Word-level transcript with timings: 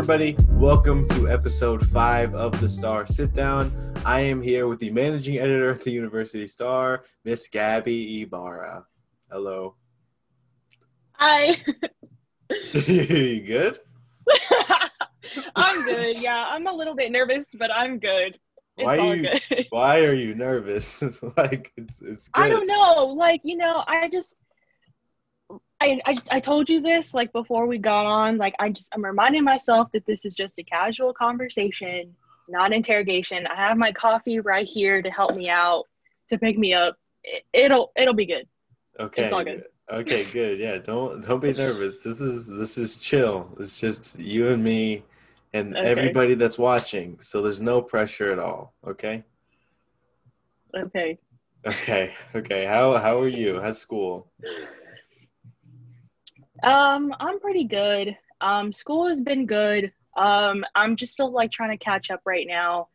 everybody. 0.00 0.34
Welcome 0.52 1.06
to 1.08 1.28
episode 1.28 1.86
five 1.86 2.34
of 2.34 2.58
the 2.58 2.70
Star 2.70 3.06
Sit 3.06 3.34
Down. 3.34 3.70
I 4.02 4.20
am 4.20 4.40
here 4.40 4.66
with 4.66 4.78
the 4.78 4.88
managing 4.88 5.36
editor 5.36 5.68
of 5.68 5.84
the 5.84 5.90
University 5.90 6.46
Star, 6.46 7.04
Miss 7.26 7.46
Gabby 7.48 8.22
Ybarra. 8.22 8.86
Hello. 9.30 9.74
Hi. 11.12 11.54
you 12.86 13.42
good? 13.42 13.80
I'm 15.56 15.84
good. 15.84 16.16
Yeah, 16.16 16.46
I'm 16.48 16.66
a 16.66 16.72
little 16.72 16.94
bit 16.94 17.12
nervous, 17.12 17.48
but 17.58 17.70
I'm 17.70 17.98
good. 17.98 18.38
It's 18.78 18.86
Why 18.86 18.98
all 18.98 19.14
you- 19.14 19.28
Why 19.68 19.98
are 20.00 20.14
you 20.14 20.34
nervous? 20.34 21.02
like 21.36 21.72
it's 21.76 22.00
it's 22.00 22.28
good. 22.28 22.42
I 22.42 22.48
don't 22.48 22.66
know. 22.66 23.04
Like, 23.04 23.42
you 23.44 23.58
know, 23.58 23.84
I 23.86 24.08
just 24.08 24.34
I, 25.80 25.98
I 26.04 26.16
I 26.30 26.40
told 26.40 26.68
you 26.68 26.80
this 26.80 27.14
like 27.14 27.32
before 27.32 27.66
we 27.66 27.78
got 27.78 28.06
on. 28.06 28.36
Like 28.36 28.54
I 28.58 28.68
just 28.68 28.90
I'm 28.94 29.04
reminding 29.04 29.44
myself 29.44 29.88
that 29.92 30.04
this 30.06 30.24
is 30.24 30.34
just 30.34 30.54
a 30.58 30.62
casual 30.62 31.12
conversation, 31.14 32.14
not 32.48 32.72
interrogation. 32.72 33.46
I 33.46 33.56
have 33.56 33.78
my 33.78 33.92
coffee 33.92 34.40
right 34.40 34.66
here 34.66 35.00
to 35.00 35.10
help 35.10 35.34
me 35.34 35.48
out, 35.48 35.84
to 36.28 36.38
pick 36.38 36.58
me 36.58 36.74
up. 36.74 36.96
It, 37.24 37.44
it'll 37.52 37.92
it'll 37.96 38.14
be 38.14 38.26
good. 38.26 38.46
Okay. 38.98 39.24
It's 39.24 39.32
all 39.32 39.44
good. 39.44 39.64
Okay, 39.90 40.24
good. 40.24 40.58
Yeah, 40.58 40.78
don't 40.78 41.26
don't 41.26 41.40
be 41.40 41.52
nervous. 41.52 42.02
This 42.02 42.20
is 42.20 42.46
this 42.46 42.76
is 42.76 42.96
chill. 42.96 43.56
It's 43.58 43.78
just 43.78 44.18
you 44.18 44.48
and 44.48 44.62
me 44.62 45.04
and 45.52 45.76
Okay. 45.76 45.88
everybody 45.88 46.34
that's 46.34 46.58
watching. 46.58 47.18
So 47.20 47.42
there's 47.42 47.60
no 47.60 47.82
pressure 47.82 48.30
at 48.30 48.38
all. 48.38 48.74
Okay? 48.86 49.24
Okay. 50.76 51.18
Okay. 51.66 52.12
Okay. 52.34 52.66
How 52.66 52.98
how 52.98 53.18
are 53.20 53.28
you? 53.28 53.60
How's 53.60 53.78
school? 53.78 54.30
Um, 56.62 57.14
I'm 57.20 57.40
pretty 57.40 57.64
good. 57.64 58.16
Um, 58.40 58.72
school 58.72 59.08
has 59.08 59.20
been 59.20 59.46
good. 59.46 59.92
Um, 60.16 60.64
I'm 60.74 60.96
just 60.96 61.12
still 61.12 61.32
like 61.32 61.50
trying 61.50 61.76
to 61.76 61.82
catch 61.84 62.10
up 62.10 62.20
right 62.24 62.46
now. 62.46 62.88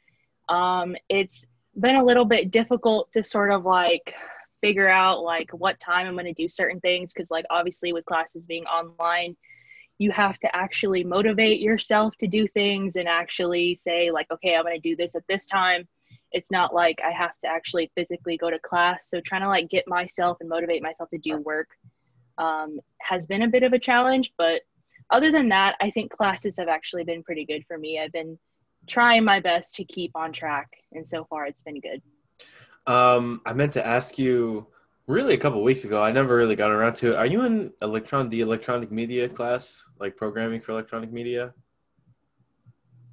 Um, 0.49 0.95
it's 1.09 1.45
been 1.79 1.95
a 1.95 2.03
little 2.03 2.25
bit 2.25 2.51
difficult 2.51 3.11
to 3.13 3.23
sort 3.23 3.51
of 3.51 3.65
like 3.65 4.13
figure 4.61 4.87
out 4.87 5.23
like 5.23 5.49
what 5.51 5.79
time 5.79 6.07
I'm 6.07 6.13
going 6.13 6.25
to 6.25 6.33
do 6.33 6.47
certain 6.47 6.79
things 6.79 7.13
because 7.13 7.31
like 7.31 7.45
obviously 7.49 7.93
with 7.93 8.05
classes 8.05 8.45
being 8.45 8.65
online, 8.65 9.35
you 9.97 10.11
have 10.11 10.37
to 10.39 10.55
actually 10.55 11.03
motivate 11.03 11.61
yourself 11.61 12.15
to 12.17 12.27
do 12.27 12.47
things 12.47 12.95
and 12.97 13.07
actually 13.07 13.75
say 13.75 14.11
like 14.11 14.27
okay, 14.31 14.55
I'm 14.55 14.63
going 14.63 14.75
to 14.75 14.89
do 14.89 14.95
this 14.95 15.15
at 15.15 15.23
this 15.27 15.45
time. 15.45 15.87
It's 16.31 16.51
not 16.51 16.73
like 16.73 16.99
I 17.03 17.11
have 17.11 17.37
to 17.39 17.47
actually 17.47 17.91
physically 17.95 18.37
go 18.37 18.49
to 18.49 18.59
class. 18.59 19.09
So 19.09 19.21
trying 19.21 19.41
to 19.41 19.47
like 19.47 19.69
get 19.69 19.87
myself 19.87 20.37
and 20.41 20.49
motivate 20.49 20.83
myself 20.83 21.09
to 21.11 21.17
do 21.17 21.37
work 21.37 21.69
um, 22.37 22.79
has 23.01 23.25
been 23.25 23.43
a 23.43 23.47
bit 23.47 23.63
of 23.63 23.73
a 23.73 23.79
challenge. 23.79 24.33
But 24.37 24.61
other 25.09 25.31
than 25.31 25.49
that, 25.49 25.75
I 25.81 25.91
think 25.91 26.11
classes 26.11 26.55
have 26.57 26.67
actually 26.67 27.03
been 27.03 27.23
pretty 27.23 27.45
good 27.45 27.63
for 27.67 27.77
me. 27.77 27.99
I've 27.99 28.11
been 28.11 28.37
trying 28.87 29.23
my 29.23 29.39
best 29.39 29.75
to 29.75 29.83
keep 29.83 30.11
on 30.15 30.31
track, 30.31 30.69
and 30.93 31.07
so 31.07 31.25
far 31.25 31.45
it's 31.45 31.61
been 31.61 31.79
good. 31.79 32.01
Um, 32.87 33.41
I 33.45 33.53
meant 33.53 33.73
to 33.73 33.85
ask 33.85 34.17
you 34.17 34.67
really 35.07 35.33
a 35.33 35.37
couple 35.37 35.63
weeks 35.63 35.85
ago. 35.85 36.01
I 36.01 36.11
never 36.11 36.35
really 36.35 36.55
got 36.55 36.71
around 36.71 36.95
to 36.97 37.13
it. 37.13 37.15
Are 37.15 37.25
you 37.25 37.43
in 37.45 37.71
electron 37.81 38.29
the 38.29 38.41
electronic 38.41 38.91
media 38.91 39.27
class, 39.27 39.83
like 39.99 40.15
programming 40.15 40.61
for 40.61 40.71
electronic 40.71 41.11
media? 41.11 41.53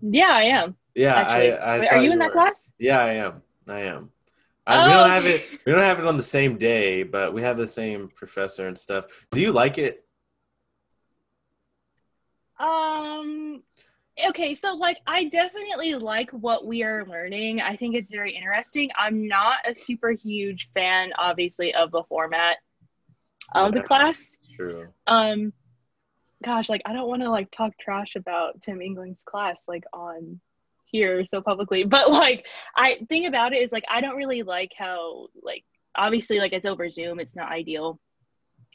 Yeah, 0.00 0.30
I 0.32 0.42
am. 0.44 0.76
Yeah, 0.94 1.14
Actually. 1.14 1.52
I. 1.52 1.74
I 1.76 1.80
Wait, 1.80 1.92
are 1.92 2.02
you 2.02 2.12
in 2.12 2.18
that 2.18 2.32
class? 2.32 2.68
Yeah, 2.78 3.00
I 3.00 3.12
am. 3.12 3.42
I 3.68 3.80
am. 3.80 4.10
I, 4.66 4.86
we 4.86 4.92
Oh, 4.92 4.96
don't 4.96 5.10
have 5.10 5.27
it. 5.27 5.44
We 5.66 5.72
don't 5.72 5.80
have 5.82 5.98
it 5.98 6.06
on 6.06 6.16
the 6.16 6.22
same 6.22 6.56
day, 6.56 7.02
but 7.02 7.34
we 7.34 7.42
have 7.42 7.56
the 7.56 7.66
same 7.68 8.08
professor 8.14 8.66
and 8.68 8.78
stuff. 8.78 9.27
Do 9.30 9.41
you 9.41 9.52
like 9.52 9.78
it? 9.78 10.05
Um. 12.58 13.62
Okay, 14.28 14.55
so 14.55 14.74
like 14.74 14.98
I 15.06 15.24
definitely 15.24 15.95
like 15.95 16.30
what 16.33 16.67
we 16.67 16.83
are 16.83 17.05
learning. 17.06 17.61
I 17.61 17.77
think 17.77 17.95
it's 17.96 18.11
very 18.11 18.36
interesting. 18.36 18.90
I'm 18.96 19.27
not 19.27 19.58
a 19.67 19.74
super 19.74 20.11
huge 20.11 20.68
fan, 20.74 21.12
obviously, 21.18 21.74
of 21.74 21.90
the 21.90 22.02
format 22.08 22.58
of 23.55 23.73
the 23.73 23.83
class. 23.83 24.36
True. 24.56 24.89
um 25.06 25.52
gosh 26.44 26.68
like 26.68 26.83
i 26.86 26.92
don't 26.92 27.08
want 27.08 27.23
to 27.23 27.30
like 27.30 27.50
talk 27.50 27.73
trash 27.79 28.17
about 28.17 28.61
tim 28.62 28.80
england's 28.83 29.23
class 29.24 29.64
like 29.68 29.84
on 29.92 30.40
here 30.92 31.25
so 31.27 31.41
publicly 31.41 31.85
but 31.97 32.11
like 32.11 32.47
i 32.77 32.98
thing 33.08 33.27
about 33.27 33.53
it 33.53 33.63
is 33.63 33.73
like 33.73 33.85
i 33.91 34.01
don't 34.01 34.17
really 34.17 34.42
like 34.42 34.70
how 34.77 35.27
like 35.42 35.64
obviously 35.97 36.39
like 36.39 36.53
it's 36.53 36.67
over 36.67 36.89
zoom 36.89 37.19
it's 37.19 37.36
not 37.36 37.51
ideal 37.51 37.98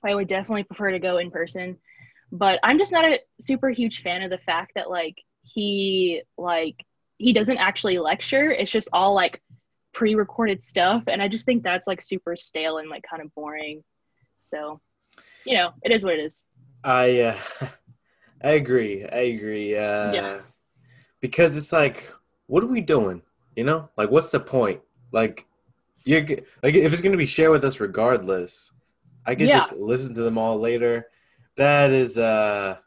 i 0.03 0.13
would 0.13 0.27
definitely 0.27 0.63
prefer 0.63 0.91
to 0.91 0.99
go 0.99 1.17
in 1.17 1.31
person 1.31 1.77
but 2.31 2.59
i'm 2.63 2.77
just 2.77 2.91
not 2.91 3.05
a 3.05 3.19
super 3.39 3.69
huge 3.69 4.01
fan 4.01 4.21
of 4.21 4.29
the 4.29 4.37
fact 4.39 4.73
that 4.75 4.89
like 4.89 5.15
he 5.41 6.21
like 6.37 6.75
he 7.17 7.33
doesn't 7.33 7.57
actually 7.57 7.97
lecture 7.97 8.51
it's 8.51 8.71
just 8.71 8.89
all 8.93 9.15
like 9.15 9.41
pre-recorded 9.93 10.61
stuff 10.61 11.03
and 11.07 11.21
i 11.21 11.27
just 11.27 11.45
think 11.45 11.63
that's 11.63 11.87
like 11.87 12.01
super 12.01 12.35
stale 12.35 12.77
and 12.77 12.89
like 12.89 13.03
kind 13.09 13.23
of 13.23 13.33
boring 13.33 13.83
so 14.39 14.79
you 15.45 15.55
know 15.55 15.71
it 15.81 15.91
is 15.91 16.03
what 16.03 16.13
it 16.13 16.19
is 16.19 16.41
I 16.83 17.19
uh, 17.21 17.37
I 18.43 18.51
agree. 18.51 19.03
I 19.05 19.17
agree. 19.35 19.75
Uh, 19.75 20.13
Yeah. 20.13 20.41
Because 21.21 21.57
it's 21.57 21.71
like, 21.71 22.11
what 22.47 22.63
are 22.63 22.67
we 22.67 22.81
doing? 22.81 23.21
You 23.55 23.63
know, 23.63 23.89
like, 23.97 24.11
what's 24.11 24.29
the 24.29 24.39
point? 24.39 24.81
Like, 25.11 25.45
you're 26.05 26.21
like, 26.21 26.75
if 26.75 26.93
it's 26.93 27.01
gonna 27.01 27.17
be 27.17 27.25
shared 27.25 27.51
with 27.51 27.63
us 27.63 27.79
regardless, 27.79 28.71
I 29.25 29.35
could 29.35 29.49
Yeah. 29.49 29.59
just 29.59 29.73
listen 29.73 30.13
to 30.13 30.21
them 30.21 30.37
all 30.37 30.59
later. 30.59 31.07
That 31.57 31.91
is 31.91 32.17
uh 32.17 32.77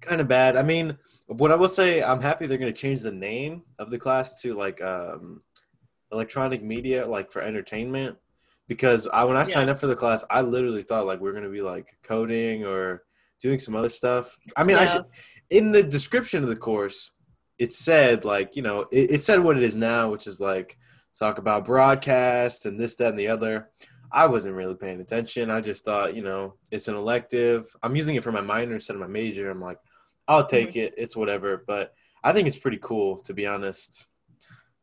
kind 0.00 0.20
of 0.20 0.28
bad. 0.28 0.56
I 0.56 0.62
mean, 0.62 0.98
what 1.26 1.52
I 1.52 1.54
will 1.56 1.68
say, 1.68 2.02
I'm 2.02 2.20
happy 2.20 2.46
they're 2.46 2.58
gonna 2.58 2.72
change 2.72 3.02
the 3.02 3.12
name 3.12 3.62
of 3.78 3.90
the 3.90 3.98
class 3.98 4.40
to 4.42 4.54
like 4.54 4.82
um 4.82 5.42
electronic 6.12 6.62
media, 6.62 7.06
like 7.06 7.30
for 7.32 7.42
entertainment. 7.42 8.16
Because 8.66 9.06
I 9.06 9.24
when 9.24 9.36
I 9.36 9.40
Yeah. 9.40 9.54
signed 9.54 9.70
up 9.70 9.78
for 9.78 9.86
the 9.86 9.96
class, 9.96 10.24
I 10.30 10.42
literally 10.42 10.82
thought 10.82 11.06
like 11.06 11.20
we 11.20 11.30
are 11.30 11.32
gonna 11.32 11.48
be 11.48 11.62
like 11.62 11.96
coding 12.02 12.66
or 12.66 13.04
doing 13.40 13.58
some 13.58 13.76
other 13.76 13.88
stuff. 13.88 14.38
I 14.56 14.64
mean, 14.64 14.76
I 14.76 14.86
should 14.86 15.04
in 15.48 15.70
the 15.70 15.82
description 15.82 16.42
of 16.42 16.48
the 16.50 16.56
course, 16.56 17.12
it 17.58 17.72
said 17.72 18.24
like 18.24 18.56
you 18.56 18.62
know 18.62 18.86
it, 18.92 19.10
it 19.12 19.22
said 19.22 19.42
what 19.42 19.56
it 19.56 19.62
is 19.62 19.76
now, 19.76 20.10
which 20.10 20.26
is 20.26 20.40
like 20.40 20.78
talk 21.18 21.38
about 21.38 21.64
broadcast 21.64 22.66
and 22.66 22.78
this, 22.78 22.96
that, 22.96 23.08
and 23.10 23.18
the 23.18 23.28
other. 23.28 23.70
I 24.10 24.26
wasn't 24.26 24.54
really 24.54 24.74
paying 24.74 25.00
attention. 25.00 25.50
I 25.50 25.60
just 25.60 25.84
thought 25.84 26.14
you 26.16 26.22
know 26.22 26.54
it's 26.70 26.88
an 26.88 26.94
elective. 26.94 27.68
I'm 27.82 27.96
using 27.96 28.14
it 28.16 28.24
for 28.24 28.32
my 28.32 28.40
minor 28.40 28.74
instead 28.74 28.94
of 28.96 29.00
my 29.00 29.06
major. 29.06 29.50
I'm 29.50 29.60
like, 29.60 29.78
I'll 30.26 30.46
take 30.46 30.70
Mm-hmm. 30.70 30.78
it. 30.78 30.94
It's 30.96 31.16
whatever. 31.16 31.62
But 31.66 31.92
I 32.24 32.32
think 32.32 32.46
it's 32.48 32.56
pretty 32.56 32.78
cool 32.80 33.18
to 33.24 33.34
be 33.34 33.46
honest. 33.46 34.06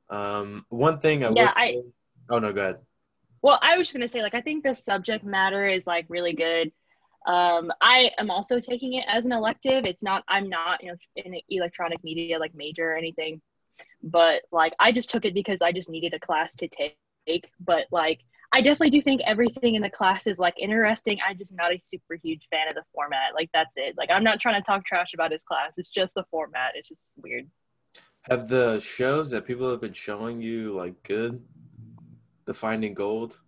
Um, 0.10 0.66
one 0.70 1.00
thing 1.00 1.26
I 1.26 1.32
Yeah, 1.32 1.52
I- 1.56 1.72
say. 1.72 1.84
Oh 2.30 2.40
no, 2.40 2.52
go 2.54 2.62
ahead. 2.62 2.78
Well, 3.42 3.60
I 3.62 3.78
was 3.78 3.88
just 3.88 3.94
gonna 3.96 4.10
say, 4.10 4.24
like, 4.24 4.34
I 4.34 4.42
think 4.42 4.64
the 4.64 4.74
subject 4.74 5.24
matter 5.24 5.68
is 5.68 5.86
like 5.86 6.06
really 6.10 6.34
good. 6.34 6.72
Um, 7.26 7.72
I 7.82 8.12
am 8.20 8.30
also 8.30 8.60
taking 8.60 8.94
it 8.94 9.06
as 9.08 9.26
an 9.26 9.32
elective. 9.32 9.86
It's 9.86 10.04
not. 10.04 10.24
I'm 10.28 10.48
not, 10.48 10.84
you 10.84 10.92
know, 10.92 10.98
in 11.16 11.40
electronic 11.50 12.04
media 12.04 12.38
like 12.38 12.54
major 12.54 12.92
or 12.92 12.96
anything, 12.96 13.42
but 14.04 14.44
like 14.52 14.74
I 14.80 14.92
just 14.92 15.10
took 15.10 15.26
it 15.26 15.34
because 15.34 15.62
I 15.62 15.72
just 15.72 15.90
needed 15.90 16.14
a 16.14 16.20
class 16.20 16.56
to 16.58 16.68
take. 16.68 17.50
But 17.60 17.88
like, 17.92 18.20
I 18.54 18.62
definitely 18.62 18.92
do 18.92 19.02
think 19.02 19.22
everything 19.26 19.74
in 19.74 19.82
the 19.82 19.90
class 19.90 20.28
is 20.28 20.38
like 20.38 20.54
interesting. 20.60 21.18
I'm 21.28 21.38
just 21.38 21.54
not 21.56 21.74
a 21.74 21.82
super 21.84 22.16
huge 22.22 22.48
fan 22.52 22.68
of 22.70 22.76
the 22.76 22.84
format. 22.94 23.34
Like 23.34 23.50
that's 23.54 23.76
it. 23.76 23.96
Like 23.98 24.12
I'm 24.12 24.24
not 24.24 24.40
trying 24.40 24.62
to 24.62 24.66
talk 24.66 24.86
trash 24.86 25.14
about 25.16 25.32
his 25.32 25.44
class. 25.44 25.72
It's 25.78 25.90
just 25.90 26.14
the 26.14 26.26
format. 26.30 26.74
It's 26.76 26.90
just 26.90 27.10
weird. 27.24 27.50
Have 28.30 28.48
the 28.48 28.80
shows 28.80 29.32
that 29.32 29.46
people 29.46 29.70
have 29.72 29.82
been 29.82 29.94
showing 29.94 30.42
you 30.42 30.76
like 30.76 31.02
good? 31.04 31.44
The 32.46 32.54
Finding 32.54 32.94
Gold. 32.94 33.40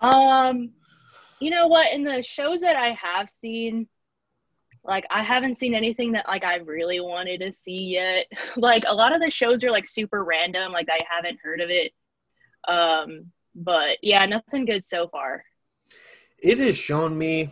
Um, 0.00 0.70
you 1.40 1.50
know 1.50 1.66
what? 1.66 1.92
In 1.92 2.04
the 2.04 2.22
shows 2.22 2.60
that 2.60 2.76
I 2.76 2.92
have 2.92 3.30
seen, 3.30 3.88
like 4.84 5.04
I 5.10 5.22
haven't 5.22 5.56
seen 5.56 5.74
anything 5.74 6.12
that 6.12 6.26
like 6.26 6.44
I 6.44 6.56
really 6.56 7.00
wanted 7.00 7.40
to 7.40 7.52
see 7.52 7.94
yet. 7.94 8.26
like 8.56 8.84
a 8.86 8.94
lot 8.94 9.14
of 9.14 9.20
the 9.20 9.30
shows 9.30 9.62
are 9.64 9.70
like 9.70 9.88
super 9.88 10.24
random. 10.24 10.72
Like 10.72 10.88
I 10.90 11.00
haven't 11.08 11.38
heard 11.42 11.60
of 11.60 11.70
it. 11.70 11.92
Um, 12.66 13.26
but 13.54 13.98
yeah, 14.02 14.24
nothing 14.26 14.64
good 14.64 14.84
so 14.84 15.08
far. 15.08 15.44
It 16.38 16.58
has 16.58 16.76
shown 16.76 17.18
me 17.18 17.50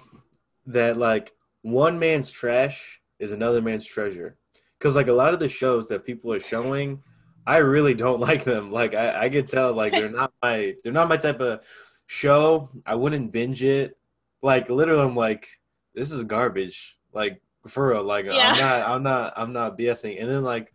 that 0.66 0.96
like 0.96 1.32
one 1.62 1.98
man's 1.98 2.30
trash 2.30 3.00
is 3.18 3.32
another 3.32 3.60
man's 3.60 3.84
treasure. 3.84 4.36
Because 4.78 4.94
like 4.94 5.08
a 5.08 5.12
lot 5.12 5.32
of 5.32 5.40
the 5.40 5.48
shows 5.48 5.88
that 5.88 6.04
people 6.04 6.32
are 6.32 6.40
showing, 6.40 7.02
I 7.46 7.58
really 7.58 7.94
don't 7.94 8.20
like 8.28 8.44
them. 8.44 8.70
Like 8.70 8.94
I, 8.94 9.24
I 9.24 9.28
could 9.28 9.48
tell 9.48 9.72
like 9.72 9.92
they're 9.96 10.08
not 10.08 10.32
my 10.42 10.74
they're 10.82 10.92
not 10.92 11.08
my 11.08 11.16
type 11.16 11.40
of 11.40 11.64
show. 12.06 12.70
I 12.84 12.94
wouldn't 12.94 13.32
binge 13.32 13.62
it. 13.62 13.96
Like 14.42 14.68
literally, 14.68 15.02
I'm 15.02 15.16
like, 15.16 15.48
this 15.94 16.10
is 16.10 16.24
garbage. 16.24 16.98
Like 17.12 17.40
for 17.68 17.88
real. 17.88 18.04
Like 18.04 18.26
Yeah. 18.26 18.52
I'm 18.52 18.58
not 18.58 18.88
I'm 18.88 19.02
not 19.02 19.32
I'm 19.36 19.52
not 19.52 19.78
BSing. 19.78 20.20
And 20.20 20.30
then 20.30 20.42
like 20.42 20.72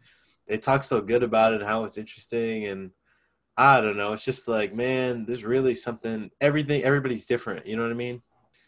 they 0.47 0.57
talk 0.57 0.83
so 0.83 1.01
good 1.01 1.23
about 1.23 1.53
it 1.53 1.61
and 1.61 1.69
how 1.69 1.85
it's 1.85 1.97
interesting 1.97 2.65
and 2.65 2.91
I 3.57 3.81
don't 3.81 3.97
know. 3.97 4.13
It's 4.13 4.25
just 4.25 4.47
like, 4.47 4.73
man, 4.73 5.25
there's 5.25 5.43
really 5.43 5.75
something. 5.75 6.31
Everything, 6.39 6.83
everybody's 6.83 7.25
different. 7.25 7.67
You 7.67 7.75
know 7.75 7.83
what 7.83 7.91
I 7.91 7.95
mean? 7.95 8.21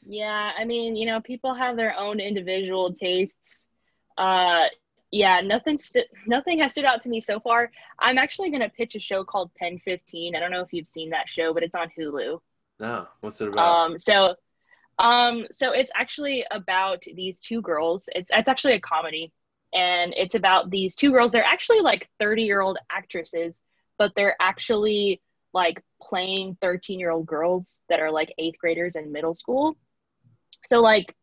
Yeah, 0.06 0.52
I 0.58 0.66
mean, 0.66 0.96
you 0.96 1.06
know, 1.06 1.22
people 1.22 1.54
have 1.54 1.78
their 1.78 1.98
own 1.98 2.20
individual 2.20 2.94
tastes. 2.94 3.66
Uh, 4.18 4.66
yeah, 5.12 5.42
nothing 5.42 5.78
st- 5.78 6.08
nothing 6.28 6.60
has 6.60 6.74
stood 6.74 6.86
out 6.86 7.02
to 7.04 7.10
me 7.10 7.22
so 7.22 7.40
far. 7.40 7.72
I'm 8.00 8.18
actually 8.18 8.52
gonna 8.52 8.70
pitch 8.70 8.96
a 8.96 9.00
show 9.00 9.24
called 9.24 9.54
Pen 9.56 9.80
15. 9.80 10.36
I 10.36 10.40
don't 10.40 10.52
know 10.52 10.62
if 10.62 10.74
you've 10.74 10.88
seen 10.88 11.12
that 11.12 11.30
show, 11.30 11.54
but 11.54 11.64
it's 11.64 11.76
on 11.76 11.90
Hulu. 11.98 12.40
No, 12.80 13.08
what's 13.22 13.40
it 13.42 13.50
about? 13.50 13.92
Um, 13.92 14.00
so, 14.00 14.36
um, 15.00 15.46
so 15.52 15.72
it's 15.72 15.92
actually 15.96 16.46
about 16.52 17.04
these 17.16 17.40
two 17.40 17.62
girls. 17.62 18.10
It's 18.16 18.32
it's 18.34 18.50
actually 18.50 18.74
a 18.74 18.80
comedy, 18.80 19.32
and 19.74 20.14
it's 20.16 20.36
about 20.36 20.70
these 20.70 20.96
two 20.96 21.12
girls. 21.12 21.32
They're 21.32 21.44
actually 21.44 21.82
like 21.82 22.10
30 22.20 22.44
year 22.44 22.62
old 22.62 22.78
actresses, 22.92 23.62
but 23.98 24.12
they're 24.16 24.36
actually 24.40 25.22
like 25.54 25.82
playing 26.02 26.58
13 26.62 27.00
year 27.00 27.12
old 27.12 27.26
girls 27.26 27.80
that 27.90 28.00
are 28.00 28.12
like 28.12 28.34
eighth 28.38 28.58
graders 28.58 28.96
in 28.96 29.12
middle 29.12 29.36
school. 29.36 29.78
So 30.68 30.82
like 30.82 31.16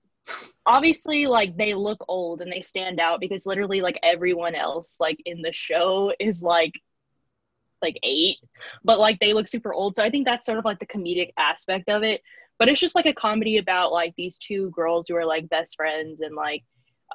obviously 0.67 1.27
like 1.27 1.57
they 1.57 1.75
look 1.75 2.05
old 2.09 2.41
and 2.43 2.53
they 2.53 2.63
stand 2.63 3.01
out 3.01 3.21
because 3.21 3.47
literally 3.47 3.81
like 3.81 3.99
everyone 4.03 4.55
else 4.55 4.97
like 5.01 5.19
in 5.25 5.43
the 5.43 5.53
show 5.53 6.13
is 6.21 6.43
like 6.43 6.73
like 7.83 7.99
eight 8.03 8.37
but 8.85 8.99
like 8.99 9.19
they 9.21 9.33
look 9.33 9.49
super 9.49 9.73
old. 9.73 9.97
So 9.97 10.03
i 10.03 10.11
think 10.11 10.27
that's 10.27 10.45
sort 10.45 10.59
of 10.59 10.65
like 10.65 10.79
the 10.79 10.87
comedic 10.87 11.31
aspect 11.39 11.89
of 11.89 12.03
it. 12.03 12.23
But 12.59 12.69
it's 12.69 12.81
just 12.81 12.95
like 12.95 13.07
a 13.07 13.15
comedy 13.15 13.57
about 13.59 13.93
like 13.93 14.15
these 14.17 14.39
two 14.39 14.71
girls 14.71 15.07
who 15.09 15.17
are 15.17 15.25
like 15.25 15.49
best 15.49 15.77
friends 15.77 16.21
and 16.21 16.35
like 16.35 16.63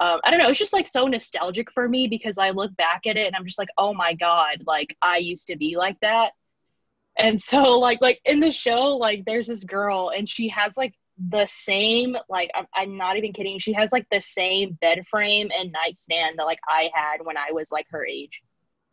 um, 0.01 0.19
i 0.23 0.29
don't 0.29 0.39
know 0.39 0.49
it's 0.49 0.59
just 0.59 0.73
like 0.73 0.87
so 0.87 1.07
nostalgic 1.07 1.71
for 1.71 1.87
me 1.87 2.07
because 2.07 2.37
i 2.37 2.49
look 2.49 2.75
back 2.75 3.01
at 3.05 3.15
it 3.15 3.27
and 3.27 3.35
i'm 3.35 3.45
just 3.45 3.59
like 3.59 3.69
oh 3.77 3.93
my 3.93 4.13
god 4.13 4.61
like 4.67 4.95
i 5.01 5.17
used 5.17 5.47
to 5.47 5.55
be 5.57 5.77
like 5.77 5.97
that. 6.01 6.31
And 7.17 7.41
so 7.41 7.79
like 7.79 8.01
like 8.01 8.19
in 8.25 8.39
the 8.41 8.51
show 8.51 8.97
like 8.97 9.23
there's 9.25 9.47
this 9.47 9.63
girl 9.63 10.11
and 10.15 10.27
she 10.29 10.49
has 10.49 10.75
like 10.75 10.93
the 11.29 11.45
same 11.45 12.17
like 12.27 12.51
I'm, 12.53 12.65
I'm 12.75 12.97
not 12.97 13.15
even 13.15 13.31
kidding 13.31 13.57
she 13.57 13.73
has 13.73 13.91
like 13.93 14.05
the 14.11 14.19
same 14.19 14.73
bed 14.81 15.03
frame 15.09 15.49
and 15.57 15.71
nightstand 15.71 16.37
that 16.37 16.43
like 16.43 16.59
i 16.67 16.89
had 16.93 17.17
when 17.23 17.37
i 17.37 17.51
was 17.51 17.71
like 17.71 17.85
her 17.91 18.05
age 18.05 18.41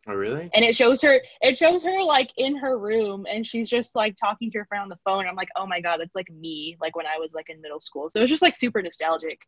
oh, 0.07 0.13
really? 0.13 0.49
and 0.53 0.63
it 0.65 0.75
shows 0.75 1.01
her 1.01 1.21
it 1.41 1.57
shows 1.57 1.83
her 1.83 2.03
like 2.03 2.31
in 2.37 2.55
her 2.55 2.77
room 2.77 3.25
and 3.31 3.45
she's 3.45 3.69
just 3.69 3.95
like 3.95 4.15
talking 4.15 4.51
to 4.51 4.59
her 4.59 4.65
friend 4.65 4.81
on 4.83 4.89
the 4.89 4.99
phone 5.05 5.27
i'm 5.27 5.35
like 5.35 5.49
oh 5.55 5.65
my 5.65 5.79
god 5.81 5.99
that's 5.99 6.15
like 6.15 6.29
me 6.31 6.77
like 6.81 6.95
when 6.95 7.05
i 7.05 7.17
was 7.19 7.33
like 7.33 7.49
in 7.49 7.61
middle 7.61 7.81
school 7.81 8.09
so 8.09 8.21
it's 8.21 8.29
just 8.29 8.41
like 8.41 8.55
super 8.55 8.81
nostalgic 8.81 9.39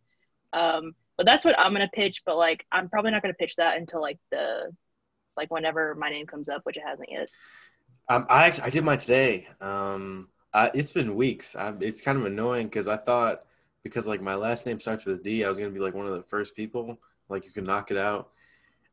um 0.53 0.93
but 1.17 1.25
that's 1.25 1.45
what 1.45 1.57
i'm 1.59 1.73
gonna 1.73 1.89
pitch 1.93 2.21
but 2.25 2.37
like 2.37 2.65
i'm 2.71 2.89
probably 2.89 3.11
not 3.11 3.21
gonna 3.21 3.33
pitch 3.33 3.55
that 3.57 3.77
until 3.77 4.01
like 4.01 4.17
the 4.31 4.71
like 5.37 5.51
whenever 5.51 5.95
my 5.95 6.09
name 6.09 6.25
comes 6.25 6.49
up 6.49 6.61
which 6.65 6.77
it 6.77 6.83
hasn't 6.85 7.09
yet 7.11 7.29
Um, 8.09 8.25
I 8.29 8.45
actually, 8.47 8.63
I 8.65 8.69
did 8.69 8.83
mine 8.83 8.97
today. 8.99 9.47
Um, 9.61 10.29
I, 10.53 10.71
it's 10.73 10.91
been 10.91 11.15
weeks. 11.15 11.55
I, 11.55 11.73
it's 11.81 12.01
kind 12.01 12.17
of 12.17 12.25
annoying 12.25 12.67
because 12.67 12.87
I 12.87 12.97
thought 12.97 13.43
because 13.83 14.07
like 14.07 14.21
my 14.21 14.35
last 14.35 14.65
name 14.65 14.79
starts 14.79 15.05
with 15.05 15.19
a 15.19 15.23
D, 15.23 15.43
I 15.43 15.49
was 15.49 15.57
gonna 15.57 15.71
be 15.71 15.79
like 15.79 15.95
one 15.95 16.07
of 16.07 16.15
the 16.15 16.23
first 16.23 16.55
people. 16.55 16.99
Like 17.29 17.45
you 17.45 17.51
can 17.51 17.63
knock 17.65 17.91
it 17.91 17.97
out 17.97 18.29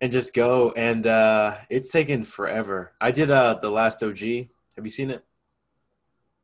and 0.02 0.12
just 0.12 0.34
go. 0.34 0.72
And 0.72 1.06
uh, 1.06 1.56
it's 1.70 1.90
taken 1.90 2.24
forever. 2.24 2.92
I 3.00 3.12
did 3.12 3.30
uh, 3.30 3.58
the 3.62 3.70
last 3.70 4.02
OG. 4.02 4.18
Have 4.76 4.84
you 4.84 4.90
seen 4.90 5.10
it? 5.10 5.24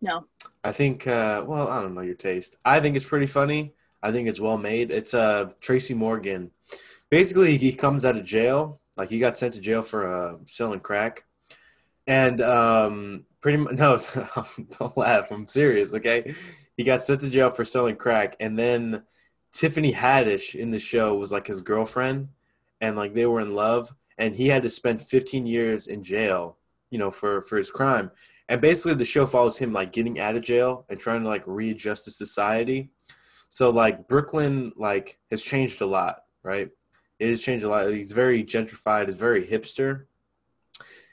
no 0.01 0.25
I 0.63 0.73
think. 0.73 1.07
Uh, 1.07 1.45
well, 1.47 1.69
I 1.69 1.83
don't 1.83 1.95
know 1.95 2.01
your 2.01 2.15
taste. 2.15 2.57
I 2.65 2.81
think 2.81 2.97
it's 2.97 3.05
pretty 3.05 3.27
funny. 3.27 3.75
I 4.03 4.13
think 4.13 4.29
it's 4.29 4.41
well 4.41 4.57
made. 4.57 4.91
It's 4.93 5.13
uh, 5.13 5.51
Tracy 5.61 5.93
Morgan. 5.93 6.53
Basically, 7.11 7.59
he 7.59 7.73
comes 7.73 8.05
out 8.05 8.17
of 8.17 8.25
jail. 8.25 8.81
Like 8.97 9.11
he 9.11 9.19
got 9.19 9.37
sent 9.37 9.55
to 9.55 9.61
jail 9.61 9.83
for 9.83 10.07
uh, 10.07 10.39
selling 10.47 10.81
crack, 10.81 11.25
and 12.07 12.41
um, 12.41 13.25
pretty 13.41 13.59
much 13.59 13.73
no, 13.79 13.99
don't 14.79 14.97
laugh. 14.97 15.31
I'm 15.33 15.49
serious. 15.49 15.93
Okay, 15.95 16.35
he 16.77 16.85
got 16.85 17.03
sent 17.03 17.21
to 17.23 17.31
jail 17.31 17.51
for 17.51 17.65
selling 17.65 17.97
crack, 17.97 18.37
and 18.39 18.57
then 18.57 19.03
Tiffany 19.53 19.93
Haddish 19.93 20.55
in 20.55 20.71
the 20.71 20.79
show 20.79 21.17
was 21.17 21.33
like 21.33 21.47
his 21.47 21.61
girlfriend, 21.61 22.29
and 22.81 22.97
like 22.97 23.15
they 23.15 23.27
were 23.27 23.41
in 23.41 23.55
love, 23.55 23.93
and 24.17 24.35
he 24.35 24.49
had 24.49 24.63
to 24.63 24.71
spend 24.71 25.03
15 25.03 25.47
years 25.47 25.87
in 25.87 26.03
jail, 26.03 26.59
you 26.91 26.99
know, 26.99 27.11
for 27.11 27.43
for 27.43 27.57
his 27.57 27.71
crime. 27.71 28.11
And 28.49 28.61
basically, 28.61 28.95
the 28.95 29.05
show 29.05 29.27
follows 29.27 29.59
him 29.59 29.73
like 29.73 29.93
getting 29.93 30.19
out 30.21 30.37
of 30.37 30.43
jail 30.43 30.87
and 30.89 30.99
trying 30.99 31.23
to 31.23 31.29
like 31.29 31.45
readjust 31.47 32.05
to 32.07 32.11
society. 32.11 32.91
So 33.51 33.71
like 33.71 34.09
Brooklyn 34.09 34.73
like 34.77 35.19
has 35.31 35.43
changed 35.43 35.81
a 35.81 35.87
lot, 35.87 36.25
right? 36.43 36.71
It 37.19 37.31
has 37.31 37.41
changed 37.41 37.65
a 37.65 37.69
lot. 37.69 37.93
He's 37.93 38.13
very 38.13 38.45
gentrified. 38.45 39.09
It's 39.09 39.21
very 39.21 39.45
hipster 39.45 40.07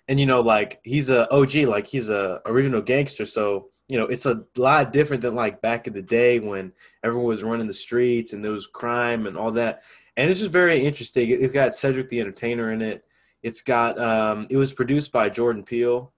and 0.08 0.20
you 0.20 0.26
know 0.26 0.42
like 0.42 0.80
he's 0.84 1.10
a 1.10 1.32
og 1.34 1.54
like 1.56 1.88
he's 1.88 2.10
a 2.10 2.42
original 2.46 2.82
gangster 2.82 3.26
so 3.26 3.70
you 3.88 3.98
know 3.98 4.06
it's 4.06 4.26
a 4.26 4.44
lot 4.56 4.94
different 4.94 5.22
than 5.22 5.36
like 5.36 5.62
back 5.62 5.88
in 5.88 5.94
the 5.94 6.02
day 6.02 6.40
when 6.40 6.72
everyone 7.04 7.28
was 7.28 7.44
running 7.44 7.68
the 7.68 7.74
streets 7.74 8.34
and 8.34 8.44
there 8.44 8.52
was 8.52 8.68
crime 8.68 9.28
and 9.28 9.38
all 9.38 9.52
that 9.52 9.84
and 10.18 10.30
it's 10.30 10.40
just 10.40 10.52
very 10.52 10.80
interesting 10.86 11.30
it's 11.30 11.54
got 11.54 11.76
cedric 11.76 12.10
the 12.10 12.20
entertainer 12.20 12.72
in 12.72 12.82
it 12.82 13.04
it's 13.44 13.62
got 13.62 14.00
um 14.00 14.48
it 14.50 14.58
was 14.58 14.74
produced 14.74 15.12
by 15.12 15.30
jordan 15.30 15.64
peele 15.64 16.12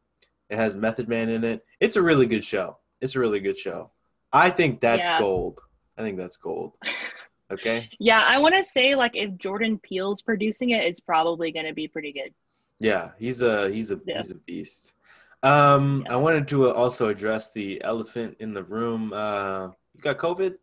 it 0.50 0.56
has 0.58 0.78
method 0.78 1.08
man 1.08 1.30
in 1.30 1.44
it 1.44 1.66
it's 1.80 1.96
a 1.96 2.02
really 2.02 2.26
good 2.26 2.44
show 2.44 2.78
it's 3.02 3.16
a 3.16 3.20
really 3.20 3.40
good 3.40 3.58
show 3.58 3.92
i 4.32 4.50
think 4.50 4.80
that's 4.80 5.08
Yeah. 5.08 5.20
gold 5.20 5.60
i 5.98 6.02
think 6.02 6.18
that's 6.18 6.38
gold 6.38 6.74
okay 7.52 7.90
yeah 8.00 8.22
i 8.22 8.38
want 8.38 8.54
to 8.56 8.64
say 8.64 8.96
like 8.96 9.16
if 9.16 9.36
jordan 9.38 9.80
peele's 9.80 10.22
producing 10.22 10.72
it 10.72 10.84
it's 10.84 11.00
probably 11.00 11.52
going 11.52 11.66
to 11.66 11.74
be 11.74 11.88
pretty 11.88 12.12
good 12.12 12.34
Yeah, 12.80 13.12
he's 13.18 13.42
a 13.42 13.70
he's 13.72 13.90
a 13.92 14.00
Yeah. 14.06 14.18
he's 14.22 14.30
a 14.32 14.36
beast. 14.36 14.94
Um, 15.42 16.04
Yeah. 16.06 16.14
I 16.14 16.18
wanted 16.18 16.48
to 16.50 16.70
also 16.72 17.10
address 17.10 17.50
the 17.52 17.82
elephant 17.84 18.38
in 18.40 18.54
the 18.54 18.64
room. 18.64 19.14
Uh, 19.14 19.68
you 19.96 20.02
got 20.02 20.18
COVID? 20.18 20.58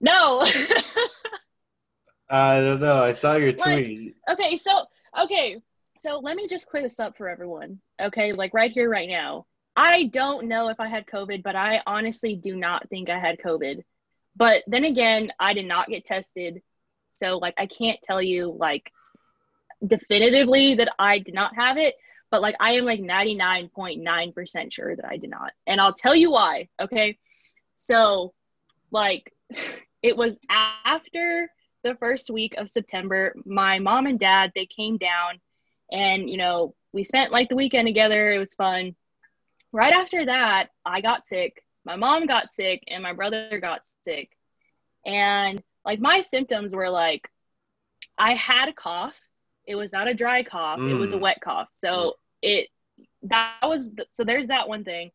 no 0.00 0.44
I 2.32 2.60
don't 2.62 2.80
know. 2.80 3.02
I 3.02 3.12
saw 3.12 3.34
your 3.36 3.52
Like- 3.52 3.58
tweet. 3.58 4.16
Okay, 4.28 4.56
so 4.56 4.86
okay, 5.20 5.60
so 6.00 6.18
let 6.18 6.34
me 6.34 6.48
just 6.48 6.66
clear 6.66 6.82
this 6.82 6.98
up 6.98 7.16
for 7.16 7.28
everyone. 7.28 7.80
Okay, 8.00 8.32
like 8.32 8.54
right 8.54 8.72
here, 8.72 8.88
right 8.88 9.08
now. 9.08 9.46
I 9.76 10.04
don't 10.04 10.48
know 10.48 10.68
if 10.68 10.80
I 10.80 10.88
had 10.88 11.06
COVID, 11.06 11.42
but 11.42 11.56
I 11.56 11.82
honestly 11.86 12.34
do 12.34 12.56
not 12.56 12.88
think 12.88 13.08
I 13.08 13.18
had 13.18 13.38
COVID. 13.38 13.84
But 14.34 14.64
then 14.66 14.84
again, 14.84 15.30
I 15.38 15.52
did 15.52 15.66
not 15.66 15.88
get 15.88 16.06
tested, 16.06 16.62
so 17.14 17.36
like 17.36 17.54
I 17.58 17.66
can't 17.66 18.00
tell 18.02 18.22
you 18.22 18.50
like 18.58 18.90
definitively 19.86 20.74
that 20.76 20.92
I 20.98 21.18
did 21.18 21.34
not 21.34 21.54
have 21.54 21.76
it. 21.76 21.96
But 22.30 22.40
like 22.40 22.56
I 22.60 22.72
am 22.72 22.86
like 22.86 23.00
ninety 23.00 23.34
nine 23.34 23.68
point 23.68 24.00
nine 24.02 24.32
percent 24.32 24.72
sure 24.72 24.96
that 24.96 25.04
I 25.04 25.18
did 25.18 25.28
not, 25.28 25.52
and 25.66 25.82
I'll 25.82 25.92
tell 25.92 26.14
you 26.14 26.30
why. 26.30 26.68
Okay, 26.80 27.18
so 27.76 28.32
like 28.90 29.32
it 30.02 30.16
was 30.16 30.38
after 30.48 31.50
the 31.82 31.94
first 31.96 32.30
week 32.30 32.54
of 32.56 32.70
September, 32.70 33.34
my 33.44 33.78
mom 33.78 34.06
and 34.06 34.18
dad 34.18 34.52
they 34.54 34.66
came 34.66 34.96
down 34.98 35.40
and 35.90 36.28
you 36.30 36.36
know, 36.36 36.74
we 36.92 37.04
spent 37.04 37.32
like 37.32 37.48
the 37.48 37.56
weekend 37.56 37.86
together. 37.86 38.32
It 38.32 38.38
was 38.38 38.54
fun. 38.54 38.94
Right 39.72 39.92
after 39.92 40.26
that, 40.26 40.68
I 40.84 41.00
got 41.00 41.26
sick. 41.26 41.64
My 41.84 41.96
mom 41.96 42.26
got 42.26 42.52
sick 42.52 42.84
and 42.88 43.02
my 43.02 43.12
brother 43.12 43.58
got 43.60 43.80
sick. 44.04 44.30
And 45.06 45.62
like 45.84 46.00
my 46.00 46.20
symptoms 46.20 46.74
were 46.74 46.90
like 46.90 47.28
I 48.18 48.34
had 48.34 48.68
a 48.68 48.72
cough. 48.72 49.14
It 49.66 49.74
was 49.74 49.92
not 49.92 50.08
a 50.08 50.14
dry 50.14 50.42
cough. 50.42 50.78
It 50.80 50.94
was 50.94 51.12
a 51.12 51.16
Mm. 51.16 51.20
wet 51.20 51.40
cough. 51.40 51.68
So 51.74 52.16
it 52.42 52.68
that 53.22 53.56
was 53.62 53.90
so 54.10 54.24
there's 54.24 54.48
that 54.48 54.68
one 54.68 54.84
thing. 54.84 55.10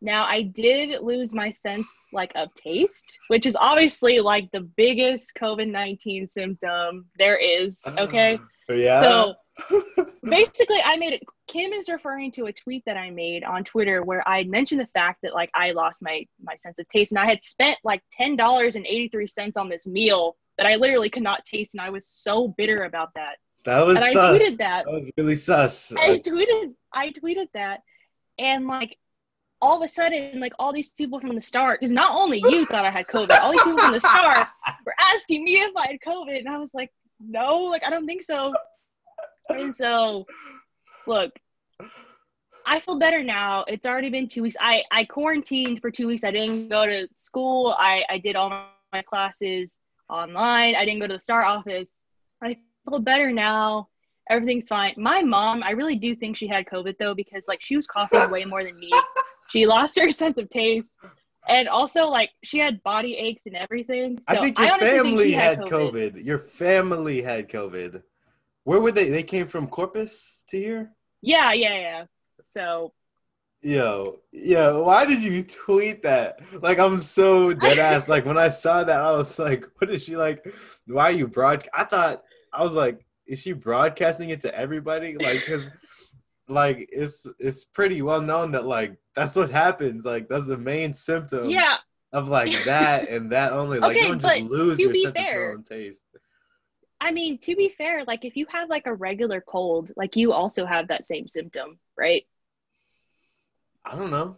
Now 0.00 0.24
I 0.24 0.42
did 0.42 1.02
lose 1.02 1.34
my 1.34 1.50
sense 1.50 2.06
like 2.12 2.32
of 2.36 2.54
taste, 2.54 3.18
which 3.28 3.46
is 3.46 3.56
obviously 3.60 4.20
like 4.20 4.50
the 4.52 4.60
biggest 4.60 5.32
COVID-19 5.34 6.30
symptom 6.30 7.06
there 7.18 7.36
is, 7.36 7.80
ah, 7.86 7.94
okay? 7.98 8.38
Yeah. 8.68 9.00
So 9.00 9.34
basically 10.22 10.80
I 10.84 10.96
made 10.96 11.14
it 11.14 11.22
Kim 11.48 11.72
is 11.72 11.88
referring 11.88 12.30
to 12.32 12.46
a 12.46 12.52
tweet 12.52 12.84
that 12.84 12.96
I 12.96 13.10
made 13.10 13.42
on 13.42 13.64
Twitter 13.64 14.02
where 14.02 14.26
I 14.28 14.44
mentioned 14.44 14.80
the 14.80 14.88
fact 14.94 15.20
that 15.22 15.34
like 15.34 15.50
I 15.54 15.72
lost 15.72 16.02
my 16.02 16.24
my 16.40 16.54
sense 16.56 16.78
of 16.78 16.88
taste 16.88 17.10
and 17.10 17.18
I 17.18 17.26
had 17.26 17.42
spent 17.42 17.78
like 17.82 18.02
$10.83 18.20 19.56
on 19.56 19.68
this 19.68 19.86
meal 19.86 20.36
that 20.58 20.66
I 20.66 20.76
literally 20.76 21.08
could 21.08 21.22
not 21.22 21.44
taste 21.44 21.74
and 21.74 21.80
I 21.80 21.90
was 21.90 22.06
so 22.06 22.48
bitter 22.48 22.84
about 22.84 23.08
that. 23.14 23.36
that 23.64 23.84
was 23.84 23.96
and 23.96 24.04
I 24.04 24.12
tweeted 24.12 24.58
that. 24.58 24.84
That 24.84 24.92
was 24.92 25.10
really 25.16 25.36
sus. 25.36 25.92
I 25.96 26.18
tweeted 26.18 26.74
I 26.92 27.10
tweeted 27.10 27.46
that 27.54 27.80
and 28.38 28.66
like 28.66 28.96
all 29.60 29.76
of 29.76 29.82
a 29.82 29.88
sudden 29.88 30.40
like 30.40 30.52
all 30.58 30.72
these 30.72 30.88
people 30.90 31.20
from 31.20 31.34
the 31.34 31.40
start 31.40 31.80
because 31.80 31.92
not 31.92 32.14
only 32.14 32.38
you 32.48 32.64
thought 32.66 32.84
I 32.84 32.90
had 32.90 33.06
COVID, 33.06 33.40
all 33.40 33.50
these 33.50 33.62
people 33.62 33.78
from 33.78 33.92
the 33.92 34.00
start 34.00 34.46
were 34.86 34.94
asking 35.14 35.44
me 35.44 35.56
if 35.56 35.76
I 35.76 35.88
had 35.88 35.98
COVID 36.06 36.38
and 36.38 36.48
I 36.48 36.58
was 36.58 36.70
like, 36.74 36.90
no, 37.20 37.64
like 37.64 37.82
I 37.84 37.90
don't 37.90 38.06
think 38.06 38.22
so. 38.22 38.54
And 39.50 39.74
so 39.74 40.26
look, 41.06 41.32
I 42.66 42.80
feel 42.80 42.98
better 42.98 43.24
now. 43.24 43.64
It's 43.66 43.86
already 43.86 44.10
been 44.10 44.28
two 44.28 44.42
weeks. 44.42 44.56
I, 44.60 44.82
I 44.90 45.04
quarantined 45.04 45.80
for 45.80 45.90
two 45.90 46.06
weeks. 46.06 46.22
I 46.22 46.30
didn't 46.30 46.68
go 46.68 46.84
to 46.84 47.08
school. 47.16 47.74
I, 47.78 48.04
I 48.10 48.18
did 48.18 48.36
all 48.36 48.50
my 48.92 49.02
classes 49.02 49.78
online. 50.10 50.74
I 50.74 50.84
didn't 50.84 51.00
go 51.00 51.06
to 51.06 51.14
the 51.14 51.20
STAR 51.20 51.44
office. 51.44 51.90
I 52.42 52.58
feel 52.88 52.98
better 52.98 53.32
now. 53.32 53.88
Everything's 54.28 54.68
fine. 54.68 54.92
My 54.98 55.22
mom, 55.22 55.62
I 55.62 55.70
really 55.70 55.96
do 55.96 56.14
think 56.14 56.36
she 56.36 56.46
had 56.46 56.66
COVID 56.66 56.98
though, 56.98 57.14
because 57.14 57.48
like 57.48 57.62
she 57.62 57.74
was 57.74 57.86
coughing 57.86 58.30
way 58.30 58.44
more 58.44 58.62
than 58.62 58.78
me. 58.78 58.90
She 59.48 59.66
lost 59.66 59.98
her 59.98 60.10
sense 60.22 60.38
of 60.38 60.48
taste. 60.50 60.96
and 61.48 61.68
also 61.68 62.08
like 62.08 62.30
she 62.44 62.58
had 62.58 62.82
body 62.82 63.14
aches 63.16 63.42
and 63.46 63.56
everything. 63.56 64.18
So 64.18 64.36
I 64.36 64.40
think 64.40 64.58
your 64.58 64.78
think 64.78 64.90
family 64.90 65.28
she 65.28 65.32
had 65.32 65.60
COVID. 65.60 66.24
Your 66.24 66.38
family 66.38 67.22
had 67.22 67.48
COVID. 67.48 68.02
Where 68.64 68.80
were 68.80 68.92
they? 68.92 69.08
They 69.08 69.22
came 69.22 69.46
from 69.46 69.66
Corpus 69.66 70.38
to 70.50 70.58
here. 70.58 70.90
Yeah, 71.22 71.52
yeah, 71.52 71.74
yeah. 71.74 72.04
So 72.52 72.92
Yo, 73.60 74.20
yo, 74.30 74.84
why 74.84 75.04
did 75.04 75.20
you 75.20 75.42
tweet 75.42 76.00
that? 76.04 76.38
Like, 76.62 76.78
I'm 76.78 77.00
so 77.00 77.52
dead 77.52 77.80
ass. 77.80 78.08
like, 78.08 78.24
when 78.24 78.38
I 78.38 78.50
saw 78.50 78.84
that, 78.84 79.00
I 79.00 79.10
was 79.10 79.36
like, 79.36 79.64
what 79.78 79.90
is 79.90 80.04
she 80.04 80.16
like? 80.16 80.44
Why 80.86 81.04
are 81.04 81.12
you 81.12 81.26
broad? 81.26 81.68
I 81.74 81.82
thought, 81.82 82.22
I 82.52 82.62
was 82.62 82.74
like, 82.74 83.04
is 83.26 83.40
she 83.40 83.52
broadcasting 83.52 84.30
it 84.30 84.40
to 84.42 84.54
everybody? 84.56 85.16
Like, 85.16 85.44
cause, 85.44 85.68
like, 86.48 86.88
it's 86.92 87.26
it's 87.38 87.64
pretty 87.64 88.02
well 88.02 88.20
known 88.22 88.52
that 88.52 88.66
like 88.66 88.96
that's 89.14 89.36
what 89.36 89.50
happens. 89.50 90.04
Like, 90.04 90.28
that's 90.28 90.46
the 90.46 90.58
main 90.58 90.92
symptom. 90.94 91.50
yeah, 91.50 91.76
Of 92.12 92.28
like 92.28 92.52
that 92.64 93.08
and 93.08 93.32
that 93.32 93.52
only. 93.52 93.78
Like, 93.80 93.92
Okay, 93.96 94.02
you 94.06 94.08
don't 94.08 94.20
just 94.20 94.40
lose 94.50 94.78
your 94.78 94.94
sense 94.94 95.18
of 95.18 95.24
smell 95.24 95.50
and 95.52 95.66
taste. 95.66 96.04
I 97.00 97.12
mean 97.12 97.38
to 97.38 97.54
be 97.54 97.68
fair, 97.68 98.04
like 98.06 98.24
if 98.24 98.36
you 98.36 98.46
have 98.50 98.68
like 98.68 98.86
a 98.86 98.94
regular 98.94 99.40
cold, 99.40 99.92
like 99.96 100.16
you 100.16 100.32
also 100.32 100.66
have 100.66 100.88
that 100.88 101.06
same 101.06 101.28
symptom, 101.28 101.78
right? 101.96 102.24
I 103.84 103.94
don't 103.94 104.10
know. 104.10 104.36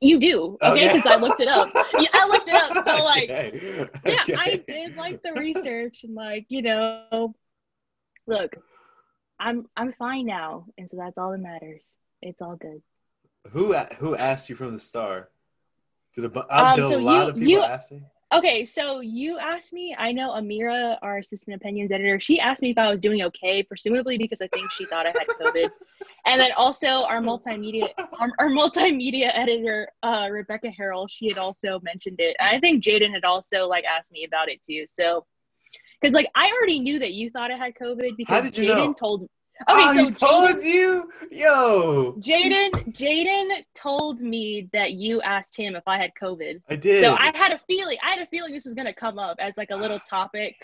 You 0.00 0.18
do, 0.18 0.58
oh, 0.60 0.72
okay? 0.72 0.88
Okay. 0.88 0.96
Because 0.96 1.10
I 1.10 1.16
looked 1.16 1.40
it 1.40 1.48
up. 1.48 1.68
Yeah, 1.98 2.08
I 2.12 2.26
looked 2.28 2.48
it 2.48 2.54
up. 2.54 2.84
So 2.84 3.04
like, 3.04 3.30
Okay. 3.30 3.88
yeah, 4.04 4.36
I 4.38 4.62
did 4.66 4.96
like 4.96 5.22
the 5.22 5.32
research 5.34 6.02
and 6.02 6.14
like 6.14 6.46
you 6.48 6.62
know, 6.62 7.34
look, 8.26 8.56
I'm 9.40 9.66
I'm 9.76 9.92
fine 9.94 10.26
now, 10.26 10.66
and 10.78 10.88
so 10.88 10.96
that's 10.98 11.18
all 11.18 11.32
that 11.32 11.38
matters. 11.38 11.82
It's 12.22 12.42
all 12.42 12.56
good. 12.56 12.82
Who 13.52 13.74
who 13.98 14.14
asked 14.14 14.48
you 14.50 14.54
from 14.54 14.74
the 14.74 14.80
star? 14.80 15.30
Did 16.14 16.24
a, 16.26 16.54
Um, 16.54 16.76
did 16.76 16.84
a 16.84 16.98
lot 16.98 17.22
you- 17.24 17.28
of 17.30 17.34
people 17.34 17.48
you- 17.48 17.62
ask 17.62 17.90
you? 17.90 18.02
Okay, 18.32 18.64
so 18.64 19.00
you 19.00 19.40
asked 19.40 19.72
me. 19.72 19.92
I 19.98 20.12
know 20.12 20.30
Amira, 20.30 20.98
our 21.02 21.18
assistant 21.18 21.56
opinions 21.56 21.90
editor, 21.90 22.20
she 22.20 22.38
asked 22.38 22.62
me 22.62 22.70
if 22.70 22.78
I 22.78 22.88
was 22.88 23.00
doing 23.00 23.22
okay, 23.22 23.60
presumably 23.64 24.18
because 24.18 24.40
I 24.40 24.46
think 24.48 24.70
she 24.70 24.84
thought 24.84 25.04
I 25.04 25.08
had 25.10 25.26
COVID. 25.26 25.68
and 26.26 26.40
then 26.40 26.52
also 26.56 27.02
our 27.10 27.20
multimedia, 27.20 27.88
our, 28.20 28.30
our 28.38 28.48
multimedia 28.48 29.32
editor, 29.34 29.88
uh, 30.04 30.28
Rebecca 30.30 30.68
Harrell, 30.78 31.08
she 31.10 31.26
had 31.26 31.38
also 31.38 31.80
mentioned 31.80 32.20
it. 32.20 32.36
I 32.38 32.60
think 32.60 32.84
Jaden 32.84 33.12
had 33.12 33.24
also 33.24 33.66
like 33.66 33.84
asked 33.84 34.12
me 34.12 34.22
about 34.24 34.48
it 34.48 34.60
too. 34.64 34.84
So, 34.86 35.26
because 36.00 36.14
like 36.14 36.28
I 36.34 36.50
already 36.50 36.80
knew 36.80 36.98
that 36.98 37.12
you 37.12 37.30
thought 37.30 37.50
I 37.50 37.56
had 37.56 37.74
COVID 37.80 38.16
because 38.16 38.50
Jaden 38.50 38.68
know? 38.68 38.92
told. 38.92 39.28
oh, 39.68 39.90
Okay, 39.90 40.04
he 40.04 40.12
so 40.12 40.26
told 40.26 40.50
Jaden, 40.56 40.64
you, 40.64 41.10
yo. 41.30 42.12
Jaden, 42.14 42.70
Jaden 42.92 43.64
told 43.74 44.20
me 44.20 44.68
that 44.72 44.92
you 44.92 45.20
asked 45.22 45.56
him 45.56 45.76
if 45.76 45.82
I 45.86 45.98
had 45.98 46.12
COVID. 46.20 46.62
I 46.68 46.76
did. 46.76 47.04
So 47.04 47.14
I 47.14 47.36
had 47.36 47.52
a 47.52 47.60
feeling, 47.66 47.98
I 48.04 48.10
had 48.12 48.20
a 48.20 48.26
feeling 48.26 48.52
this 48.52 48.64
was 48.64 48.74
going 48.74 48.86
to 48.86 48.94
come 48.94 49.18
up 49.18 49.36
as 49.38 49.56
like 49.56 49.70
a 49.70 49.76
little 49.76 50.00
topic 50.08 50.54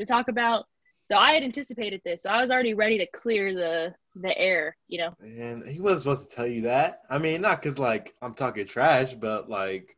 to 0.00 0.06
talk 0.06 0.28
about. 0.28 0.66
So 1.06 1.16
I 1.16 1.32
had 1.34 1.44
anticipated 1.44 2.00
this. 2.04 2.22
So 2.22 2.30
I 2.30 2.42
was 2.42 2.50
already 2.50 2.74
ready 2.74 2.98
to 2.98 3.06
clear 3.06 3.54
the 3.54 3.94
the 4.16 4.36
air, 4.36 4.76
you 4.88 4.98
know. 4.98 5.14
And 5.20 5.66
he 5.66 5.80
wasn't 5.80 6.02
supposed 6.02 6.30
to 6.30 6.36
tell 6.36 6.46
you 6.46 6.62
that. 6.62 7.02
I 7.08 7.18
mean, 7.18 7.42
not 7.42 7.62
because 7.62 7.78
like 7.78 8.14
I'm 8.20 8.34
talking 8.34 8.66
trash, 8.66 9.14
but 9.14 9.48
like 9.48 9.96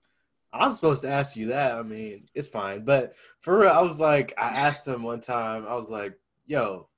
I 0.59 0.67
was 0.67 0.75
supposed 0.75 1.03
to 1.03 1.09
ask 1.09 1.37
you 1.37 1.49
that. 1.49 1.73
I 1.73 1.83
mean, 1.83 2.29
it's 2.35 2.49
fine. 2.49 2.85
But 2.85 3.15
for 3.41 3.59
real, 3.61 3.71
I 3.71 3.81
was 3.81 4.01
like, 4.01 4.35
I 4.37 4.49
asked 4.49 4.87
him 4.87 5.03
one 5.03 5.21
time. 5.21 5.67
I 5.67 5.75
was 5.75 5.89
like, 5.89 6.19
"Yo, 6.47 6.89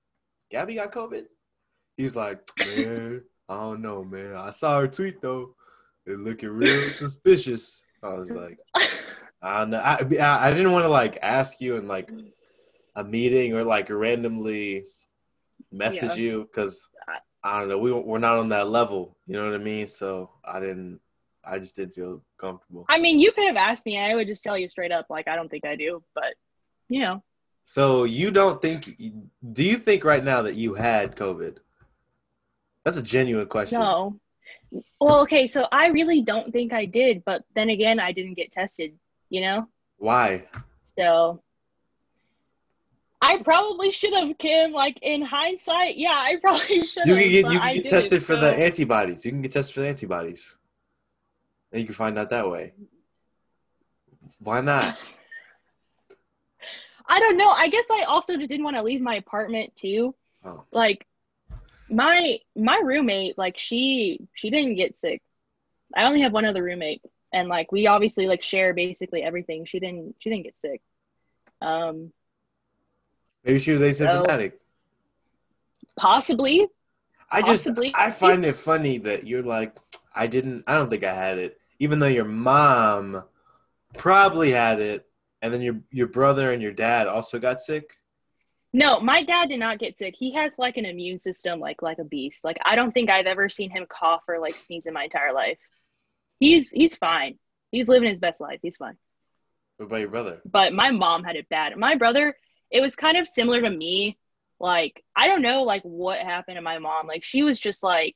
Gabby 0.51 0.75
got 0.77 0.93
COVID." 0.93 1.25
He 1.97 2.05
was 2.05 2.17
like, 2.17 2.41
"Man, 2.59 3.23
I 3.49 3.55
don't 3.55 3.83
know, 3.83 4.03
man. 4.05 4.35
I 4.35 4.51
saw 4.51 4.81
her 4.81 4.89
tweet 4.89 5.21
though. 5.21 5.55
It 6.07 6.19
looking 6.19 6.49
real 6.51 6.89
suspicious." 6.97 7.85
I 8.03 8.15
was 8.15 8.31
like, 8.31 8.59
I 9.43 9.59
don't 9.59 9.71
know. 9.71 9.79
I, 9.79 9.97
I 9.99 10.51
didn't 10.51 10.73
want 10.73 10.85
to 10.85 10.89
like 10.89 11.19
ask 11.21 11.61
you 11.61 11.77
in 11.77 11.87
like 11.87 12.11
a 12.97 13.05
meeting 13.05 13.55
or 13.55 13.63
like 13.63 13.91
randomly 13.91 14.85
message 15.71 16.17
Yeah. 16.17 16.23
you 16.23 16.43
because 16.51 16.89
I 17.43 17.61
don't 17.61 17.69
know. 17.69 17.79
We 17.79 17.93
we're 17.93 18.19
not 18.19 18.39
on 18.39 18.49
that 18.51 18.69
level. 18.69 19.17
You 19.27 19.35
know 19.35 19.45
what 19.45 19.55
I 19.55 19.63
mean? 19.63 19.87
So 19.87 20.31
I 20.45 20.61
didn't. 20.61 21.01
I 21.51 21.59
just 21.59 21.75
didn't 21.77 21.95
feel 21.95 22.23
comfortable. 22.39 22.85
I 22.89 22.99
mean, 22.99 23.19
you 23.19 23.33
could 23.33 23.47
have 23.47 23.57
asked 23.57 23.85
me. 23.87 23.99
I 23.99 24.15
would 24.15 24.27
just 24.29 24.43
tell 24.43 24.57
you 24.57 24.69
straight 24.69 24.93
up, 24.93 25.07
like 25.11 25.27
I 25.29 25.35
don't 25.37 25.51
think 25.51 25.65
I 25.67 25.75
do. 25.77 26.03
But 26.15 26.35
you 26.89 27.01
know, 27.01 27.23
So 27.65 28.05
you 28.05 28.31
don't 28.31 28.63
think? 28.63 28.97
Do 29.53 29.65
you 29.65 29.77
think 29.77 30.05
right 30.05 30.23
now 30.25 30.43
that 30.43 30.55
you 30.55 30.75
had 30.75 31.17
COVID? 31.17 31.59
That's 32.85 32.97
a 32.97 33.03
genuine 33.03 33.47
question. 33.49 33.81
no. 33.81 34.19
Well, 35.01 35.21
okay. 35.23 35.47
So 35.49 35.67
I 35.73 35.87
really 35.89 36.23
don't 36.23 36.53
think 36.53 36.73
I 36.73 36.85
did. 36.85 37.25
But 37.25 37.43
then 37.57 37.71
again, 37.71 37.99
I 37.99 38.13
didn't 38.13 38.35
get 38.35 38.53
tested. 38.53 38.93
You 39.29 39.41
know. 39.43 39.69
Why? 39.99 40.47
So 40.97 41.43
I 43.23 43.39
probably 43.43 43.91
should 43.91 44.15
have, 44.15 44.37
Kim. 44.39 44.73
Like 44.73 44.99
in 45.03 45.23
hindsight, 45.23 45.97
yeah, 45.97 46.13
I 46.15 46.37
probably 46.41 46.81
should 46.91 47.07
You 47.07 47.15
have. 47.17 47.23
can 47.25 47.31
get 47.33 47.53
you 47.53 47.61
can 47.61 47.75
get 47.83 47.89
tested 47.89 48.23
for 48.25 48.35
so- 48.35 48.41
the 48.41 48.51
antibodies. 48.57 49.25
You 49.25 49.33
can 49.33 49.43
get 49.43 49.53
tested 49.53 49.75
for 49.75 49.81
the 49.81 49.89
antibodies, 49.89 50.57
and 51.73 51.81
you 51.81 51.87
can 51.87 51.95
find 51.95 52.19
out 52.19 52.31
that 52.31 52.51
way. 52.51 52.73
Why 54.39 54.61
not? 54.61 54.99
I 57.07 57.19
don't 57.19 57.37
know. 57.37 57.51
I 57.51 57.69
guess 57.69 57.87
I 57.91 58.05
also 58.05 58.37
just 58.37 58.51
didn't 58.51 58.65
want 58.65 58.77
to 58.77 58.83
leave 58.83 59.01
my 59.01 59.17
apartment 59.17 59.75
too. 59.75 60.15
Oh. 60.45 60.65
Like 60.73 61.07
my 61.91 62.39
my 62.57 62.81
roommate, 62.83 63.37
like 63.37 63.59
she 63.59 64.21
she 64.35 64.51
didn't 64.51 64.77
get 64.77 64.97
sick. 64.97 65.23
I 65.95 66.05
only 66.05 66.21
have 66.21 66.33
one 66.33 66.45
other 66.45 66.63
roommate, 66.63 67.03
and 67.33 67.49
like 67.49 67.73
we 67.73 67.89
obviously 67.89 68.27
like 68.27 68.43
share 68.43 68.75
basically 68.75 69.23
everything. 69.23 69.65
She 69.65 69.81
didn't 69.81 70.15
she 70.21 70.31
didn't 70.31 70.45
get 70.45 70.57
sick. 70.57 70.81
Um, 71.61 72.13
Maybe 73.45 73.59
she 73.59 73.73
was 73.73 73.81
asymptomatic. 73.81 74.53
possibly. 75.97 76.69
I 77.31 77.43
just 77.43 77.65
Possibly. 77.65 77.93
I 77.95 78.11
find 78.11 78.45
it 78.45 78.57
funny 78.57 78.99
that 78.99 79.27
you're 79.27 79.43
like 79.43 79.77
I 80.15 80.27
didn't 80.27 80.65
I 80.67 80.75
don't 80.75 80.91
think 80.91 81.05
I 81.05 81.15
had 81.15 81.39
it 81.39 81.60
even 81.81 81.99
though 81.99 82.07
your 82.07 82.25
mom 82.25 83.25
probably 83.95 84.53
had 84.53 84.81
it 84.81 85.07
and 85.43 85.53
then 85.53 85.63
your 85.63 85.81
your 85.91 86.07
brother 86.07 86.53
and 86.53 86.63
your 86.63 86.73
dad 86.73 87.09
also 87.09 87.41
got 87.41 87.61
sick. 87.61 87.97
No, 88.73 89.01
my 89.01 89.25
dad 89.25 89.49
did 89.49 89.59
not 89.59 89.81
get 89.81 89.99
sick. 89.99 90.15
He 90.17 90.33
has 90.35 90.59
like 90.59 90.77
an 90.77 90.85
immune 90.85 91.19
system 91.19 91.59
like 91.59 91.83
like 91.83 91.99
a 91.99 92.05
beast. 92.05 92.45
Like 92.45 92.59
I 92.65 92.77
don't 92.77 92.93
think 92.93 93.11
I've 93.11 93.27
ever 93.27 93.49
seen 93.49 93.71
him 93.71 93.87
cough 93.89 94.23
or 94.29 94.39
like 94.39 94.55
sneeze 94.55 94.87
in 94.87 94.95
my 94.95 95.05
entire 95.05 95.33
life. 95.33 95.59
He's 96.39 96.71
he's 96.71 96.95
fine. 96.95 97.39
He's 97.73 97.89
living 97.89 98.09
his 98.09 98.21
best 98.21 98.41
life. 98.41 98.61
He's 98.63 98.77
fine. 98.77 98.97
What 99.79 99.87
about 99.87 100.01
your 100.01 100.09
brother? 100.09 100.41
But 100.45 100.73
my 100.75 100.91
mom 100.91 101.25
had 101.25 101.37
it 101.37 101.49
bad. 101.49 101.77
My 101.77 101.97
brother, 101.97 102.37
it 102.71 102.81
was 102.81 102.95
kind 102.95 103.17
of 103.17 103.27
similar 103.27 103.63
to 103.63 103.71
me. 103.71 104.19
Like 104.61 105.03
I 105.17 105.27
don't 105.27 105.43
know 105.43 105.63
like 105.63 105.83
what 105.83 106.19
happened 106.19 106.57
to 106.57 106.63
my 106.63 106.79
mom. 106.79 107.07
Like 107.07 107.25
she 107.25 107.43
was 107.43 107.59
just 107.59 107.83
like 107.83 108.15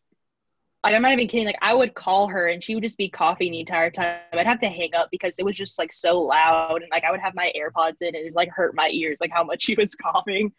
like 0.84 0.94
I'm 0.94 1.02
not 1.02 1.12
even 1.14 1.26
kidding. 1.28 1.46
Like 1.46 1.58
I 1.62 1.72
would 1.72 1.94
call 1.94 2.28
her 2.28 2.48
and 2.48 2.62
she 2.62 2.74
would 2.74 2.84
just 2.84 2.98
be 2.98 3.08
coughing 3.08 3.52
the 3.52 3.60
entire 3.60 3.90
time. 3.90 4.18
I'd 4.34 4.46
have 4.46 4.60
to 4.60 4.68
hang 4.68 4.94
up 4.94 5.08
because 5.10 5.38
it 5.38 5.44
was 5.44 5.56
just 5.56 5.78
like 5.78 5.92
so 5.92 6.20
loud 6.20 6.82
and 6.82 6.90
like 6.90 7.04
I 7.04 7.10
would 7.10 7.20
have 7.20 7.34
my 7.34 7.50
AirPods 7.56 8.02
in 8.02 8.08
and 8.08 8.16
it 8.26 8.34
like 8.34 8.50
hurt 8.50 8.74
my 8.74 8.90
ears 8.92 9.16
like 9.18 9.30
how 9.32 9.42
much 9.44 9.62
she 9.64 9.74
was 9.76 9.94
coughing. 10.02 10.52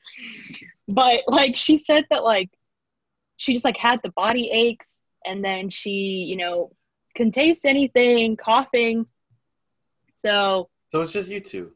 But 0.88 1.22
like 1.28 1.56
she 1.56 1.78
said 1.78 2.06
that 2.10 2.24
like 2.24 2.50
she 3.38 3.54
just 3.54 3.66
like 3.66 3.78
had 3.78 4.00
the 4.04 4.10
body 4.10 4.50
aches 4.52 5.00
and 5.26 5.46
then 5.46 5.70
she, 5.70 5.92
you 5.92 6.38
know, 6.38 6.72
couldn't 7.16 7.34
taste 7.34 7.66
anything, 7.66 8.36
coughing. 8.36 9.06
So 10.16 10.70
So 10.88 11.02
it's 11.02 11.12
just 11.12 11.30
you 11.30 11.40
two. 11.40 11.72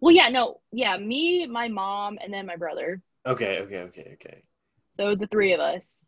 well 0.00 0.14
yeah, 0.14 0.28
no, 0.28 0.60
yeah, 0.70 0.96
me, 0.96 1.46
my 1.46 1.66
mom, 1.66 2.18
and 2.22 2.32
then 2.32 2.46
my 2.46 2.56
brother. 2.56 3.00
Okay, 3.26 3.60
okay, 3.62 3.78
okay, 3.78 4.10
okay. 4.14 4.42
So 4.92 5.16
the 5.16 5.26
three 5.26 5.54
of 5.54 5.60
us. 5.60 5.98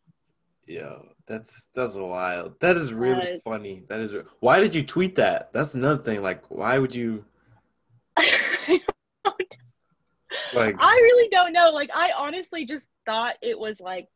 Yo, 0.66 1.08
that's 1.26 1.66
that's 1.74 1.94
wild. 1.94 2.58
That 2.60 2.76
is 2.76 2.92
really 2.92 3.34
Uh, 3.34 3.38
funny. 3.44 3.84
That 3.88 4.00
is. 4.00 4.14
re- 4.14 4.22
Why 4.40 4.60
did 4.60 4.74
you 4.74 4.82
tweet 4.84 5.16
that? 5.16 5.52
That's 5.52 5.74
another 5.74 6.02
thing. 6.02 6.22
Like, 6.22 6.50
why 6.50 6.78
would 6.78 6.94
you 6.94 7.24
like? 10.54 10.76
I 10.78 10.94
really 11.02 11.28
don't 11.28 11.52
know. 11.52 11.70
Like, 11.70 11.90
I 11.94 12.12
honestly 12.16 12.64
just 12.64 12.88
thought 13.04 13.34
it 13.42 13.58
was 13.58 13.80
like, 13.80 14.08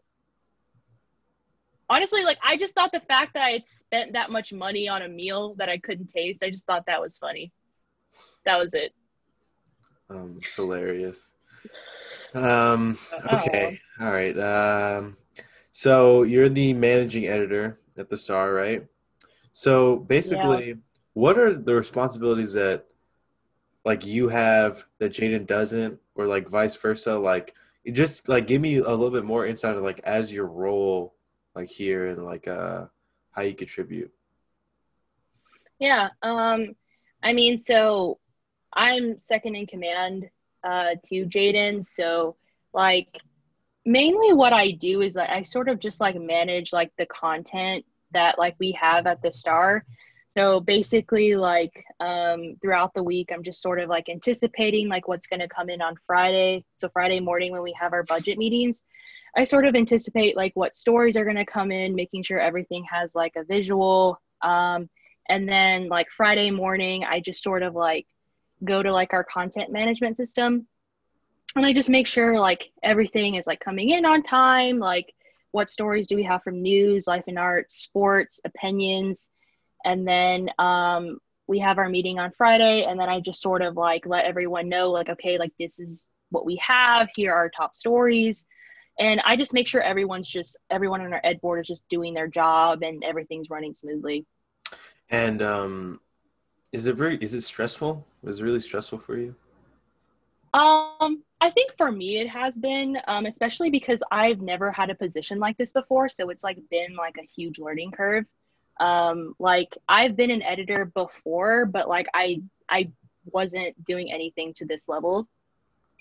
honestly, 1.90 2.24
like, 2.24 2.38
I 2.42 2.56
just 2.56 2.74
thought 2.74 2.92
the 2.92 3.00
fact 3.00 3.34
that 3.34 3.42
I 3.42 3.50
had 3.50 3.66
spent 3.66 4.12
that 4.14 4.30
much 4.30 4.52
money 4.52 4.88
on 4.88 5.02
a 5.02 5.08
meal 5.08 5.54
that 5.56 5.68
I 5.68 5.78
couldn't 5.78 6.08
taste, 6.08 6.42
I 6.42 6.50
just 6.50 6.64
thought 6.66 6.86
that 6.86 7.00
was 7.00 7.18
funny. 7.18 7.52
That 8.44 8.58
was 8.58 8.70
it. 8.72 8.92
Um, 10.08 10.38
it's 10.42 10.54
hilarious. 10.54 11.34
Um, 12.34 12.98
okay, 13.32 13.78
all 14.00 14.10
right. 14.10 14.38
Um, 14.38 15.16
so 15.78 16.24
you're 16.24 16.48
the 16.48 16.72
managing 16.72 17.28
editor 17.28 17.78
at 17.96 18.10
the 18.10 18.18
Star, 18.18 18.52
right? 18.52 18.84
So 19.52 19.94
basically, 19.94 20.78
what 21.12 21.38
are 21.38 21.54
the 21.54 21.72
responsibilities 21.72 22.54
that 22.54 22.86
like 23.84 24.04
you 24.04 24.26
have 24.26 24.82
that 24.98 25.12
Jaden 25.12 25.46
doesn't, 25.46 26.00
or 26.16 26.26
like 26.26 26.48
vice 26.48 26.74
versa? 26.74 27.16
Like, 27.16 27.54
just 27.92 28.28
like 28.28 28.48
give 28.48 28.60
me 28.60 28.78
a 28.78 28.90
little 28.90 29.12
bit 29.12 29.24
more 29.24 29.46
insight 29.46 29.76
of 29.76 29.84
like 29.84 30.00
as 30.02 30.32
your 30.32 30.46
role, 30.46 31.14
like 31.54 31.68
here, 31.68 32.08
and 32.08 32.24
like 32.24 32.48
uh 32.48 32.86
how 33.30 33.42
you 33.42 33.54
contribute. 33.54 34.10
Yeah. 35.78 36.08
Um, 36.22 36.74
I 37.22 37.32
mean, 37.32 37.56
so 37.56 38.18
I'm 38.72 39.16
second 39.20 39.54
in 39.54 39.68
command 39.68 40.28
uh, 40.64 40.96
to 41.04 41.26
Jaden. 41.26 41.86
So, 41.86 42.34
like, 42.74 43.06
mainly 43.88 44.34
what 44.34 44.52
I 44.52 44.72
do 44.72 45.00
is 45.00 45.16
like, 45.16 45.30
I 45.30 45.42
sort 45.42 45.68
of 45.70 45.80
just 45.80 45.98
like 45.98 46.14
manage 46.14 46.74
like 46.74 46.92
the 46.98 47.06
content 47.06 47.86
that 48.12 48.38
like 48.38 48.54
we 48.58 48.72
have 48.72 49.06
at 49.06 49.22
the 49.22 49.32
Star. 49.32 49.84
So 50.28 50.60
basically, 50.60 51.36
like 51.36 51.72
um, 51.98 52.56
throughout 52.60 52.92
the 52.92 53.02
week, 53.02 53.30
I'm 53.32 53.42
just 53.42 53.62
sort 53.62 53.80
of 53.80 53.88
like 53.88 54.10
anticipating 54.10 54.88
like 54.88 55.08
what's 55.08 55.26
going 55.26 55.40
to 55.40 55.48
come 55.48 55.70
in 55.70 55.80
on 55.80 55.94
Friday. 56.06 56.66
So 56.76 56.90
Friday 56.90 57.18
morning 57.18 57.50
when 57.50 57.62
we 57.62 57.74
have 57.80 57.94
our 57.94 58.02
budget 58.02 58.36
meetings, 58.36 58.82
I 59.34 59.44
sort 59.44 59.64
of 59.64 59.74
anticipate 59.74 60.36
like 60.36 60.52
what 60.54 60.76
stories 60.76 61.16
are 61.16 61.24
going 61.24 61.36
to 61.36 61.46
come 61.46 61.72
in, 61.72 61.94
making 61.94 62.24
sure 62.24 62.38
everything 62.38 62.84
has 62.92 63.14
like 63.14 63.36
a 63.36 63.44
visual. 63.44 64.20
Um, 64.42 64.90
and 65.30 65.48
then 65.48 65.88
like 65.88 66.08
Friday 66.14 66.50
morning, 66.50 67.04
I 67.04 67.20
just 67.20 67.42
sort 67.42 67.62
of 67.62 67.74
like 67.74 68.06
go 68.62 68.82
to 68.82 68.92
like 68.92 69.14
our 69.14 69.24
content 69.24 69.72
management 69.72 70.18
system 70.18 70.66
and 71.56 71.66
I 71.66 71.72
just 71.72 71.90
make 71.90 72.06
sure 72.06 72.38
like 72.38 72.70
everything 72.82 73.34
is 73.34 73.46
like 73.46 73.60
coming 73.60 73.90
in 73.90 74.04
on 74.04 74.22
time. 74.22 74.78
Like 74.78 75.12
what 75.52 75.70
stories 75.70 76.06
do 76.06 76.16
we 76.16 76.22
have 76.24 76.42
from 76.42 76.62
news, 76.62 77.06
life 77.06 77.24
and 77.26 77.38
arts, 77.38 77.76
sports, 77.76 78.40
opinions, 78.44 79.28
and 79.84 80.06
then 80.06 80.50
um, 80.58 81.18
we 81.46 81.58
have 81.60 81.78
our 81.78 81.88
meeting 81.88 82.18
on 82.18 82.32
Friday, 82.32 82.84
and 82.84 83.00
then 83.00 83.08
I 83.08 83.20
just 83.20 83.40
sort 83.40 83.62
of 83.62 83.76
like 83.76 84.06
let 84.06 84.24
everyone 84.24 84.68
know 84.68 84.90
like 84.90 85.08
okay, 85.08 85.38
like 85.38 85.52
this 85.58 85.80
is 85.80 86.06
what 86.30 86.44
we 86.44 86.56
have. 86.56 87.08
Here 87.14 87.32
are 87.32 87.38
our 87.38 87.50
top 87.50 87.74
stories. 87.74 88.44
And 89.00 89.20
I 89.24 89.36
just 89.36 89.54
make 89.54 89.68
sure 89.68 89.80
everyone's 89.80 90.28
just 90.28 90.56
everyone 90.70 91.00
on 91.00 91.12
our 91.12 91.20
ed 91.22 91.40
board 91.40 91.60
is 91.60 91.68
just 91.68 91.88
doing 91.88 92.14
their 92.14 92.26
job 92.26 92.82
and 92.82 93.04
everything's 93.04 93.48
running 93.48 93.72
smoothly. 93.72 94.26
And 95.08 95.40
um, 95.40 96.00
is 96.72 96.86
it 96.86 96.96
very 96.96 97.16
is 97.18 97.32
it 97.34 97.42
stressful? 97.42 98.04
Is 98.24 98.40
it 98.40 98.44
really 98.44 98.60
stressful 98.60 98.98
for 98.98 99.16
you? 99.16 99.34
Um, 100.52 101.22
I 101.40 101.50
think 101.50 101.72
for 101.76 101.90
me 101.90 102.18
it 102.18 102.28
has 102.28 102.58
been, 102.58 102.98
um, 103.06 103.26
especially 103.26 103.70
because 103.70 104.02
I've 104.10 104.40
never 104.40 104.72
had 104.72 104.90
a 104.90 104.94
position 104.94 105.38
like 105.38 105.56
this 105.56 105.72
before, 105.72 106.08
so 106.08 106.30
it's 106.30 106.42
like 106.42 106.58
been 106.70 106.96
like 106.96 107.16
a 107.18 107.26
huge 107.26 107.58
learning 107.58 107.92
curve. 107.92 108.24
Um, 108.80 109.34
like 109.38 109.76
I've 109.88 110.16
been 110.16 110.30
an 110.30 110.42
editor 110.42 110.86
before, 110.86 111.66
but 111.66 111.88
like 111.88 112.06
I 112.14 112.42
I 112.68 112.90
wasn't 113.26 113.84
doing 113.84 114.12
anything 114.12 114.52
to 114.54 114.66
this 114.66 114.88
level. 114.88 115.28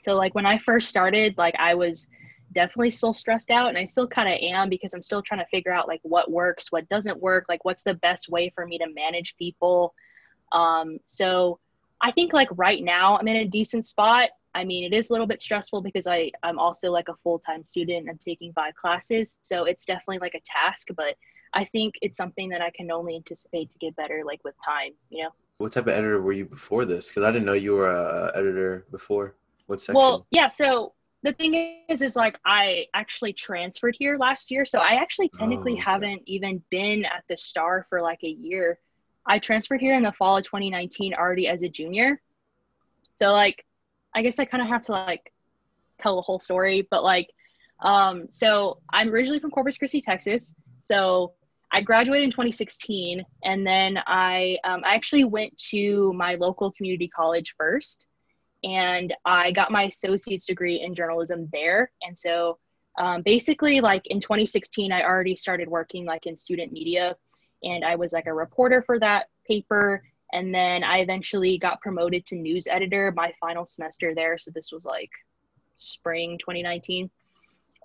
So 0.04 0.16
like 0.16 0.36
when 0.36 0.46
I 0.46 0.58
first 0.60 0.90
started, 0.90 1.38
like 1.38 1.56
I 1.60 1.76
was 1.76 2.08
definitely 2.54 2.92
still 2.92 3.14
stressed 3.14 3.52
out 3.52 3.70
and 3.70 3.78
I 3.78 3.86
still 3.86 4.08
kind 4.08 4.30
of 4.30 4.40
am 4.42 4.70
because 4.70 4.94
I'm 4.94 5.02
still 5.02 5.22
trying 5.22 5.42
to 5.42 5.48
figure 5.48 5.72
out 5.72 5.88
like 5.88 6.00
what 6.04 6.32
works, 6.32 6.72
what 6.72 6.88
doesn't 6.90 7.22
work, 7.22 7.46
like 7.50 7.66
what's 7.66 7.84
the 7.84 7.94
best 7.96 8.30
way 8.30 8.52
for 8.56 8.66
me 8.66 8.78
to 8.78 8.88
manage 8.94 9.36
people. 9.38 9.94
Um, 10.52 11.00
so 11.06 11.60
I 12.02 12.12
think 12.12 12.34
like 12.34 12.50
right 12.52 12.84
now 12.84 13.18
I'm 13.18 13.28
in 13.28 13.36
a 13.38 13.46
decent 13.46 13.86
spot. 13.86 14.30
I 14.58 14.64
mean, 14.64 14.92
it 14.92 14.96
is 14.96 15.12
a 15.12 15.14
little 15.14 15.28
bit 15.28 15.40
stressful 15.40 15.82
because 15.82 16.08
I 16.08 16.32
I'm 16.42 16.58
also 16.58 16.90
like 16.90 17.10
a 17.10 17.16
full-time 17.24 17.64
student. 17.64 18.10
I'm 18.10 18.18
taking 18.18 18.52
five 18.54 18.74
classes, 18.74 19.38
so 19.44 19.66
it's 19.66 19.86
definitely 19.86 20.18
like 20.18 20.34
a 20.34 20.42
task, 20.44 20.88
but 20.98 21.16
I 21.54 21.64
think 21.64 21.94
it's 22.02 22.18
something 22.18 22.50
that 22.50 22.62
I 22.62 22.72
can 22.72 22.90
only 22.90 23.16
anticipate 23.16 23.70
to 23.70 23.78
get 23.78 23.96
better 23.96 24.24
like 24.26 24.44
with 24.44 24.56
time, 24.66 24.94
you 25.12 25.24
know. 25.24 25.30
What 25.60 25.74
type 25.74 25.86
of 25.86 25.94
editor 25.94 26.20
were 26.20 26.32
you 26.32 26.46
before 26.46 26.86
this? 26.86 27.08
Because 27.08 27.22
I 27.22 27.32
didn't 27.32 27.46
know 27.46 27.54
you 27.54 27.74
were 27.74 27.88
a 27.88 28.32
editor 28.36 28.88
before. 28.90 29.36
What 29.68 29.80
section? 29.80 29.96
Well, 29.96 30.26
yeah. 30.32 30.50
So 30.50 30.94
the 31.22 31.34
thing 31.34 31.84
is, 31.88 32.02
is 32.02 32.16
like 32.16 32.40
I 32.44 32.88
actually 32.96 33.34
transferred 33.34 33.96
here 34.00 34.18
last 34.18 34.50
year, 34.50 34.66
so 34.66 34.80
I 34.80 34.94
actually 34.94 35.30
technically 35.30 35.74
oh, 35.74 35.76
okay. 35.76 35.84
haven't 35.84 36.24
even 36.26 36.64
been 36.72 37.06
at 37.06 37.24
the 37.30 37.38
Star 37.38 37.86
for 37.90 38.02
like 38.02 38.24
a 38.24 38.30
year. 38.30 38.80
I 39.28 39.38
transferred 39.38 39.82
here 39.82 39.96
in 39.96 40.02
the 40.02 40.14
fall 40.14 40.38
of 40.38 40.46
2019 40.46 41.14
already 41.14 41.48
as 41.48 41.62
a 41.62 41.70
junior. 41.70 42.20
So 43.14 43.28
like 43.34 43.64
I 44.16 44.22
guess 44.22 44.40
I 44.40 44.46
kind 44.46 44.62
of 44.62 44.70
have 44.70 44.84
to 44.84 44.92
like 44.92 45.32
tell 46.00 46.16
the 46.16 46.22
whole 46.22 46.40
story, 46.40 46.88
but 46.90 47.04
like 47.04 47.30
um 47.84 48.28
so 48.30 48.80
I'm 48.92 49.10
originally 49.10 49.40
from 49.40 49.52
Corpus 49.52 49.78
Christi, 49.78 50.02
Texas. 50.02 50.54
So 50.80 51.34
I 51.72 51.82
graduated 51.82 52.24
in 52.24 52.32
2016 52.32 53.26
and 53.44 53.68
then 53.68 54.00
I 54.08 54.58
um, 54.64 54.82
I 54.86 54.96
actually 54.96 55.26
went 55.26 55.58
to 55.70 56.14
my 56.14 56.36
local 56.36 56.72
community 56.72 57.08
college 57.10 57.56
first 57.58 58.06
and 58.64 59.14
I 59.26 59.52
got 59.52 59.72
my 59.72 59.84
associate's 59.84 60.46
degree 60.46 60.82
in 60.82 60.96
journalism 60.96 61.50
there. 61.52 61.92
And 62.02 62.18
so 62.18 62.58
um, 62.98 63.22
basically 63.22 63.82
like 63.82 64.08
in 64.08 64.20
2016 64.20 64.92
I 64.92 65.04
already 65.04 65.36
started 65.36 65.68
working 65.68 66.06
like 66.06 66.26
in 66.26 66.38
student 66.38 66.72
media 66.72 67.16
and 67.64 67.84
I 67.84 67.96
was 67.96 68.14
like 68.14 68.28
a 68.28 68.34
reporter 68.34 68.82
for 68.82 69.00
that 69.00 69.28
paper. 69.46 70.04
And 70.34 70.54
then 70.54 70.84
I 70.84 71.00
eventually 71.00 71.58
got 71.58 71.82
promoted 71.82 72.26
to 72.28 72.36
news 72.36 72.68
editor 72.68 73.14
my 73.16 73.34
final 73.40 73.66
semester 73.66 74.14
there. 74.14 74.38
So 74.38 74.52
this 74.52 74.72
was 74.72 74.86
like 74.86 75.12
spring 75.78 76.38
2019. 76.40 77.10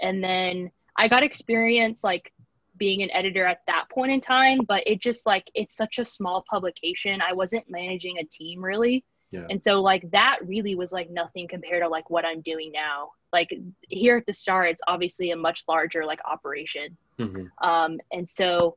And 0.00 0.22
then 0.22 0.70
I 0.96 1.09
got 1.09 1.22
experience 1.22 2.02
like 2.02 2.33
being 2.76 3.02
an 3.02 3.11
editor 3.12 3.46
at 3.46 3.61
that 3.66 3.85
point 3.90 4.11
in 4.12 4.20
time, 4.20 4.61
but 4.66 4.83
it 4.87 5.00
just 5.00 5.24
like 5.26 5.48
it's 5.55 5.76
such 5.76 5.98
a 5.98 6.05
small 6.05 6.44
publication. 6.50 7.20
I 7.20 7.33
wasn't 7.33 7.70
managing 7.70 8.18
a 8.18 8.24
team 8.24 8.64
really. 8.64 9.05
Yeah. 9.31 9.46
And 9.48 9.62
so 9.62 9.81
like 9.81 10.11
that 10.11 10.38
really 10.44 10.74
was 10.74 10.92
like 10.92 11.11
nothing 11.11 11.48
compared 11.48 11.83
to 11.83 11.88
like 11.88 12.11
what 12.11 12.24
I'm 12.24 12.40
doing 12.42 12.72
now. 12.72 13.12
Like 13.33 13.50
here 13.88 14.18
at 14.18 14.26
the 14.26 14.35
Star, 14.35 14.66
it's 14.66 14.83
obviously 14.88 15.31
a 15.31 15.37
much 15.37 15.64
larger 15.68 16.05
like 16.05 16.20
operation. 16.31 16.96
Mm-hmm. 17.18 17.66
Um, 17.66 17.98
and 18.12 18.28
so 18.28 18.76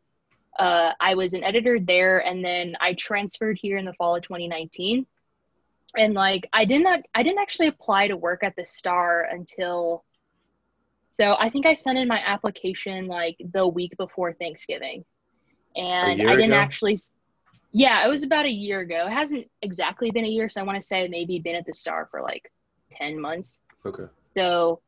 uh, 0.57 0.91
I 0.99 1.15
was 1.15 1.33
an 1.33 1.43
editor 1.43 1.79
there, 1.79 2.19
and 2.19 2.43
then 2.43 2.75
I 2.79 2.93
transferred 2.93 3.57
here 3.61 3.77
in 3.77 3.85
the 3.85 3.93
fall 3.93 4.15
of 4.15 4.23
2019. 4.23 5.05
And 5.97 6.13
like 6.13 6.47
I 6.51 6.65
did 6.65 6.83
not, 6.83 6.99
I 7.13 7.23
didn't 7.23 7.39
actually 7.39 7.67
apply 7.67 8.07
to 8.09 8.17
work 8.17 8.43
at 8.43 8.55
the 8.55 8.65
Star 8.65 9.27
until. 9.29 10.03
So 11.11 11.35
I 11.39 11.49
think 11.49 11.65
I 11.65 11.75
sent 11.75 11.97
in 11.97 12.09
my 12.09 12.19
application 12.25 13.07
like 13.07 13.37
the 13.53 13.65
week 13.65 13.95
before 13.97 14.33
Thanksgiving, 14.33 15.05
and 15.75 16.21
I 16.21 16.35
didn't 16.35 16.51
ago? 16.51 16.55
actually. 16.55 16.99
Yeah, 17.71 18.05
it 18.05 18.09
was 18.09 18.23
about 18.23 18.45
a 18.45 18.49
year 18.49 18.79
ago. 18.79 19.07
It 19.07 19.13
hasn't 19.13 19.49
exactly 19.61 20.09
been 20.09 20.23
a 20.23 20.29
year, 20.29 20.47
so 20.47 20.61
I 20.61 20.63
want 20.63 20.79
to 20.79 20.85
say 20.85 21.07
maybe 21.09 21.39
been 21.39 21.55
at 21.55 21.65
the 21.65 21.73
Star 21.73 22.07
for 22.09 22.21
like 22.21 22.51
ten 22.95 23.19
months. 23.19 23.59
Okay. 23.85 24.05
So 24.35 24.81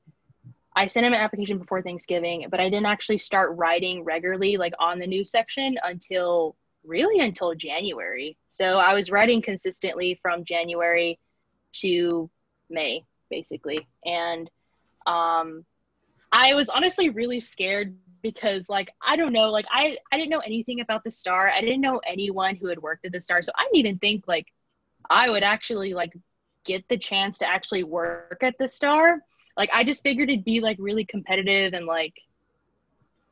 I 0.77 0.85
sent 0.85 1.07
him 1.07 1.13
an 1.13 1.19
application 1.19 1.57
before 1.57 1.81
Thanksgiving, 1.81 2.45
but 2.51 2.59
I 2.59 2.69
didn't 2.69 2.85
actually 2.85 3.17
start 3.17 3.57
writing 3.57 4.03
regularly, 4.03 4.57
like 4.57 4.73
on 4.79 4.99
the 4.99 5.07
news 5.07 5.31
section, 5.31 5.75
until 5.83 6.55
really 6.83 7.19
until 7.19 7.55
January. 7.55 8.37
So 8.51 8.77
I 8.77 8.93
was 8.93 9.09
writing 9.09 9.41
consistently 9.41 10.19
from 10.21 10.45
January 10.45 11.17
to 11.81 12.29
May, 12.69 13.03
basically. 13.31 13.87
And 14.05 14.51
um, 15.07 15.65
I 16.31 16.53
was 16.53 16.69
honestly 16.69 17.09
really 17.09 17.39
scared 17.39 17.97
because, 18.21 18.69
like, 18.69 18.89
I 19.01 19.15
don't 19.15 19.33
know, 19.33 19.49
like, 19.49 19.65
I, 19.71 19.97
I 20.11 20.17
didn't 20.17 20.29
know 20.29 20.45
anything 20.45 20.79
about 20.81 21.03
the 21.03 21.11
star. 21.11 21.49
I 21.49 21.59
didn't 21.61 21.81
know 21.81 22.01
anyone 22.05 22.55
who 22.55 22.67
had 22.67 22.79
worked 22.79 23.03
at 23.03 23.13
the 23.13 23.21
star. 23.21 23.41
So 23.41 23.51
I 23.57 23.63
didn't 23.63 23.77
even 23.77 23.97
think, 23.97 24.25
like, 24.27 24.45
I 25.09 25.27
would 25.31 25.43
actually, 25.43 25.95
like, 25.95 26.15
get 26.65 26.87
the 26.87 26.99
chance 26.99 27.39
to 27.39 27.49
actually 27.49 27.83
work 27.83 28.41
at 28.43 28.53
the 28.59 28.67
star 28.67 29.23
like 29.57 29.69
I 29.73 29.83
just 29.83 30.03
figured 30.03 30.29
it'd 30.29 30.45
be 30.45 30.61
like 30.61 30.77
really 30.79 31.03
competitive 31.03 31.73
and 31.73 31.85
like 31.85 32.13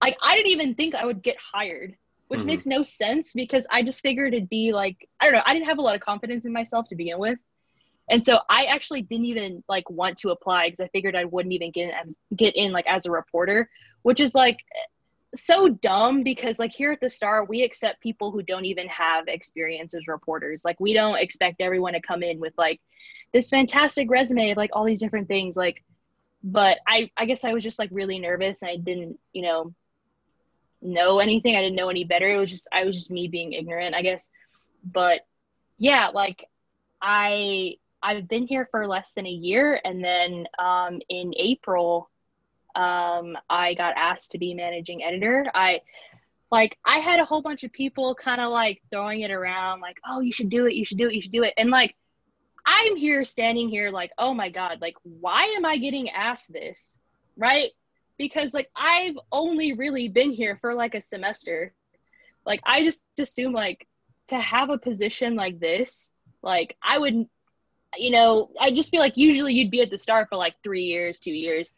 like 0.04 0.18
I 0.22 0.36
didn't 0.36 0.52
even 0.52 0.76
think 0.76 0.96
I 0.96 1.06
would 1.06 1.22
get 1.22 1.38
hired, 1.54 1.96
which 2.28 2.40
mm-hmm. 2.40 2.48
makes 2.48 2.66
no 2.66 2.84
sense 2.84 3.34
because 3.34 3.66
I 3.72 3.84
just 3.84 4.02
figured 4.02 4.34
it'd 4.34 4.50
be 4.50 4.74
like 4.74 5.08
I 5.20 5.26
don't 5.26 5.36
know, 5.36 5.44
I 5.46 5.54
didn't 5.54 5.68
have 5.68 5.78
a 5.78 5.82
lot 5.82 5.96
of 5.96 6.02
confidence 6.02 6.46
in 6.46 6.52
myself 6.52 6.88
to 6.90 6.96
begin 6.96 7.20
with. 7.20 7.40
And 8.10 8.24
so 8.24 8.40
I 8.50 8.66
actually 8.66 9.02
didn't 9.02 9.26
even 9.26 9.64
like 9.68 9.90
want 9.90 10.18
to 10.20 10.30
apply 10.30 10.68
because 10.68 10.80
I 10.80 10.88
figured 10.90 11.16
I 11.16 11.26
wouldn't 11.26 11.54
even 11.54 11.72
get 11.72 11.90
in, 11.90 12.38
get 12.38 12.56
in 12.56 12.72
like 12.72 12.86
as 12.88 13.06
a 13.06 13.12
reporter, 13.12 13.70
which 14.04 14.20
is 14.20 14.36
like 14.36 14.60
so 15.34 15.68
dumb 15.68 16.24
because 16.24 16.60
like 16.60 16.72
here 16.72 16.92
at 16.92 17.02
the 17.02 17.10
star 17.10 17.44
we 17.44 17.62
accept 17.62 18.02
people 18.02 18.32
who 18.32 18.42
don't 18.42 18.66
even 18.66 18.88
have 18.88 19.28
experience 19.28 19.94
as 19.94 20.08
reporters 20.08 20.64
like 20.64 20.80
we 20.80 20.94
don't 20.94 21.18
expect 21.18 21.60
everyone 21.60 21.92
to 21.92 22.00
come 22.00 22.24
in 22.24 22.40
with 22.40 22.54
like 22.58 22.80
this 23.34 23.50
fantastic 23.50 24.10
resume 24.10 24.52
of 24.52 24.58
like 24.58 24.70
all 24.72 24.86
these 24.86 25.02
different 25.02 25.28
things 25.28 25.58
like 25.58 25.84
but 26.46 26.78
I 26.88 27.10
I 27.18 27.26
guess 27.26 27.44
I 27.44 27.54
was 27.54 27.64
just 27.64 27.80
like 27.80 27.90
really 27.92 28.20
nervous 28.20 28.62
and 28.62 28.70
I 28.70 28.78
didn't 28.78 29.20
you 29.34 29.42
know 29.42 29.74
know 30.82 31.20
anything. 31.20 31.56
I 31.56 31.62
didn't 31.62 31.76
know 31.76 31.90
any 31.90 32.04
better. 32.04 32.30
It 32.30 32.38
was 32.38 32.52
just 32.52 32.68
I 32.72 32.86
was 32.86 32.96
just 32.96 33.12
me 33.12 33.28
being 33.28 33.54
ignorant, 33.54 33.96
I 33.96 34.04
guess. 34.04 34.30
But 34.84 35.26
yeah, 35.80 36.10
like 36.14 36.46
I 37.02 37.78
I've 38.02 38.28
been 38.28 38.46
here 38.46 38.68
for 38.70 38.88
less 38.88 39.14
than 39.14 39.26
a 39.26 39.32
year, 39.32 39.82
and 39.84 40.04
then 40.04 40.46
um, 40.60 41.02
in 41.10 41.34
April, 41.36 42.12
um, 42.76 43.36
I 43.50 43.74
got 43.74 43.96
asked 43.98 44.32
to 44.32 44.38
be 44.38 44.54
managing 44.54 45.04
editor. 45.04 45.48
I 45.56 45.82
like 46.52 46.78
I 46.86 47.00
had 47.00 47.20
a 47.20 47.26
whole 47.26 47.42
bunch 47.42 47.64
of 47.64 47.74
people 47.74 48.14
kind 48.14 48.40
of 48.40 48.52
like 48.52 48.84
throwing 48.92 49.22
it 49.22 49.32
around, 49.32 49.82
like, 49.82 49.98
"Oh, 50.08 50.20
you 50.20 50.32
should 50.32 50.50
do 50.50 50.68
it, 50.68 50.76
you 50.76 50.86
should 50.86 51.00
do 51.00 51.08
it, 51.08 51.16
you 51.16 51.22
should 51.22 51.32
do 51.32 51.44
it," 51.44 51.56
and 51.58 51.72
like 51.72 51.96
I'm 52.66 52.96
here 52.96 53.24
standing 53.24 53.70
here 53.70 53.92
like, 53.92 54.12
oh 54.18 54.34
my 54.34 54.50
God, 54.50 54.82
like, 54.82 54.96
why 55.04 55.54
am 55.56 55.66
I 55.66 55.78
getting 55.78 56.10
asked 56.10 56.52
this? 56.52 56.98
Right? 57.38 57.72
Because 58.18 58.54
like 58.54 58.70
I've 58.76 59.18
only 59.32 59.74
really 59.74 60.08
been 60.08 60.32
here 60.32 60.58
for 60.62 60.74
like 60.74 60.96
a 60.96 61.02
semester. 61.02 61.74
Like 62.46 62.62
I 62.66 62.84
just 62.84 63.02
assume 63.20 63.54
like 63.54 63.88
to 64.30 64.40
have 64.40 64.70
a 64.70 64.78
position 64.78 65.36
like 65.36 65.60
this, 65.60 66.10
like 66.42 66.78
I 66.82 66.98
would, 66.98 67.28
you 67.98 68.12
know, 68.12 68.52
I'd 68.60 68.76
just 68.76 68.92
be 68.92 69.00
like, 69.00 69.18
usually 69.18 69.54
you'd 69.54 69.72
be 69.72 69.82
at 69.82 69.90
the 69.90 69.98
Star 69.98 70.26
for 70.28 70.38
like 70.38 70.56
three 70.64 70.84
years, 70.84 71.20
two 71.20 71.32
years. 71.32 71.70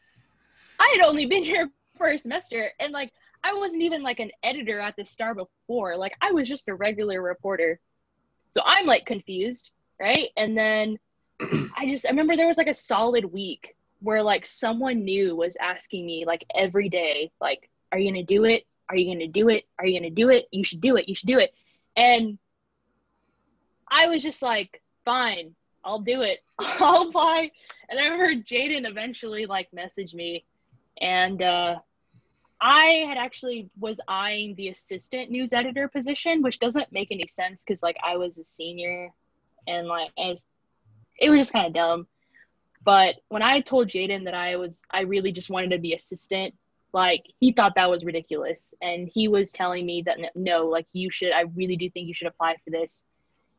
I 0.80 0.96
had 0.96 1.06
only 1.06 1.26
been 1.26 1.44
here 1.52 1.70
for 1.98 2.08
a 2.08 2.18
semester, 2.18 2.72
and 2.80 2.94
like 2.94 3.12
I 3.44 3.54
wasn't 3.56 3.84
even 3.84 4.04
like 4.04 4.20
an 4.20 4.32
editor 4.44 4.80
at 4.80 4.96
the 4.96 5.06
Star 5.06 5.34
before. 5.34 5.98
Like 5.98 6.16
I 6.22 6.32
was 6.32 6.48
just 6.48 6.68
a 6.68 6.76
regular 6.76 7.22
reporter. 7.22 7.80
So 8.52 8.62
I'm 8.66 8.86
like 8.86 9.06
confused, 9.06 9.72
right? 10.00 10.30
And 10.38 10.58
then 10.58 11.00
I 11.40 11.88
just 11.88 12.06
I 12.06 12.10
remember 12.10 12.36
there 12.36 12.48
was 12.48 12.58
like 12.58 12.68
a 12.68 12.74
solid 12.74 13.26
week 13.26 13.76
where 14.00 14.24
like 14.24 14.46
someone 14.46 15.04
new 15.04 15.36
was 15.36 15.58
asking 15.60 16.06
me 16.06 16.26
like 16.26 16.46
every 16.56 16.90
day, 16.90 17.32
like, 17.42 17.70
are 17.92 18.00
you 18.00 18.12
gonna 18.12 18.24
do 18.24 18.46
it? 18.46 18.66
Are 18.90 18.96
you 18.96 19.14
gonna 19.14 19.28
do 19.28 19.50
it? 19.50 19.66
Are 19.80 19.86
you 19.86 20.00
gonna 20.00 20.10
do 20.10 20.30
it? 20.30 20.48
You 20.52 20.64
should 20.64 20.82
do 20.82 20.98
it. 20.98 21.08
You 21.08 21.16
should 21.16 21.28
do 21.28 21.40
it. 21.40 21.54
And 21.96 22.38
I 23.90 24.08
was 24.08 24.22
just 24.24 24.42
like, 24.42 24.82
fine, 25.06 25.56
I'll 25.84 26.00
do 26.00 26.22
it. 26.22 26.40
I'll 26.60 27.10
apply. 27.10 27.52
And 27.90 28.00
I 28.00 28.04
remember 28.04 28.44
Jaden 28.44 28.88
eventually 28.88 29.46
like 29.46 29.70
messaged 29.72 30.14
me 30.14 30.46
and 31.00 31.42
uh 31.42 31.76
I 32.60 33.06
had 33.08 33.18
actually 33.18 33.70
was 33.80 34.00
eyeing 34.08 34.56
the 34.56 34.70
assistant 34.70 35.30
news 35.30 35.54
editor 35.54 35.88
position, 35.88 36.42
which 36.42 36.58
doesn't 36.58 36.92
make 36.92 37.12
any 37.12 37.28
sense 37.28 37.64
because 37.64 37.84
like 37.84 37.98
I 38.04 38.18
was 38.18 38.40
a 38.40 38.46
senior 38.46 39.12
and 39.68 39.88
like 39.88 40.12
it 40.18 41.30
was 41.30 41.40
just 41.40 41.54
kind 41.54 41.68
of 41.68 41.74
dumb. 41.74 42.08
But 42.84 43.16
when 43.30 43.42
I 43.42 43.60
told 43.60 43.90
Jaden 43.90 44.26
that 44.26 44.34
I 44.34 44.56
was 44.56 44.84
I 44.92 45.02
really 45.02 45.32
just 45.32 45.50
wanted 45.50 45.72
to 45.72 45.80
be 45.80 45.94
assistant, 45.94 46.54
like 46.94 47.24
he 47.40 47.52
thought 47.52 47.76
that 47.76 47.90
was 47.90 48.06
ridiculous. 48.06 48.74
And 48.82 49.10
he 49.14 49.28
was 49.28 49.52
telling 49.52 49.86
me 49.86 50.04
that 50.06 50.18
no, 50.36 50.68
like 50.68 50.88
you 50.94 51.12
should 51.12 51.32
I 51.32 51.42
really 51.56 51.76
do 51.76 51.90
think 51.90 52.08
you 52.08 52.14
should 52.14 52.28
apply 52.28 52.56
for 52.64 52.72
this. 52.72 53.04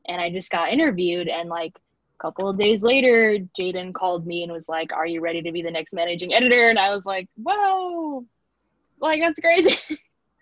And 0.07 0.21
I 0.21 0.31
just 0.31 0.51
got 0.51 0.73
interviewed 0.73 1.29
and 1.29 1.49
like 1.49 1.73
a 2.19 2.23
couple 2.23 2.49
of 2.49 2.59
days 2.59 2.83
later, 2.83 3.39
Jaden 3.59 3.93
called 3.93 4.27
me 4.27 4.43
and 4.43 4.53
was 4.53 4.69
like, 4.69 4.93
Are 4.93 5.07
you 5.07 5.21
ready 5.21 5.43
to 5.43 5.53
be 5.53 5.63
the 5.63 5.71
next 5.71 5.93
managing 5.93 6.33
editor? 6.33 6.69
And 6.69 6.79
I 6.79 6.95
was 6.95 7.05
like, 7.05 7.29
Whoa, 7.37 8.25
like 9.01 9.21
that's 9.21 9.41
crazy. 9.41 9.99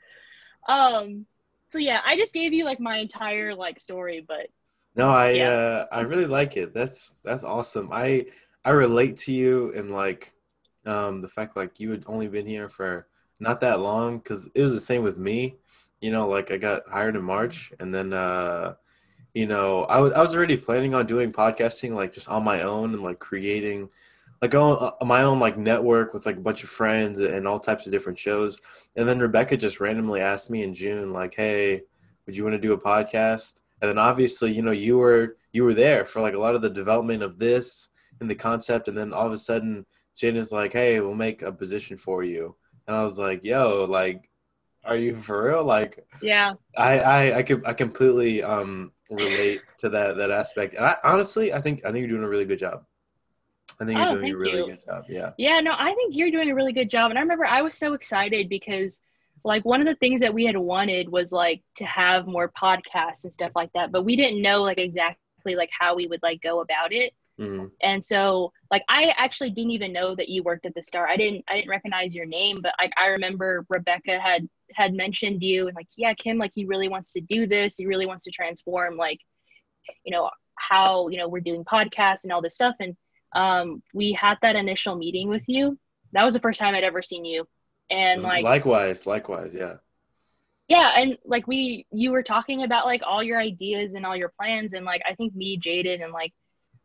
um, 0.69 1.27
so 1.71 1.79
yeah, 1.79 2.01
I 2.05 2.17
just 2.17 2.33
gave 2.33 2.53
you 2.53 2.65
like 2.65 2.81
my 2.81 2.99
entire 2.99 3.55
like 3.55 3.81
story, 3.81 4.25
but 4.27 4.47
no, 4.97 5.11
I 5.11 5.31
yeah. 5.31 5.51
uh, 5.51 5.87
I 5.93 6.01
really 6.01 6.27
like 6.27 6.57
it. 6.57 6.73
That's 6.75 7.15
that's 7.23 7.45
awesome. 7.45 7.91
I 7.93 8.27
I 8.65 8.71
relate 8.71 9.17
to 9.19 9.33
you 9.33 9.73
and 9.75 9.91
like 9.91 10.33
um, 10.87 11.21
the 11.21 11.29
fact 11.29 11.57
like 11.57 11.79
you 11.79 11.91
had 11.91 12.05
only 12.07 12.29
been 12.29 12.47
here 12.47 12.69
for 12.69 13.07
not 13.39 13.61
that 13.61 13.81
long 13.81 14.19
because 14.19 14.49
it 14.55 14.63
was 14.63 14.73
the 14.73 14.81
same 14.81 15.03
with 15.03 15.19
me. 15.19 15.57
You 16.01 16.11
know, 16.11 16.29
like 16.29 16.51
I 16.51 16.57
got 16.57 16.89
hired 16.89 17.17
in 17.17 17.23
March, 17.23 17.73
and 17.81 17.95
then 17.95 18.13
uh, 18.13 18.75
you 19.35 19.47
know 19.47 19.85
I 19.85 20.01
was 20.01 20.13
I 20.15 20.23
was 20.23 20.35
already 20.35 20.57
planning 20.57 20.95
on 20.95 21.07
doing 21.07 21.33
podcasting 21.33 21.95
like 21.95 22.13
just 22.15 22.29
on 22.29 22.45
my 22.45 22.63
own 22.63 22.95
and 22.95 23.03
like 23.03 23.19
creating 23.19 23.91
like 24.43 24.55
on 24.55 24.79
uh, 24.81 25.05
my 25.05 25.23
own 25.23 25.41
like 25.41 25.59
network 25.59 26.15
with 26.15 26.27
like 26.27 26.37
a 26.37 26.41
bunch 26.41 26.63
of 26.63 26.71
friends 26.71 27.19
and 27.21 27.47
all 27.47 27.59
types 27.59 27.87
of 27.87 27.93
different 27.93 28.19
shows. 28.19 28.61
And 28.97 29.09
then 29.09 29.19
Rebecca 29.19 29.57
just 29.57 29.81
randomly 29.81 30.21
asked 30.21 30.51
me 30.51 30.63
in 30.63 30.75
June, 30.75 31.13
like, 31.13 31.35
"Hey, 31.35 31.83
would 32.27 32.37
you 32.37 32.45
want 32.45 32.55
to 32.55 32.61
do 32.61 32.73
a 32.73 32.81
podcast?" 32.81 33.61
And 33.81 33.89
then 33.91 33.99
obviously, 33.99 34.53
you 34.53 34.63
know, 34.63 34.73
you 34.73 34.97
were 34.99 35.37
you 35.53 35.65
were 35.65 35.75
there 35.75 36.07
for 36.07 36.21
like 36.21 36.35
a 36.35 36.39
lot 36.39 36.55
of 36.55 36.63
the 36.63 36.71
development 36.71 37.23
of 37.23 37.39
this 37.39 37.89
and 38.21 38.31
the 38.31 38.35
concept. 38.35 38.89
And 38.89 38.97
then 38.97 39.13
all 39.13 39.27
of 39.27 39.33
a 39.33 39.39
sudden, 39.39 39.85
Jen 40.17 40.37
is 40.37 40.53
like, 40.53 40.73
"Hey, 40.73 41.01
we'll 41.01 41.15
make 41.15 41.43
a 41.43 41.53
position 41.53 41.97
for 41.97 42.23
you." 42.25 42.57
And 42.87 42.97
I 42.97 43.03
was 43.03 43.19
like, 43.19 43.45
"Yo, 43.45 43.87
like, 43.89 44.31
are 44.85 44.97
you 44.97 45.17
for 45.17 45.49
real?" 45.49 45.65
Like, 45.65 46.07
yeah, 46.23 46.55
I 46.77 46.99
I 47.01 47.39
I, 47.39 47.43
could, 47.43 47.67
I 47.67 47.75
completely 47.75 48.43
um 48.43 48.93
relate 49.11 49.61
to 49.79 49.91
that 49.91 50.17
that 50.17 50.31
aspect. 50.31 50.75
And 50.75 50.87
I, 50.87 50.97
honestly, 51.05 51.53
I 51.53 51.61
think 51.61 51.85
I 51.85 51.93
think 51.93 52.01
you're 52.01 52.17
doing 52.17 52.25
a 52.25 52.29
really 52.29 52.47
good 52.47 52.59
job. 52.59 52.85
I 53.81 53.85
think 53.85 53.99
you're 53.99 54.09
oh, 54.09 54.15
doing 54.15 54.33
a 54.33 54.37
really 54.37 54.59
you. 54.59 54.67
good 54.67 54.85
job. 54.87 55.05
Yeah. 55.09 55.33
Yeah, 55.37 55.61
no, 55.61 55.75
I 55.77 55.93
think 55.95 56.17
you're 56.17 56.31
doing 56.31 56.51
a 56.51 56.55
really 56.55 56.73
good 56.73 56.91
job. 56.91 57.11
And 57.11 57.19
I 57.19 57.23
remember 57.23 57.45
I 57.45 57.61
was 57.61 57.75
so 57.75 57.93
excited 57.93 58.49
because 58.49 59.01
like 59.47 59.65
one 59.65 59.81
of 59.81 59.87
the 59.87 59.95
things 59.95 60.21
that 60.23 60.35
we 60.35 60.45
had 60.45 60.57
wanted 60.57 61.09
was 61.09 61.31
like 61.31 61.63
to 61.77 61.85
have 61.85 62.27
more 62.27 62.53
podcasts 62.61 63.23
and 63.23 63.33
stuff 63.33 63.53
like 63.55 63.73
that, 63.75 63.93
but 63.93 64.05
we 64.05 64.17
didn't 64.17 64.43
know 64.43 64.63
like 64.63 64.81
exactly 64.81 65.55
like 65.55 65.71
how 65.79 65.95
we 65.95 66.09
would 66.09 66.23
like 66.23 66.43
go 66.43 66.61
about 66.61 66.93
it. 66.93 67.15
Mm-hmm. 67.41 67.67
And 67.81 68.03
so 68.03 68.53
like 68.73 68.83
I 68.89 69.15
actually 69.17 69.51
didn't 69.51 69.71
even 69.71 69.93
know 69.93 70.17
that 70.17 70.29
you 70.29 70.43
worked 70.43 70.67
at 70.67 70.75
the 70.75 70.83
Star. 70.83 71.09
I 71.09 71.17
didn't 71.17 71.45
I 71.49 71.57
didn't 71.57 71.71
recognize 71.71 72.15
your 72.15 72.27
name, 72.27 72.59
but 72.61 72.73
like 72.81 72.93
I 72.97 73.07
remember 73.07 73.65
Rebecca 73.69 74.19
had 74.19 74.49
had 74.75 74.95
mentioned 74.95 75.43
you 75.43 75.69
and 75.69 75.77
like 75.77 75.89
yeah, 75.97 76.13
Kim 76.15 76.39
like 76.39 76.53
he 76.53 76.65
really 76.65 76.89
wants 76.89 77.13
to 77.13 77.21
do 77.21 77.47
this. 77.47 77.77
He 77.77 77.87
really 77.87 78.07
wants 78.07 78.25
to 78.25 78.33
transform 78.33 78.97
like 78.97 79.21
you 80.05 80.11
know 80.11 80.29
how 80.57 81.07
you 81.09 81.19
know 81.19 81.29
we're 81.29 81.41
doing 81.41 81.65
podcasts 81.65 82.25
and 82.25 82.33
all 82.33 82.43
this 82.43 82.55
stuff 82.55 82.75
and 82.81 82.97
um, 83.33 83.83
we 83.93 84.13
had 84.13 84.39
that 84.43 84.57
initial 84.57 84.97
meeting 84.97 85.29
with 85.29 85.43
you. 85.47 85.79
That 86.13 86.25
was 86.25 86.35
the 86.35 86.41
first 86.41 86.59
time 86.59 86.75
I'd 86.75 86.85
ever 86.85 87.03
seen 87.03 87.25
you. 87.25 87.47
And 87.91 88.23
like 88.23 88.45
likewise, 88.45 89.07
likewise, 89.07 89.53
yeah. 89.55 89.75
Yeah, 90.69 90.93
and 90.97 91.17
like 91.25 91.47
we 91.47 91.87
you 91.93 92.11
were 92.11 92.23
talking 92.23 92.65
about 92.65 92.87
like 92.87 93.03
all 93.07 93.23
your 93.23 93.39
ideas 93.39 93.95
and 93.95 94.05
all 94.05 94.17
your 94.17 94.33
plans 94.41 94.73
and 94.73 94.85
like 94.85 95.03
I 95.09 95.15
think 95.15 95.35
me, 95.35 95.59
Jaden, 95.59 96.03
and 96.03 96.13
like 96.13 96.33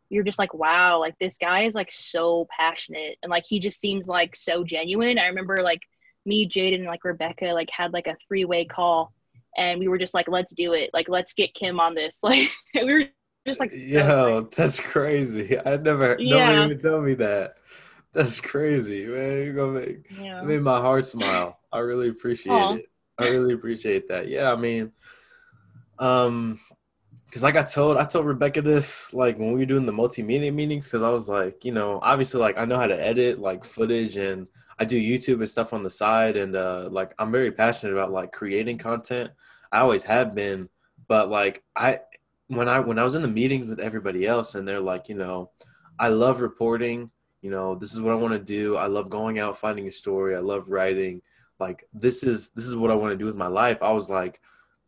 you're 0.08 0.24
just 0.24 0.38
like, 0.38 0.54
wow, 0.54 1.00
like 1.00 1.14
this 1.18 1.38
guy 1.38 1.62
is 1.62 1.74
like 1.74 1.90
so 1.90 2.46
passionate 2.56 3.16
and 3.22 3.30
like 3.30 3.44
he 3.46 3.58
just 3.58 3.80
seems 3.80 4.06
like 4.06 4.36
so 4.36 4.62
genuine. 4.62 5.18
I 5.18 5.26
remember 5.26 5.62
like 5.62 5.80
me, 6.24 6.48
Jaden, 6.48 6.76
and 6.76 6.84
like 6.84 7.04
Rebecca 7.04 7.46
like 7.46 7.70
had 7.70 7.92
like 7.92 8.06
a 8.06 8.16
three 8.28 8.44
way 8.44 8.64
call 8.64 9.12
and 9.56 9.80
we 9.80 9.88
were 9.88 9.98
just 9.98 10.14
like, 10.14 10.28
let's 10.28 10.52
do 10.54 10.74
it. 10.74 10.90
Like 10.92 11.08
let's 11.08 11.32
get 11.32 11.54
Kim 11.54 11.80
on 11.80 11.94
this. 11.94 12.20
Like 12.22 12.50
we 12.74 12.92
were 12.92 13.04
just 13.46 13.60
like 13.60 13.72
so 13.72 13.78
yo 13.78 14.48
that's 14.56 14.78
crazy 14.78 15.58
i 15.58 15.76
never 15.76 16.16
yeah. 16.18 16.46
nobody 16.46 16.64
even 16.64 16.78
told 16.80 17.04
me 17.04 17.14
that 17.14 17.56
that's 18.14 18.40
crazy 18.40 19.06
man. 19.06 19.42
You're 19.42 19.54
gonna 19.54 19.80
make 19.80 20.10
yeah. 20.20 20.42
made 20.42 20.62
my 20.62 20.80
heart 20.80 21.06
smile. 21.06 21.58
I 21.72 21.78
really 21.78 22.08
appreciate 22.08 22.52
Aww. 22.52 22.78
it. 22.78 22.90
I 23.18 23.28
really 23.28 23.54
appreciate 23.54 24.08
that. 24.08 24.28
Yeah 24.28 24.52
i 24.52 24.56
mean 24.56 24.92
um 25.98 26.58
because 27.26 27.42
like 27.42 27.56
i 27.56 27.62
told 27.62 27.96
i 27.96 28.04
told 28.04 28.26
rebecca 28.26 28.60
this 28.60 29.12
like 29.14 29.38
when 29.38 29.52
we 29.52 29.60
were 29.60 29.66
doing 29.66 29.86
the 29.86 29.92
multimedia 29.92 30.52
meetings 30.52 30.86
because 30.86 31.02
i 31.02 31.10
was 31.10 31.28
like 31.28 31.64
you 31.64 31.70
know 31.70 32.00
obviously 32.02 32.40
like 32.40 32.58
i 32.58 32.64
know 32.64 32.78
how 32.78 32.86
to 32.86 33.06
edit 33.06 33.38
like 33.38 33.62
footage 33.62 34.16
and 34.16 34.48
i 34.78 34.84
do 34.84 34.98
youtube 34.98 35.38
and 35.38 35.48
stuff 35.48 35.72
on 35.72 35.82
the 35.82 35.90
side 35.90 36.36
and 36.36 36.56
uh 36.56 36.88
like 36.90 37.14
i'm 37.18 37.30
very 37.30 37.52
passionate 37.52 37.92
about 37.92 38.10
like 38.10 38.32
creating 38.32 38.78
content. 38.78 39.30
I 39.70 39.80
always 39.80 40.02
have 40.04 40.34
been 40.34 40.68
but 41.06 41.28
like 41.28 41.62
i 41.76 42.00
when 42.54 42.68
I 42.68 42.80
when 42.80 42.98
I 42.98 43.04
was 43.04 43.14
in 43.14 43.22
the 43.22 43.28
meetings 43.28 43.68
with 43.68 43.80
everybody 43.80 44.26
else 44.26 44.54
and 44.54 44.66
they're 44.66 44.80
like, 44.80 45.08
you 45.08 45.14
know, 45.14 45.50
I 45.98 46.08
love 46.08 46.40
reporting, 46.40 47.10
you 47.42 47.50
know, 47.50 47.74
this 47.74 47.92
is 47.92 48.00
what 48.00 48.12
I 48.12 48.16
want 48.16 48.32
to 48.32 48.38
do. 48.38 48.76
I 48.76 48.86
love 48.86 49.10
going 49.10 49.38
out 49.38 49.58
finding 49.58 49.88
a 49.88 49.92
story. 49.92 50.34
I 50.34 50.38
love 50.38 50.68
writing. 50.68 51.20
Like 51.58 51.86
this 51.92 52.22
is 52.22 52.50
this 52.50 52.66
is 52.66 52.76
what 52.76 52.90
I 52.90 52.94
want 52.94 53.12
to 53.12 53.18
do 53.18 53.26
with 53.26 53.36
my 53.36 53.48
life. 53.48 53.78
I 53.82 53.92
was 53.92 54.08
like, 54.08 54.40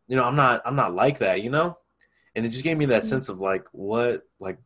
you 0.07 0.15
know, 0.15 0.23
I'm 0.23 0.35
not 0.35 0.61
I'm 0.65 0.75
not 0.75 0.95
like 0.95 1.19
that, 1.19 1.43
you 1.43 1.49
know? 1.49 1.77
And 2.35 2.45
it 2.45 2.49
just 2.49 2.63
gave 2.63 2.77
me 2.77 2.85
that 2.85 3.01
mm-hmm. 3.01 3.09
sense 3.09 3.29
of 3.29 3.39
like 3.39 3.67
what 3.71 4.23
like 4.39 4.57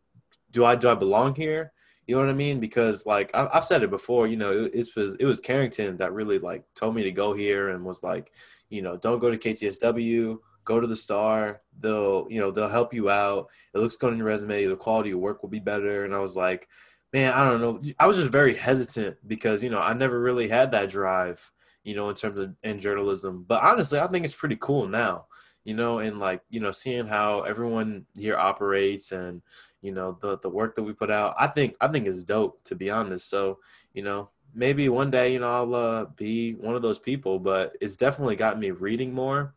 do 0.51 0.63
I 0.63 0.75
do 0.75 0.89
I 0.89 0.95
belong 0.95 1.35
here? 1.35 1.73
You 2.07 2.15
know 2.15 2.21
what 2.21 2.29
I 2.29 2.33
mean? 2.33 2.59
Because 2.59 3.05
like 3.05 3.31
I, 3.33 3.47
have 3.53 3.65
said 3.65 3.83
it 3.83 3.89
before, 3.89 4.27
you 4.27 4.37
know, 4.37 4.65
it, 4.65 4.73
it 4.73 4.89
was 4.95 5.15
it 5.15 5.25
was 5.25 5.39
Carrington 5.39 5.97
that 5.97 6.13
really 6.13 6.39
like 6.39 6.63
told 6.75 6.95
me 6.95 7.03
to 7.03 7.11
go 7.11 7.33
here 7.33 7.69
and 7.69 7.83
was 7.83 8.03
like, 8.03 8.31
you 8.69 8.81
know, 8.81 8.97
don't 8.97 9.19
go 9.19 9.29
to 9.29 9.37
KTSW 9.37 10.37
go 10.69 10.79
to 10.79 10.85
the 10.85 10.95
star 10.95 11.61
they'll 11.79 12.27
you 12.29 12.39
know 12.39 12.51
they'll 12.51 12.69
help 12.69 12.93
you 12.93 13.09
out 13.09 13.47
it 13.73 13.79
looks 13.79 13.95
good 13.95 14.11
on 14.11 14.17
your 14.17 14.27
resume 14.27 14.65
the 14.65 14.75
quality 14.75 15.09
of 15.09 15.19
work 15.19 15.41
will 15.41 15.49
be 15.49 15.59
better 15.59 16.05
and 16.05 16.13
i 16.13 16.19
was 16.19 16.35
like 16.35 16.67
man 17.13 17.33
i 17.33 17.43
don't 17.49 17.61
know. 17.61 17.81
I 17.99 18.07
was 18.07 18.17
just 18.17 18.31
very 18.31 18.55
hesitant 18.55 19.17
because 19.27 19.63
you 19.63 19.69
know 19.69 19.79
i 19.79 19.93
never 19.93 20.19
really 20.19 20.47
had 20.47 20.71
that 20.71 20.89
drive 20.89 21.51
you 21.83 21.95
know 21.95 22.09
in 22.09 22.15
terms 22.15 22.39
of 22.39 22.53
in 22.63 22.79
journalism. 22.79 23.45
But 23.47 23.63
honestly 23.63 23.99
i 23.99 24.07
think 24.07 24.25
it's 24.25 24.35
pretty 24.35 24.57
cool 24.59 24.87
now 24.87 25.25
you 25.63 25.73
know 25.73 25.99
and 25.99 26.19
like 26.19 26.41
you 26.49 26.59
know 26.59 26.71
seeing 26.71 27.07
how 27.07 27.41
everyone 27.41 28.05
here 28.15 28.37
operates 28.37 29.11
and 29.11 29.41
you 29.81 29.91
know 29.91 30.17
the 30.21 30.37
the 30.39 30.49
work 30.49 30.75
that 30.75 30.83
we 30.83 30.93
put 30.93 31.11
out 31.11 31.35
i 31.39 31.47
think 31.47 31.75
i 31.81 31.87
think 31.87 32.07
is 32.07 32.23
dope 32.23 32.63
to 32.65 32.75
be 32.75 32.89
honest. 32.89 33.29
So 33.29 33.59
you 33.93 34.03
know 34.03 34.29
maybe 34.53 34.89
one 34.89 35.11
day 35.11 35.33
you 35.33 35.39
know 35.39 35.51
i'll 35.51 35.75
uh, 35.75 36.05
be 36.15 36.53
one 36.53 36.75
of 36.75 36.81
those 36.81 36.97
people 36.97 37.37
but 37.37 37.75
it's 37.79 37.95
definitely 37.95 38.35
got 38.35 38.59
me 38.59 38.71
reading 38.71 39.13
more 39.13 39.53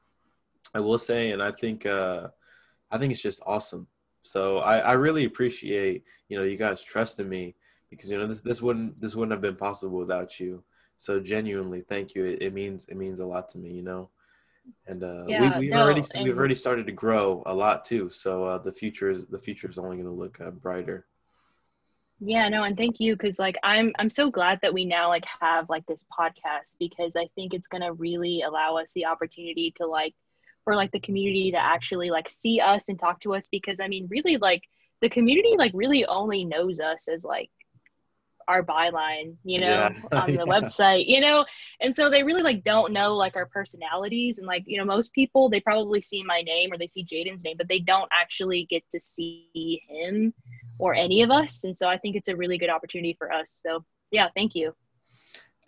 I 0.75 0.81
will 0.81 0.99
say, 0.99 1.33
and 1.33 1.43
I 1.43 1.51
think 1.51 1.87
uh, 1.87 2.29
I 2.91 2.99
think 2.99 3.12
it's 3.12 3.23
just 3.23 3.43
awesome. 3.47 3.87
So 4.23 4.59
I, 4.59 4.79
I 4.79 4.93
really 4.93 5.25
appreciate 5.25 6.05
you 6.29 6.39
know 6.39 6.45
you 6.45 6.57
guys 6.57 6.83
trusting 6.83 7.29
me 7.29 7.55
because 7.91 8.11
you 8.11 8.19
know 8.19 8.27
this 8.27 8.41
this 8.41 8.63
wouldn't 8.63 9.01
this 9.01 9.15
wouldn't 9.15 9.33
have 9.33 9.43
been 9.43 9.57
possible 9.57 9.99
without 9.99 10.41
you. 10.41 10.63
So 10.97 11.21
genuinely, 11.21 11.83
thank 11.83 12.15
you. 12.15 12.25
It, 12.25 12.43
it 12.43 12.55
means 12.55 12.87
it 12.87 12.97
means 12.97 13.21
a 13.21 13.27
lot 13.27 13.49
to 13.51 13.59
me. 13.59 13.73
You 13.73 13.83
know, 13.83 14.11
and 14.87 15.03
uh, 15.03 15.25
yeah, 15.27 15.59
we 15.59 15.67
we 15.67 15.71
no, 15.71 15.81
already 15.81 16.03
we've 16.23 16.39
already 16.39 16.55
started 16.55 16.87
to 16.87 16.93
grow 16.93 17.43
a 17.47 17.55
lot 17.55 17.85
too. 17.85 18.09
So 18.09 18.45
uh, 18.45 18.59
the 18.59 18.73
future 18.73 19.11
is 19.11 19.27
the 19.27 19.39
future 19.39 19.69
is 19.69 19.79
only 19.79 19.97
going 19.97 20.09
to 20.09 20.13
look 20.13 20.41
uh, 20.41 20.51
brighter. 20.51 21.07
Yeah, 22.25 22.49
no, 22.49 22.63
and 22.63 22.77
thank 22.77 23.01
you 23.01 23.17
because 23.17 23.41
like 23.41 23.57
I'm 23.65 23.93
I'm 23.99 24.09
so 24.09 24.31
glad 24.31 24.61
that 24.63 24.73
we 24.73 24.85
now 24.85 25.09
like 25.09 25.25
have 25.41 25.69
like 25.69 25.85
this 25.87 26.05
podcast 26.17 26.77
because 26.79 27.17
I 27.17 27.29
think 27.35 27.53
it's 27.53 27.67
gonna 27.67 27.93
really 27.93 28.43
allow 28.43 28.77
us 28.77 28.93
the 28.93 29.07
opportunity 29.07 29.75
to 29.79 29.87
like 29.87 30.15
for 30.64 30.77
like 30.77 30.92
the 30.92 31.01
community 31.01 31.51
to 31.51 31.62
actually 31.62 32.11
like 32.11 32.29
see 32.29 32.61
us 32.61 32.88
and 32.88 32.98
talk 32.98 33.20
to 33.22 33.35
us 33.35 33.48
because 33.48 33.81
I 33.81 33.88
mean 33.88 34.09
really 34.11 34.37
like 34.37 34.62
the 35.01 35.09
community 35.09 35.55
like 35.57 35.72
really 35.75 36.05
only 36.07 36.44
knows 36.44 36.81
us 36.81 37.09
as 37.09 37.25
like 37.25 37.51
our 38.48 38.62
byline, 38.62 39.37
you 39.44 39.59
know, 39.59 39.66
yeah. 39.66 39.90
on 40.12 40.27
the 40.27 40.33
yeah. 40.46 40.53
website, 40.53 41.07
you 41.07 41.20
know, 41.20 41.44
and 41.81 41.94
so 41.94 42.11
they 42.11 42.22
really 42.22 42.42
like 42.42 42.64
don't 42.64 42.92
know 42.92 43.14
like 43.14 43.37
our 43.37 43.46
personalities 43.46 44.38
and 44.38 44.46
like 44.46 44.64
you 44.66 44.79
know 44.79 44.85
most 44.85 45.12
people 45.12 45.48
they 45.48 45.61
probably 45.61 46.03
see 46.03 46.22
my 46.22 46.42
name 46.42 46.72
or 46.72 46.79
they 46.79 46.88
see 46.88 47.05
Jaden's 47.05 47.44
name, 47.44 47.57
but 47.57 47.68
they 47.68 47.79
don't 47.79 48.09
actually 48.12 48.66
get 48.70 48.88
to 48.90 49.01
see 49.01 49.83
him 49.88 50.33
or 50.79 50.94
any 50.94 51.22
of 51.22 51.31
us, 51.31 51.64
and 51.64 51.77
so 51.77 51.88
I 51.88 51.98
think 51.98 52.16
it's 52.16 52.29
a 52.29 52.37
really 52.37 52.59
good 52.59 52.70
opportunity 52.70 53.14
for 53.18 53.33
us. 53.33 53.61
So 53.64 53.85
yeah, 54.11 54.29
thank 54.35 54.55
you. 54.55 54.75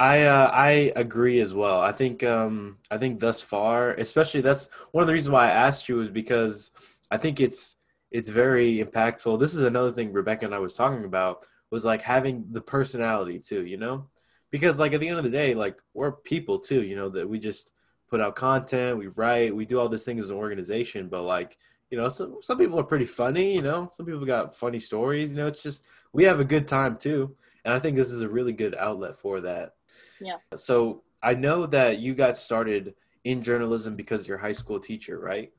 I 0.00 0.22
uh, 0.22 0.50
I 0.52 0.92
agree 0.96 1.40
as 1.40 1.54
well. 1.54 1.80
I 1.80 1.92
think 1.92 2.24
um, 2.24 2.78
I 2.90 2.98
think 2.98 3.20
thus 3.20 3.40
far, 3.40 3.92
especially 3.92 4.40
that's 4.40 4.68
one 4.90 5.02
of 5.02 5.06
the 5.08 5.12
reasons 5.14 5.32
why 5.32 5.46
I 5.46 5.50
asked 5.50 5.88
you 5.88 6.00
is 6.00 6.08
because 6.08 6.70
I 7.10 7.16
think 7.16 7.40
it's 7.40 7.76
it's 8.10 8.28
very 8.28 8.82
impactful. 8.82 9.38
This 9.38 9.54
is 9.54 9.60
another 9.60 9.92
thing 9.92 10.12
Rebecca 10.12 10.44
and 10.46 10.54
I 10.54 10.58
was 10.58 10.74
talking 10.74 11.04
about 11.04 11.46
was 11.70 11.84
like 11.84 12.02
having 12.02 12.44
the 12.50 12.60
personality 12.60 13.38
too, 13.38 13.64
you 13.66 13.76
know? 13.76 14.08
Because 14.50 14.78
like 14.78 14.92
at 14.92 15.00
the 15.00 15.08
end 15.08 15.18
of 15.18 15.24
the 15.24 15.30
day, 15.30 15.54
like 15.54 15.80
we're 15.94 16.12
people 16.12 16.58
too, 16.58 16.82
you 16.82 16.96
know, 16.96 17.08
that 17.10 17.28
we 17.28 17.38
just 17.38 17.72
put 18.08 18.20
out 18.20 18.36
content, 18.36 18.98
we 18.98 19.08
write, 19.08 19.54
we 19.54 19.64
do 19.64 19.78
all 19.80 19.88
these 19.88 20.04
things 20.04 20.24
as 20.24 20.30
an 20.30 20.36
organization, 20.36 21.08
but 21.08 21.22
like, 21.22 21.56
you 21.90 21.98
know, 21.98 22.08
some 22.08 22.38
some 22.42 22.58
people 22.58 22.78
are 22.80 22.84
pretty 22.84 23.06
funny, 23.06 23.54
you 23.54 23.62
know, 23.62 23.88
some 23.92 24.06
people 24.06 24.24
got 24.24 24.56
funny 24.56 24.78
stories, 24.80 25.30
you 25.30 25.36
know, 25.36 25.46
it's 25.46 25.62
just 25.62 25.84
we 26.12 26.24
have 26.24 26.40
a 26.40 26.44
good 26.44 26.66
time 26.68 26.96
too. 26.96 27.36
And 27.64 27.72
I 27.72 27.78
think 27.78 27.96
this 27.96 28.10
is 28.10 28.22
a 28.22 28.28
really 28.28 28.52
good 28.52 28.74
outlet 28.74 29.16
for 29.16 29.40
that. 29.40 29.74
Yeah. 30.20 30.36
So 30.56 31.02
I 31.22 31.34
know 31.34 31.66
that 31.66 31.98
you 31.98 32.14
got 32.14 32.36
started 32.36 32.94
in 33.24 33.42
journalism 33.42 33.96
because 33.96 34.28
you're 34.28 34.36
a 34.36 34.40
high 34.40 34.52
school 34.52 34.78
teacher, 34.78 35.18
right? 35.18 35.52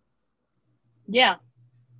Yeah. 1.07 1.35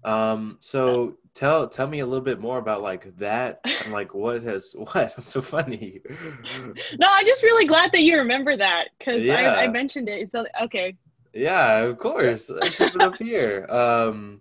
Um, 0.04 0.58
so 0.60 1.18
tell 1.36 1.68
tell 1.68 1.88
me 1.88 2.00
a 2.00 2.06
little 2.06 2.24
bit 2.24 2.40
more 2.40 2.58
about 2.58 2.82
like 2.82 3.16
that 3.18 3.60
and 3.84 3.92
like 3.92 4.14
what 4.14 4.42
has 4.42 4.74
what 4.78 5.14
What's 5.16 5.32
so 5.32 5.42
funny 5.42 6.00
no 6.98 7.08
i'm 7.10 7.26
just 7.26 7.44
really 7.44 7.66
glad 7.66 7.92
that 7.92 8.02
you 8.02 8.18
remember 8.18 8.56
that 8.56 8.88
because 8.98 9.22
yeah. 9.22 9.54
I, 9.54 9.64
I, 9.64 9.68
mentioned 9.68 10.08
it 10.08 10.32
so 10.32 10.46
okay 10.62 10.96
yeah 11.34 11.80
of 11.80 11.98
course 11.98 12.50
keep 12.78 12.96
it 12.96 13.02
up 13.02 13.18
here 13.18 13.68
um 13.70 14.40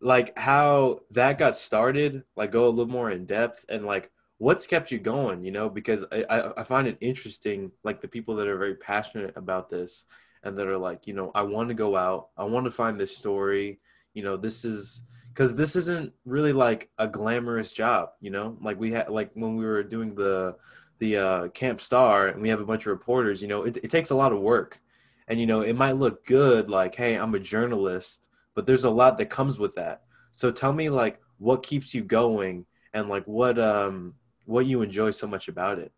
like 0.00 0.38
how 0.38 1.00
that 1.10 1.38
got 1.38 1.56
started 1.56 2.22
like 2.36 2.52
go 2.52 2.66
a 2.66 2.70
little 2.70 2.86
more 2.86 3.10
in 3.10 3.26
depth 3.26 3.64
and 3.68 3.84
like 3.84 4.12
what's 4.38 4.66
kept 4.66 4.90
you 4.90 4.98
going 4.98 5.44
you 5.44 5.50
know 5.50 5.68
because 5.68 6.04
I, 6.12 6.52
I, 6.58 6.64
find 6.64 6.86
it 6.86 6.98
interesting 7.00 7.72
like 7.84 8.00
the 8.00 8.08
people 8.08 8.36
that 8.36 8.48
are 8.48 8.58
very 8.58 8.74
passionate 8.74 9.34
about 9.36 9.70
this 9.70 10.04
and 10.42 10.56
that 10.58 10.66
are 10.66 10.76
like 10.76 11.06
you 11.06 11.14
know 11.14 11.30
i 11.34 11.42
want 11.42 11.68
to 11.68 11.74
go 11.74 11.96
out. 11.96 12.28
I 12.36 12.44
want 12.44 12.64
to 12.64 12.70
find 12.70 12.98
this 12.98 13.16
story. 13.16 13.80
You 14.14 14.22
know 14.22 14.36
this 14.36 14.64
is 14.64 15.02
because 15.32 15.56
this 15.56 15.76
isn't 15.76 16.12
really 16.24 16.52
like 16.52 16.90
a 16.98 17.08
glamorous 17.08 17.72
job 17.72 18.10
you 18.20 18.30
know? 18.30 18.56
Like 18.60 18.78
we 18.78 18.92
had 18.92 19.08
like 19.08 19.30
when 19.34 19.56
we 19.56 19.64
were 19.64 19.82
doing 19.82 20.14
the 20.14 20.56
the 20.98 21.16
uh, 21.16 21.48
camp 21.48 21.80
star 21.80 22.28
and 22.28 22.40
we 22.40 22.48
have 22.48 22.60
a 22.60 22.64
bunch 22.64 22.82
of 22.82 22.86
reporters 22.86 23.42
you 23.42 23.48
know 23.48 23.64
it, 23.64 23.76
it 23.78 23.90
takes 23.90 24.10
a 24.10 24.16
lot 24.16 24.32
of 24.32 24.40
work. 24.40 24.80
And 25.28 25.40
you 25.40 25.46
know 25.46 25.62
it 25.62 25.76
might 25.76 25.96
look 25.96 26.24
good 26.24 26.68
like 26.68 26.94
hey 26.94 27.16
i'm 27.16 27.34
a 27.34 27.40
journalist 27.40 28.28
but 28.54 28.64
there's 28.64 28.84
a 28.84 28.90
lot 28.90 29.18
that 29.18 29.26
comes 29.30 29.58
with 29.58 29.74
that. 29.76 30.02
So 30.30 30.50
tell 30.50 30.72
me 30.72 30.88
like 30.88 31.20
what 31.38 31.62
keeps 31.62 31.94
you 31.94 32.02
going 32.02 32.66
and 32.94 33.08
like 33.08 33.24
what 33.26 33.58
um 33.58 34.14
what 34.46 34.66
you 34.66 34.82
enjoy 34.82 35.10
so 35.10 35.26
much 35.26 35.48
about 35.48 35.78
it 35.78 35.92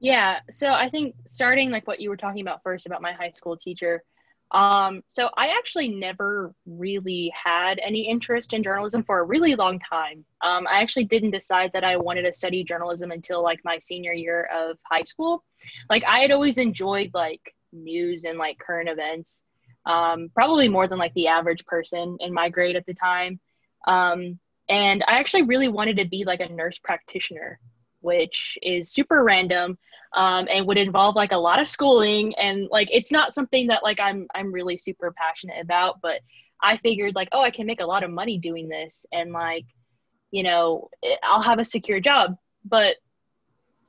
yeah 0.00 0.40
so 0.50 0.68
i 0.72 0.88
think 0.88 1.14
starting 1.26 1.70
like 1.70 1.86
what 1.86 2.00
you 2.00 2.10
were 2.10 2.16
talking 2.16 2.40
about 2.40 2.62
first 2.62 2.86
about 2.86 3.02
my 3.02 3.12
high 3.12 3.30
school 3.30 3.56
teacher 3.56 4.02
um, 4.50 5.02
so 5.08 5.28
I 5.36 5.48
actually 5.48 5.88
never 5.88 6.54
really 6.66 7.32
had 7.34 7.78
any 7.84 8.08
interest 8.08 8.54
in 8.54 8.62
journalism 8.62 9.02
for 9.02 9.18
a 9.18 9.24
really 9.24 9.54
long 9.54 9.78
time. 9.78 10.24
Um, 10.40 10.66
I 10.66 10.80
actually 10.80 11.04
didn't 11.04 11.32
decide 11.32 11.70
that 11.74 11.84
I 11.84 11.96
wanted 11.96 12.22
to 12.22 12.32
study 12.32 12.64
journalism 12.64 13.10
until 13.10 13.42
like 13.42 13.60
my 13.64 13.78
senior 13.78 14.12
year 14.12 14.48
of 14.54 14.78
high 14.84 15.02
school. 15.02 15.44
Like 15.90 16.02
I 16.04 16.20
had 16.20 16.30
always 16.30 16.56
enjoyed 16.56 17.10
like 17.12 17.54
news 17.72 18.24
and 18.24 18.38
like 18.38 18.58
current 18.58 18.88
events, 18.88 19.42
um, 19.84 20.30
probably 20.34 20.68
more 20.68 20.88
than 20.88 20.98
like 20.98 21.12
the 21.14 21.28
average 21.28 21.66
person 21.66 22.16
in 22.20 22.32
my 22.32 22.48
grade 22.48 22.76
at 22.76 22.86
the 22.86 22.94
time. 22.94 23.40
Um, 23.86 24.38
and 24.68 25.02
I 25.06 25.18
actually 25.18 25.42
really 25.42 25.68
wanted 25.68 25.96
to 25.96 26.04
be 26.04 26.24
like 26.24 26.40
a 26.40 26.48
nurse 26.48 26.78
practitioner, 26.78 27.58
which 28.00 28.58
is 28.62 28.92
super 28.92 29.22
random 29.24 29.78
um, 30.14 30.46
and 30.50 30.66
would 30.66 30.78
involve 30.78 31.16
like 31.16 31.32
a 31.32 31.38
lot 31.38 31.60
of 31.60 31.68
schooling. 31.68 32.34
And 32.36 32.68
like 32.70 32.88
it's 32.90 33.12
not 33.12 33.34
something 33.34 33.68
that 33.68 33.82
like 33.82 33.98
I'm 34.00 34.26
I'm 34.34 34.52
really 34.52 34.76
super 34.76 35.12
passionate 35.16 35.60
about 35.60 36.00
but 36.02 36.20
I 36.62 36.76
figured 36.78 37.14
like 37.14 37.28
oh 37.32 37.40
I 37.40 37.50
can 37.50 37.66
make 37.66 37.80
a 37.80 37.86
lot 37.86 38.04
of 38.04 38.10
money 38.10 38.38
doing 38.38 38.68
this. 38.68 39.06
And 39.12 39.32
like 39.32 39.64
you 40.30 40.42
know 40.42 40.90
I'll 41.22 41.42
have 41.42 41.58
a 41.58 41.64
secure 41.64 42.00
job. 42.00 42.36
But 42.64 42.96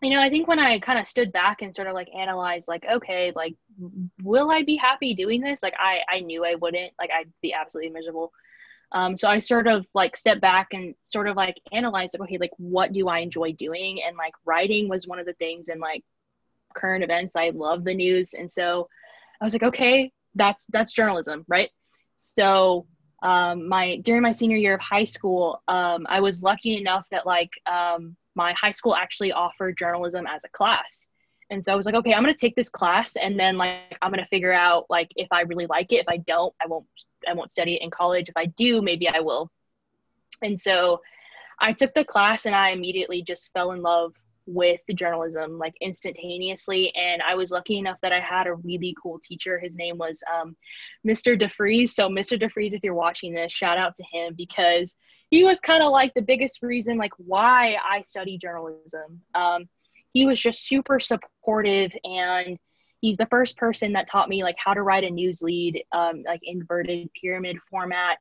you 0.01 0.11
know 0.11 0.21
I 0.21 0.29
think 0.29 0.47
when 0.47 0.59
I 0.59 0.79
kind 0.79 0.99
of 0.99 1.09
stood 1.09 1.33
back 1.33 1.61
and 1.61 1.75
sort 1.75 1.89
of 1.89 1.93
like 1.93 2.09
analyzed 2.17 2.69
like 2.69 2.85
okay 2.89 3.33
like 3.35 3.55
will 4.23 4.49
I 4.49 4.63
be 4.63 4.77
happy 4.77 5.13
doing 5.13 5.41
this? 5.41 5.61
Like 5.61 5.75
I 5.77 5.99
I 6.09 6.21
knew 6.21 6.45
I 6.45 6.55
wouldn't. 6.55 6.93
Like 6.97 7.09
I'd 7.11 7.31
be 7.41 7.53
absolutely 7.53 7.91
miserable 7.91 8.31
um, 8.91 9.17
so 9.17 9.30
I 9.30 9.39
sort 9.39 9.67
of 9.67 9.86
like 9.93 10.17
stepped 10.17 10.41
back 10.41 10.69
and 10.73 10.95
sort 11.08 11.28
of 11.28 11.36
like 11.36 11.60
analyzed 11.71 12.15
like, 12.17 12.28
okay, 12.28 12.38
like 12.39 12.52
what 12.58 12.91
do 12.91 13.08
I 13.08 13.19
enjoy 13.19 13.54
doing? 13.54 14.02
And 14.06 14.17
like 14.17 14.34
writing 14.45 14.89
was 14.89 15.08
one 15.08 15.19
of 15.19 15.25
the 15.25 15.34
things 15.34 15.67
and 15.69 15.80
like 15.80 16.04
current 16.75 17.04
events. 17.04 17.36
I 17.36 17.49
love 17.49 17.84
the 17.84 17.93
news. 17.93 18.34
And 18.34 18.49
so 18.49 18.89
I 19.39 19.43
was 19.43 19.54
like, 19.54 19.63
okay, 19.63 20.12
that's 20.36 20.65
that's 20.69 20.93
journalism, 20.93 21.45
right? 21.47 21.69
So 22.17 22.88
um, 23.21 23.67
my 23.67 23.97
during 23.97 24.21
my 24.21 24.32
senior 24.32 24.58
year 24.58 24.75
of 24.75 24.82
high 24.82 25.04
school, 25.04 25.62
um, 25.67 26.08
I 26.10 26.21
was 26.21 26.41
lucky 26.41 26.78
enough 26.78 27.06
that 27.12 27.25
like 27.28 27.52
um, 27.67 28.15
my 28.36 28.54
high 28.54 28.71
school 28.71 28.95
actually 28.95 29.32
offered 29.32 29.78
journalism 29.78 30.25
as 30.28 30.43
a 30.45 30.49
class. 30.49 31.06
And 31.49 31.63
so 31.63 31.73
I 31.73 31.75
was 31.75 31.85
like, 31.85 31.95
okay, 31.95 32.13
I'm 32.13 32.21
gonna 32.21 32.35
take 32.35 32.55
this 32.55 32.69
class, 32.69 33.15
and 33.15 33.39
then 33.39 33.57
like 33.57 33.97
I'm 34.01 34.12
gonna 34.12 34.27
figure 34.27 34.53
out 34.53 34.85
like 34.89 35.09
if 35.15 35.27
I 35.31 35.41
really 35.41 35.65
like 35.65 35.91
it. 35.91 36.01
If 36.01 36.07
I 36.07 36.17
don't, 36.17 36.53
I 36.63 36.67
won't. 36.67 36.85
I 37.27 37.33
won't 37.33 37.51
study 37.51 37.75
it 37.75 37.81
in 37.81 37.89
college. 37.89 38.29
If 38.29 38.38
I 38.38 38.45
do, 38.45 38.81
maybe 38.81 39.07
I 39.07 39.19
will. 39.19 39.51
And 40.41 40.59
so 40.59 41.01
I 41.59 41.73
took 41.73 41.93
the 41.93 42.05
class, 42.05 42.45
and 42.45 42.55
I 42.55 42.69
immediately 42.69 43.23
just 43.23 43.51
fell 43.53 43.71
in 43.71 43.81
love 43.81 44.13
with 44.49 44.81
journalism 44.95 45.59
like 45.59 45.75
instantaneously 45.79 46.91
and 46.95 47.21
i 47.21 47.35
was 47.35 47.51
lucky 47.51 47.77
enough 47.77 47.97
that 48.01 48.12
i 48.12 48.19
had 48.19 48.47
a 48.47 48.55
really 48.55 48.95
cool 49.01 49.19
teacher 49.23 49.59
his 49.59 49.75
name 49.75 49.95
was 49.97 50.23
um, 50.33 50.55
mr 51.07 51.39
defries 51.39 51.89
so 51.89 52.09
mr 52.09 52.41
defries 52.41 52.73
if 52.73 52.83
you're 52.83 52.95
watching 52.95 53.31
this 53.31 53.53
shout 53.53 53.77
out 53.77 53.95
to 53.95 54.03
him 54.12 54.33
because 54.35 54.95
he 55.29 55.43
was 55.43 55.62
kind 55.62 55.83
of 55.83 55.91
like 55.91 56.12
the 56.15 56.21
biggest 56.21 56.63
reason 56.63 56.97
like 56.97 57.13
why 57.17 57.75
i 57.88 58.01
study 58.01 58.39
journalism 58.39 59.21
um, 59.35 59.69
he 60.13 60.25
was 60.25 60.39
just 60.39 60.67
super 60.67 60.99
supportive 60.99 61.91
and 62.03 62.57
he's 63.01 63.17
the 63.17 63.27
first 63.27 63.57
person 63.57 63.93
that 63.93 64.09
taught 64.09 64.29
me 64.29 64.43
like 64.43 64.57
how 64.57 64.73
to 64.73 64.83
write 64.83 65.03
a 65.03 65.09
news 65.09 65.41
lead 65.41 65.83
um, 65.91 66.23
like 66.25 66.41
inverted 66.43 67.09
pyramid 67.19 67.57
format 67.69 68.17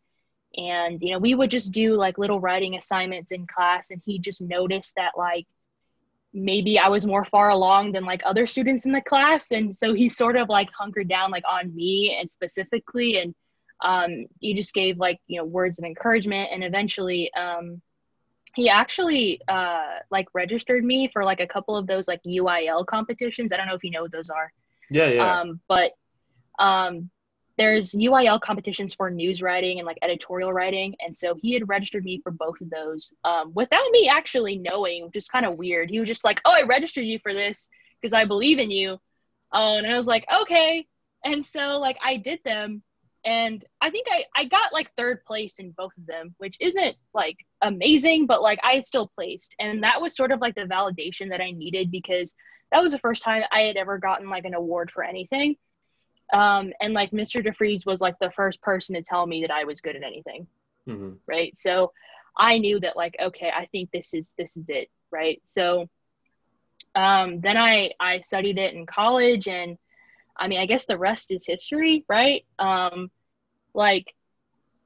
and 0.56 1.02
you 1.02 1.12
know 1.12 1.18
we 1.18 1.34
would 1.34 1.50
just 1.50 1.72
do 1.72 1.94
like 1.94 2.18
little 2.18 2.40
writing 2.40 2.76
assignments 2.76 3.32
in 3.32 3.46
class 3.46 3.90
and 3.90 4.00
he 4.04 4.18
just 4.18 4.40
noticed 4.40 4.94
that 4.96 5.12
like 5.16 5.46
maybe 6.32 6.78
I 6.78 6.88
was 6.88 7.06
more 7.06 7.24
far 7.24 7.50
along 7.50 7.92
than 7.92 8.04
like 8.04 8.22
other 8.24 8.46
students 8.46 8.86
in 8.86 8.92
the 8.92 9.00
class. 9.00 9.50
And 9.50 9.74
so 9.74 9.94
he 9.94 10.08
sort 10.08 10.36
of 10.36 10.48
like 10.48 10.68
hunkered 10.72 11.08
down 11.08 11.30
like 11.30 11.44
on 11.50 11.74
me 11.74 12.16
and 12.18 12.30
specifically 12.30 13.18
and 13.18 13.34
um, 13.82 14.26
he 14.40 14.54
just 14.54 14.74
gave 14.74 14.98
like, 14.98 15.20
you 15.26 15.38
know, 15.38 15.44
words 15.44 15.78
of 15.78 15.84
encouragement 15.84 16.50
and 16.52 16.64
eventually 16.64 17.32
um, 17.34 17.80
he 18.54 18.68
actually 18.68 19.40
uh, 19.48 19.98
like 20.10 20.28
registered 20.34 20.84
me 20.84 21.08
for 21.12 21.24
like 21.24 21.40
a 21.40 21.46
couple 21.46 21.76
of 21.76 21.86
those 21.86 22.08
like 22.08 22.20
UIL 22.26 22.86
competitions. 22.86 23.52
I 23.52 23.56
don't 23.56 23.66
know 23.66 23.74
if 23.74 23.84
you 23.84 23.90
know 23.90 24.02
what 24.02 24.12
those 24.12 24.30
are. 24.30 24.52
Yeah, 24.90 25.08
yeah. 25.08 25.40
Um, 25.40 25.60
but 25.68 25.92
um, 26.58 27.10
there's 27.58 27.92
UIL 27.92 28.40
competitions 28.40 28.94
for 28.94 29.10
news 29.10 29.42
writing 29.42 29.78
and 29.78 29.86
like 29.86 29.98
editorial 30.00 30.52
writing. 30.52 30.94
And 31.00 31.14
so 31.14 31.34
he 31.34 31.52
had 31.54 31.68
registered 31.68 32.04
me 32.04 32.20
for 32.22 32.30
both 32.30 32.60
of 32.60 32.70
those 32.70 33.12
um, 33.24 33.52
without 33.52 33.90
me 33.90 34.08
actually 34.08 34.56
knowing, 34.56 35.04
which 35.04 35.16
is 35.16 35.28
kind 35.28 35.44
of 35.44 35.58
weird. 35.58 35.90
He 35.90 35.98
was 35.98 36.08
just 36.08 36.24
like, 36.24 36.40
Oh, 36.44 36.54
I 36.56 36.62
registered 36.62 37.04
you 37.04 37.18
for 37.18 37.34
this 37.34 37.68
because 38.00 38.12
I 38.12 38.24
believe 38.24 38.60
in 38.60 38.70
you. 38.70 38.98
Uh, 39.52 39.74
and 39.76 39.86
I 39.86 39.96
was 39.96 40.06
like, 40.06 40.24
Okay. 40.42 40.86
And 41.24 41.44
so 41.44 41.78
like 41.78 41.98
I 42.02 42.16
did 42.16 42.38
them. 42.44 42.82
And 43.28 43.62
I 43.82 43.90
think 43.90 44.06
I, 44.10 44.24
I 44.34 44.44
got 44.46 44.72
like 44.72 44.90
third 44.96 45.22
place 45.26 45.56
in 45.58 45.72
both 45.72 45.92
of 45.98 46.06
them, 46.06 46.34
which 46.38 46.56
isn't 46.60 46.96
like 47.12 47.36
amazing, 47.60 48.26
but 48.26 48.40
like 48.40 48.58
I 48.62 48.80
still 48.80 49.10
placed. 49.14 49.54
And 49.58 49.82
that 49.82 50.00
was 50.00 50.16
sort 50.16 50.32
of 50.32 50.40
like 50.40 50.54
the 50.54 50.62
validation 50.62 51.28
that 51.28 51.42
I 51.42 51.50
needed 51.50 51.90
because 51.90 52.32
that 52.72 52.82
was 52.82 52.92
the 52.92 52.98
first 53.00 53.22
time 53.22 53.42
I 53.52 53.60
had 53.60 53.76
ever 53.76 53.98
gotten 53.98 54.30
like 54.30 54.46
an 54.46 54.54
award 54.54 54.90
for 54.90 55.04
anything 55.04 55.56
um, 56.32 56.72
and 56.80 56.92
like 56.92 57.10
Mr. 57.10 57.44
DeFries 57.44 57.86
was 57.86 58.00
like 58.00 58.18
the 58.20 58.30
first 58.32 58.60
person 58.60 58.94
to 58.94 59.02
tell 59.02 59.26
me 59.26 59.42
that 59.42 59.50
I 59.50 59.64
was 59.64 59.80
good 59.80 59.96
at 59.96 60.02
anything. 60.02 60.46
Mm-hmm. 60.86 61.12
Right. 61.26 61.56
So 61.56 61.92
I 62.36 62.58
knew 62.58 62.80
that 62.80 62.96
like, 62.96 63.16
okay, 63.20 63.50
I 63.54 63.66
think 63.66 63.90
this 63.90 64.12
is, 64.14 64.34
this 64.36 64.56
is 64.56 64.66
it. 64.68 64.90
Right. 65.10 65.40
So 65.44 65.88
um, 66.94 67.40
then 67.40 67.56
I, 67.56 67.92
I 67.98 68.20
studied 68.20 68.58
it 68.58 68.74
in 68.74 68.86
college 68.86 69.48
and 69.48 69.78
I 70.36 70.48
mean, 70.48 70.60
I 70.60 70.66
guess 70.66 70.86
the 70.86 70.98
rest 70.98 71.30
is 71.30 71.46
history, 71.46 72.04
right? 72.08 72.44
Um, 72.58 73.10
like, 73.78 74.12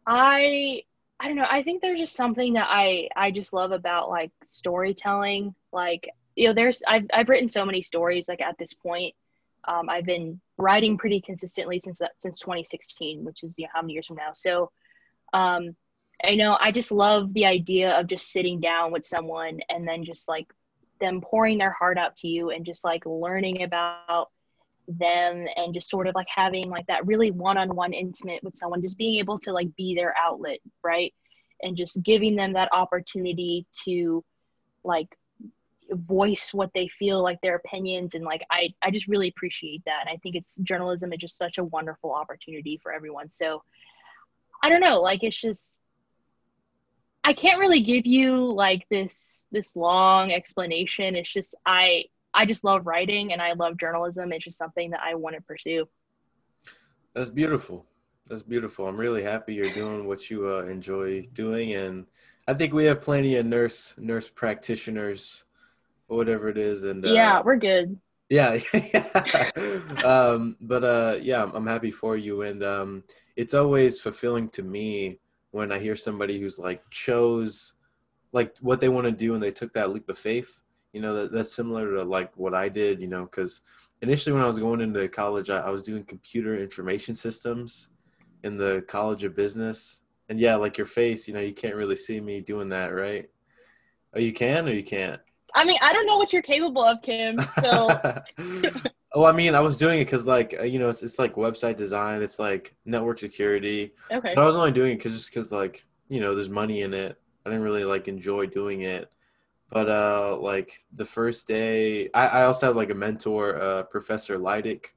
I 0.06 0.82
I 1.18 1.26
don't 1.26 1.36
know. 1.36 1.46
I 1.48 1.62
think 1.62 1.80
there's 1.80 1.98
just 1.98 2.14
something 2.14 2.52
that 2.54 2.68
I 2.68 3.08
I 3.16 3.30
just 3.30 3.52
love 3.52 3.72
about 3.72 4.10
like 4.10 4.30
storytelling. 4.44 5.54
Like 5.72 6.10
you 6.36 6.48
know, 6.48 6.54
there's 6.54 6.82
I've 6.86 7.06
I've 7.12 7.28
written 7.28 7.48
so 7.48 7.64
many 7.64 7.82
stories 7.82 8.28
like 8.28 8.42
at 8.42 8.58
this 8.58 8.74
point. 8.74 9.14
Um, 9.66 9.88
I've 9.88 10.04
been 10.04 10.40
writing 10.58 10.98
pretty 10.98 11.20
consistently 11.22 11.80
since 11.80 12.00
since 12.18 12.38
2016, 12.40 13.24
which 13.24 13.42
is 13.44 13.54
you 13.56 13.64
know, 13.64 13.70
how 13.72 13.80
many 13.80 13.94
years 13.94 14.06
from 14.06 14.16
now. 14.16 14.32
So, 14.34 14.70
um, 15.32 15.74
I 16.22 16.34
know 16.34 16.58
I 16.60 16.70
just 16.70 16.92
love 16.92 17.32
the 17.32 17.46
idea 17.46 17.98
of 17.98 18.08
just 18.08 18.30
sitting 18.30 18.60
down 18.60 18.92
with 18.92 19.06
someone 19.06 19.60
and 19.70 19.88
then 19.88 20.04
just 20.04 20.28
like 20.28 20.52
them 21.00 21.22
pouring 21.22 21.56
their 21.56 21.72
heart 21.72 21.96
out 21.96 22.16
to 22.18 22.28
you 22.28 22.50
and 22.50 22.66
just 22.66 22.84
like 22.84 23.06
learning 23.06 23.62
about 23.62 24.28
them 24.88 25.46
and 25.56 25.74
just 25.74 25.88
sort 25.88 26.06
of 26.06 26.14
like 26.14 26.26
having 26.34 26.68
like 26.68 26.86
that 26.86 27.06
really 27.06 27.30
one-on-one 27.30 27.92
intimate 27.92 28.42
with 28.42 28.56
someone 28.56 28.82
just 28.82 28.98
being 28.98 29.18
able 29.18 29.38
to 29.38 29.52
like 29.52 29.74
be 29.76 29.94
their 29.94 30.14
outlet 30.18 30.58
right? 30.84 31.14
And 31.62 31.76
just 31.76 32.02
giving 32.02 32.34
them 32.34 32.54
that 32.54 32.72
opportunity 32.72 33.66
to 33.84 34.24
like 34.84 35.08
voice 35.90 36.52
what 36.52 36.70
they 36.74 36.88
feel 36.98 37.22
like 37.22 37.40
their 37.40 37.56
opinions 37.56 38.14
and 38.14 38.24
like 38.24 38.42
i 38.50 38.68
i 38.82 38.90
just 38.90 39.06
really 39.08 39.28
appreciate 39.28 39.82
that. 39.84 40.00
And 40.00 40.10
i 40.10 40.16
think 40.22 40.34
it's 40.36 40.56
journalism 40.62 41.12
is 41.12 41.18
just 41.18 41.38
such 41.38 41.58
a 41.58 41.64
wonderful 41.64 42.12
opportunity 42.12 42.78
for 42.82 42.92
everyone. 42.92 43.30
So 43.30 43.62
i 44.62 44.68
don't 44.68 44.80
know 44.80 45.00
like 45.00 45.22
it's 45.22 45.40
just 45.40 45.78
i 47.24 47.32
can't 47.32 47.60
really 47.60 47.82
give 47.82 48.06
you 48.06 48.52
like 48.52 48.86
this 48.90 49.46
this 49.52 49.76
long 49.76 50.32
explanation. 50.32 51.14
It's 51.14 51.32
just 51.32 51.54
i 51.66 52.04
I 52.34 52.46
just 52.46 52.64
love 52.64 52.86
writing 52.86 53.32
and 53.32 53.42
I 53.42 53.52
love 53.52 53.76
journalism. 53.78 54.32
It's 54.32 54.44
just 54.44 54.58
something 54.58 54.90
that 54.90 55.00
I 55.04 55.14
want 55.14 55.36
to 55.36 55.42
pursue. 55.42 55.86
That's 57.14 57.30
beautiful. 57.30 57.86
That's 58.26 58.42
beautiful. 58.42 58.86
I'm 58.86 58.96
really 58.96 59.22
happy 59.22 59.54
you're 59.54 59.74
doing 59.74 60.06
what 60.06 60.30
you 60.30 60.48
uh, 60.48 60.64
enjoy 60.64 61.26
doing, 61.32 61.74
and 61.74 62.06
I 62.48 62.54
think 62.54 62.72
we 62.72 62.84
have 62.86 63.02
plenty 63.02 63.36
of 63.36 63.44
nurse 63.44 63.94
nurse 63.98 64.30
practitioners, 64.30 65.44
or 66.08 66.16
whatever 66.16 66.48
it 66.48 66.56
is. 66.56 66.84
And 66.84 67.04
uh, 67.04 67.12
yeah, 67.12 67.42
we're 67.42 67.56
good. 67.56 67.98
Yeah, 68.30 68.60
um, 70.04 70.56
but 70.60 70.84
uh, 70.84 71.18
yeah, 71.20 71.50
I'm 71.52 71.66
happy 71.66 71.90
for 71.90 72.16
you, 72.16 72.42
and 72.42 72.62
um, 72.62 73.04
it's 73.36 73.52
always 73.52 74.00
fulfilling 74.00 74.48
to 74.50 74.62
me 74.62 75.18
when 75.50 75.70
I 75.70 75.78
hear 75.78 75.96
somebody 75.96 76.40
who's 76.40 76.58
like 76.58 76.88
chose 76.90 77.74
like 78.32 78.56
what 78.60 78.80
they 78.80 78.88
want 78.88 79.06
to 79.06 79.12
do 79.12 79.34
and 79.34 79.42
they 79.42 79.50
took 79.50 79.74
that 79.74 79.90
leap 79.90 80.08
of 80.08 80.18
faith 80.18 80.61
you 80.92 81.00
know 81.00 81.14
that, 81.14 81.32
that's 81.32 81.52
similar 81.52 81.94
to 81.94 82.02
like 82.02 82.30
what 82.36 82.54
i 82.54 82.68
did 82.68 83.00
you 83.00 83.08
know 83.08 83.22
because 83.22 83.62
initially 84.02 84.32
when 84.32 84.42
i 84.42 84.46
was 84.46 84.58
going 84.58 84.80
into 84.80 85.08
college 85.08 85.50
I, 85.50 85.58
I, 85.58 85.70
was 85.70 85.82
doing 85.82 86.04
computer 86.04 86.56
information 86.56 87.16
systems 87.16 87.88
in 88.44 88.56
the 88.56 88.84
college 88.88 89.24
of 89.24 89.36
business. 89.36 90.00
And 90.28 90.40
yeah 90.40 90.56
like 90.56 90.78
your 90.78 90.86
face 90.86 91.28
you 91.28 91.34
know 91.34 91.40
you 91.40 91.52
can't 91.52 91.74
really 91.74 91.96
see 91.96 92.20
me 92.20 92.40
doing 92.40 92.68
that 92.70 92.88
right? 92.94 93.28
Oh 94.14 94.20
you 94.20 94.32
can 94.32 94.68
or 94.68 94.72
you 94.72 94.84
can't? 94.84 95.20
I 95.54 95.64
mean 95.64 95.78
i 95.82 95.92
don't 95.92 96.06
know 96.06 96.16
what 96.16 96.32
you're 96.32 96.42
capable 96.42 96.84
of 96.84 97.02
kim 97.02 97.38
so. 97.60 98.00
Oh 99.14 99.26
i 99.26 99.32
mean 99.32 99.54
i 99.54 99.60
was 99.60 99.76
doing 99.76 100.00
it 100.00 100.06
because 100.06 100.26
like 100.26 100.54
uh, 100.58 100.62
you 100.62 100.78
know 100.78 100.88
it's, 100.88 101.02
it's 101.02 101.18
like 101.18 101.34
website 101.34 101.76
design 101.76 102.22
it's 102.22 102.38
like 102.38 102.74
network 102.86 103.18
security. 103.18 103.92
Okay. 104.10 104.32
But 104.34 104.40
i 104.40 104.46
was 104.46 104.56
only 104.56 104.72
doing 104.72 104.92
it 104.92 104.96
because 104.96 105.12
just 105.12 105.28
because 105.28 105.52
like 105.52 105.84
you 106.08 106.20
know 106.20 106.34
there's 106.34 106.48
money 106.48 106.80
in 106.80 106.94
it. 106.94 107.20
I 107.44 107.50
didn't 107.50 107.64
really 107.64 107.84
like 107.84 108.08
enjoy 108.08 108.46
doing 108.46 108.82
it 108.82 109.12
but 109.72 109.88
uh, 109.88 110.36
like 110.38 110.84
the 110.92 111.04
first 111.06 111.48
day, 111.48 112.10
I, 112.12 112.26
I 112.26 112.42
also 112.44 112.66
had 112.66 112.76
like 112.76 112.90
a 112.90 112.94
mentor, 112.94 113.60
uh, 113.60 113.82
Professor 113.84 114.38
Leidick, 114.38 114.88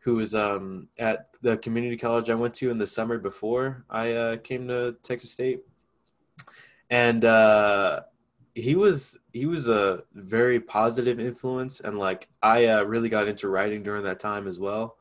who 0.00 0.16
was 0.16 0.34
um, 0.34 0.88
at 0.98 1.28
the 1.42 1.56
community 1.58 1.96
college 1.96 2.28
I 2.28 2.34
went 2.34 2.54
to 2.54 2.70
in 2.70 2.78
the 2.78 2.88
summer 2.88 3.18
before 3.18 3.84
I 3.88 4.12
uh, 4.12 4.36
came 4.38 4.66
to 4.66 4.96
Texas 5.04 5.30
State, 5.30 5.60
and 6.90 7.24
uh, 7.24 8.00
he 8.56 8.74
was 8.74 9.16
he 9.32 9.46
was 9.46 9.68
a 9.68 10.02
very 10.12 10.58
positive 10.58 11.20
influence, 11.20 11.78
and 11.78 11.96
like 11.96 12.28
I 12.42 12.66
uh, 12.66 12.82
really 12.82 13.10
got 13.10 13.28
into 13.28 13.46
writing 13.46 13.84
during 13.84 14.02
that 14.04 14.18
time 14.18 14.48
as 14.48 14.58
well, 14.58 14.96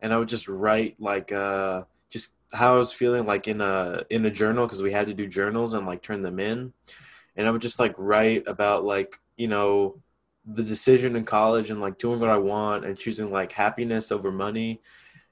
and 0.00 0.10
I 0.10 0.16
would 0.16 0.28
just 0.28 0.48
write 0.48 0.98
like 0.98 1.32
uh, 1.32 1.82
just 2.08 2.32
how 2.54 2.76
I 2.76 2.78
was 2.78 2.94
feeling 2.94 3.26
like 3.26 3.46
in 3.46 3.60
a 3.60 4.04
in 4.08 4.24
a 4.24 4.30
journal 4.30 4.66
because 4.66 4.82
we 4.82 4.92
had 4.92 5.08
to 5.08 5.14
do 5.14 5.26
journals 5.26 5.74
and 5.74 5.86
like 5.86 6.00
turn 6.00 6.22
them 6.22 6.40
in 6.40 6.72
and 7.36 7.46
I 7.46 7.50
would 7.50 7.62
just 7.62 7.78
like 7.78 7.94
write 7.96 8.44
about 8.46 8.84
like 8.84 9.18
you 9.36 9.48
know 9.48 10.00
the 10.46 10.62
decision 10.62 11.16
in 11.16 11.24
college 11.24 11.70
and 11.70 11.80
like 11.80 11.98
doing 11.98 12.20
what 12.20 12.30
I 12.30 12.36
want 12.36 12.84
and 12.84 12.98
choosing 12.98 13.30
like 13.30 13.52
happiness 13.52 14.12
over 14.12 14.30
money 14.30 14.80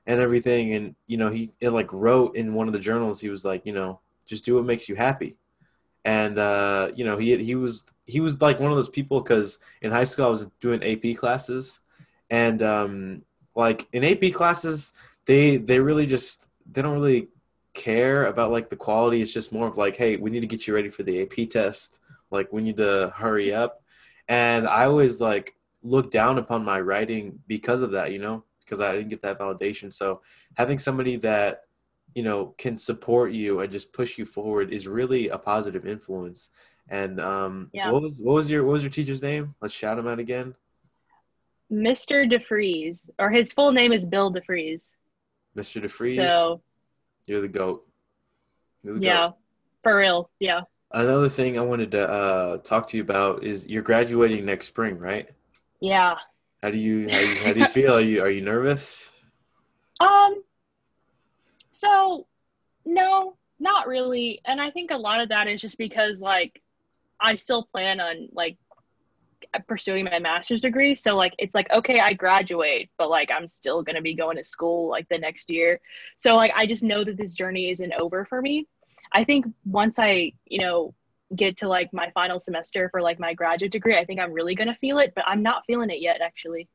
and 0.06 0.20
everything. 0.20 0.72
And 0.74 0.94
you 1.06 1.16
know 1.16 1.30
he 1.30 1.52
it 1.60 1.70
like 1.70 1.92
wrote 1.92 2.36
in 2.36 2.54
one 2.54 2.66
of 2.66 2.72
the 2.72 2.80
journals 2.80 3.20
he 3.20 3.28
was 3.28 3.44
like 3.44 3.66
you 3.66 3.72
know 3.72 4.00
just 4.26 4.44
do 4.44 4.56
what 4.56 4.64
makes 4.64 4.88
you 4.88 4.94
happy. 4.94 5.36
And 6.04 6.38
uh 6.38 6.90
you 6.94 7.04
know 7.04 7.18
he 7.18 7.36
he 7.44 7.54
was 7.54 7.84
he 8.06 8.20
was 8.20 8.40
like 8.40 8.58
one 8.58 8.70
of 8.70 8.76
those 8.76 8.88
people 8.88 9.20
because 9.20 9.58
in 9.82 9.90
high 9.90 10.04
school 10.04 10.26
I 10.26 10.30
was 10.30 10.46
doing 10.60 10.82
AP 10.82 11.16
classes. 11.16 11.80
And 12.30 12.62
um 12.62 13.22
like 13.54 13.86
in 13.92 14.04
AP 14.04 14.32
classes 14.32 14.92
they 15.26 15.58
they 15.58 15.78
really 15.78 16.06
just 16.06 16.48
they 16.70 16.82
don't 16.82 16.94
really 16.94 17.28
care 17.74 18.26
about 18.26 18.50
like 18.50 18.70
the 18.70 18.76
quality. 18.76 19.22
It's 19.22 19.32
just 19.32 19.52
more 19.52 19.66
of 19.66 19.76
like, 19.76 19.96
hey, 19.96 20.16
we 20.16 20.30
need 20.30 20.40
to 20.40 20.46
get 20.46 20.66
you 20.66 20.74
ready 20.74 20.90
for 20.90 21.02
the 21.02 21.22
AP 21.22 21.50
test. 21.50 22.00
Like 22.30 22.52
we 22.52 22.62
need 22.62 22.76
to 22.78 23.12
hurry 23.14 23.52
up. 23.52 23.82
And 24.28 24.66
I 24.66 24.86
always 24.86 25.20
like 25.20 25.54
look 25.82 26.10
down 26.10 26.38
upon 26.38 26.64
my 26.64 26.80
writing 26.80 27.40
because 27.46 27.82
of 27.82 27.92
that, 27.92 28.12
you 28.12 28.18
know, 28.18 28.44
because 28.60 28.80
I 28.80 28.92
didn't 28.92 29.08
get 29.08 29.22
that 29.22 29.38
validation. 29.38 29.92
So 29.92 30.22
having 30.56 30.78
somebody 30.78 31.16
that, 31.16 31.62
you 32.14 32.22
know, 32.22 32.54
can 32.58 32.76
support 32.78 33.32
you 33.32 33.60
and 33.60 33.72
just 33.72 33.92
push 33.92 34.18
you 34.18 34.26
forward 34.26 34.72
is 34.72 34.86
really 34.86 35.28
a 35.28 35.38
positive 35.38 35.86
influence. 35.86 36.50
And 36.88 37.20
um, 37.20 37.70
yeah. 37.72 37.90
what 37.90 38.02
was 38.02 38.20
what 38.22 38.34
was 38.34 38.50
your 38.50 38.64
what 38.64 38.72
was 38.72 38.82
your 38.82 38.90
teacher's 38.90 39.22
name? 39.22 39.54
Let's 39.60 39.74
shout 39.74 39.98
him 39.98 40.08
out 40.08 40.18
again. 40.18 40.54
Mr. 41.72 42.30
DeFries, 42.30 43.08
or 43.18 43.30
his 43.30 43.52
full 43.52 43.72
name 43.72 43.92
is 43.92 44.04
Bill 44.04 44.32
DeFries. 44.32 44.88
Mr. 45.56 45.82
DeFries. 45.82 46.28
So 46.28 46.60
you're 47.26 47.40
the 47.40 47.48
goat. 47.48 47.86
You're 48.82 48.98
the 48.98 49.00
yeah, 49.00 49.26
goat. 49.28 49.36
for 49.82 49.96
real. 49.96 50.30
Yeah. 50.40 50.62
Another 50.90 51.28
thing 51.28 51.58
I 51.58 51.62
wanted 51.62 51.90
to 51.92 52.08
uh, 52.08 52.56
talk 52.58 52.86
to 52.88 52.96
you 52.96 53.02
about 53.02 53.44
is 53.44 53.66
you're 53.66 53.82
graduating 53.82 54.44
next 54.44 54.66
spring, 54.66 54.98
right? 54.98 55.28
Yeah. 55.80 56.16
How 56.62 56.70
do 56.70 56.78
you 56.78 57.08
how, 57.08 57.18
you, 57.18 57.34
how 57.36 57.52
do 57.52 57.60
you 57.60 57.68
feel? 57.68 57.94
Are 57.94 58.00
you 58.00 58.22
are 58.22 58.30
you 58.30 58.42
nervous? 58.42 59.10
Um. 60.00 60.42
So, 61.70 62.26
no, 62.84 63.36
not 63.58 63.88
really. 63.88 64.40
And 64.44 64.60
I 64.60 64.70
think 64.70 64.90
a 64.90 64.96
lot 64.96 65.20
of 65.20 65.30
that 65.30 65.48
is 65.48 65.60
just 65.60 65.78
because 65.78 66.20
like 66.20 66.60
I 67.20 67.36
still 67.36 67.64
plan 67.64 68.00
on 68.00 68.28
like 68.32 68.56
pursuing 69.66 70.04
my 70.04 70.18
master's 70.18 70.60
degree. 70.60 70.94
So 70.94 71.16
like 71.16 71.34
it's 71.38 71.54
like 71.54 71.70
okay, 71.70 72.00
I 72.00 72.12
graduate, 72.12 72.90
but 72.98 73.10
like 73.10 73.30
I'm 73.30 73.48
still 73.48 73.82
going 73.82 73.96
to 73.96 74.02
be 74.02 74.14
going 74.14 74.36
to 74.36 74.44
school 74.44 74.88
like 74.88 75.08
the 75.08 75.18
next 75.18 75.50
year. 75.50 75.80
So 76.18 76.36
like 76.36 76.52
I 76.54 76.66
just 76.66 76.82
know 76.82 77.04
that 77.04 77.16
this 77.16 77.34
journey 77.34 77.70
isn't 77.70 77.92
over 77.94 78.24
for 78.24 78.40
me. 78.40 78.66
I 79.12 79.24
think 79.24 79.46
once 79.64 79.98
I, 79.98 80.32
you 80.46 80.60
know, 80.60 80.94
get 81.34 81.58
to 81.58 81.68
like 81.68 81.92
my 81.92 82.10
final 82.10 82.38
semester 82.38 82.88
for 82.90 83.02
like 83.02 83.18
my 83.18 83.34
graduate 83.34 83.72
degree, 83.72 83.96
I 83.96 84.04
think 84.04 84.20
I'm 84.20 84.32
really 84.32 84.54
going 84.54 84.68
to 84.68 84.74
feel 84.74 84.98
it, 84.98 85.12
but 85.14 85.24
I'm 85.26 85.42
not 85.42 85.64
feeling 85.66 85.90
it 85.90 86.00
yet 86.00 86.20
actually. 86.20 86.68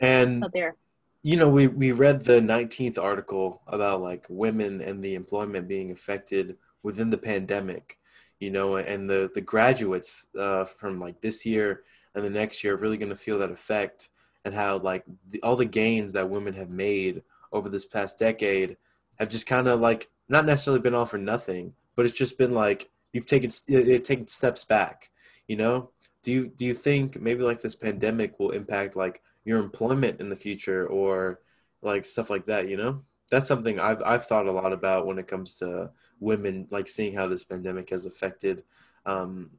And 0.00 0.40
not 0.40 0.52
there. 0.52 0.76
You 1.22 1.36
know, 1.36 1.48
we 1.48 1.66
we 1.66 1.92
read 1.92 2.24
the 2.24 2.40
19th 2.40 2.98
article 2.98 3.62
about 3.66 4.00
like 4.00 4.24
women 4.28 4.80
and 4.80 5.02
the 5.02 5.14
employment 5.14 5.68
being 5.68 5.90
affected 5.90 6.56
within 6.82 7.10
the 7.10 7.18
pandemic 7.18 7.98
you 8.40 8.50
know, 8.50 8.76
and 8.76 9.08
the 9.08 9.30
the 9.34 9.40
graduates 9.40 10.26
uh, 10.38 10.64
from 10.64 11.00
like 11.00 11.20
this 11.20 11.44
year 11.44 11.82
and 12.14 12.24
the 12.24 12.30
next 12.30 12.62
year 12.62 12.74
are 12.74 12.78
really 12.78 12.96
going 12.96 13.10
to 13.10 13.16
feel 13.16 13.38
that 13.38 13.50
effect 13.50 14.08
and 14.44 14.54
how 14.54 14.78
like 14.78 15.04
the, 15.30 15.40
all 15.42 15.56
the 15.56 15.64
gains 15.64 16.12
that 16.12 16.30
women 16.30 16.54
have 16.54 16.70
made 16.70 17.22
over 17.52 17.68
this 17.68 17.86
past 17.86 18.18
decade 18.18 18.76
have 19.18 19.28
just 19.28 19.46
kind 19.46 19.66
of 19.68 19.80
like 19.80 20.10
not 20.28 20.46
necessarily 20.46 20.80
been 20.80 20.94
all 20.94 21.06
for 21.06 21.18
nothing, 21.18 21.74
but 21.96 22.06
it's 22.06 22.16
just 22.16 22.38
been 22.38 22.54
like 22.54 22.90
you've 23.12 23.26
taken 23.26 23.50
they've 23.66 24.02
taken 24.02 24.26
steps 24.26 24.64
back. 24.64 25.10
You 25.48 25.56
know, 25.56 25.90
do 26.22 26.32
you 26.32 26.46
do 26.48 26.64
you 26.64 26.74
think 26.74 27.20
maybe 27.20 27.42
like 27.42 27.60
this 27.60 27.74
pandemic 27.74 28.38
will 28.38 28.50
impact 28.50 28.96
like 28.96 29.22
your 29.44 29.58
employment 29.58 30.20
in 30.20 30.28
the 30.28 30.36
future 30.36 30.86
or 30.86 31.40
like 31.82 32.06
stuff 32.06 32.30
like 32.30 32.46
that? 32.46 32.68
You 32.68 32.76
know 32.76 33.02
that's 33.30 33.48
something 33.48 33.78
I've 33.78 34.02
I've 34.04 34.26
thought 34.26 34.46
a 34.46 34.52
lot 34.52 34.72
about 34.72 35.06
when 35.06 35.18
it 35.18 35.26
comes 35.26 35.58
to 35.58 35.90
women, 36.20 36.66
like 36.70 36.88
seeing 36.88 37.14
how 37.14 37.26
this 37.26 37.44
pandemic 37.44 37.90
has 37.90 38.06
affected 38.06 38.62
um, 39.06 39.50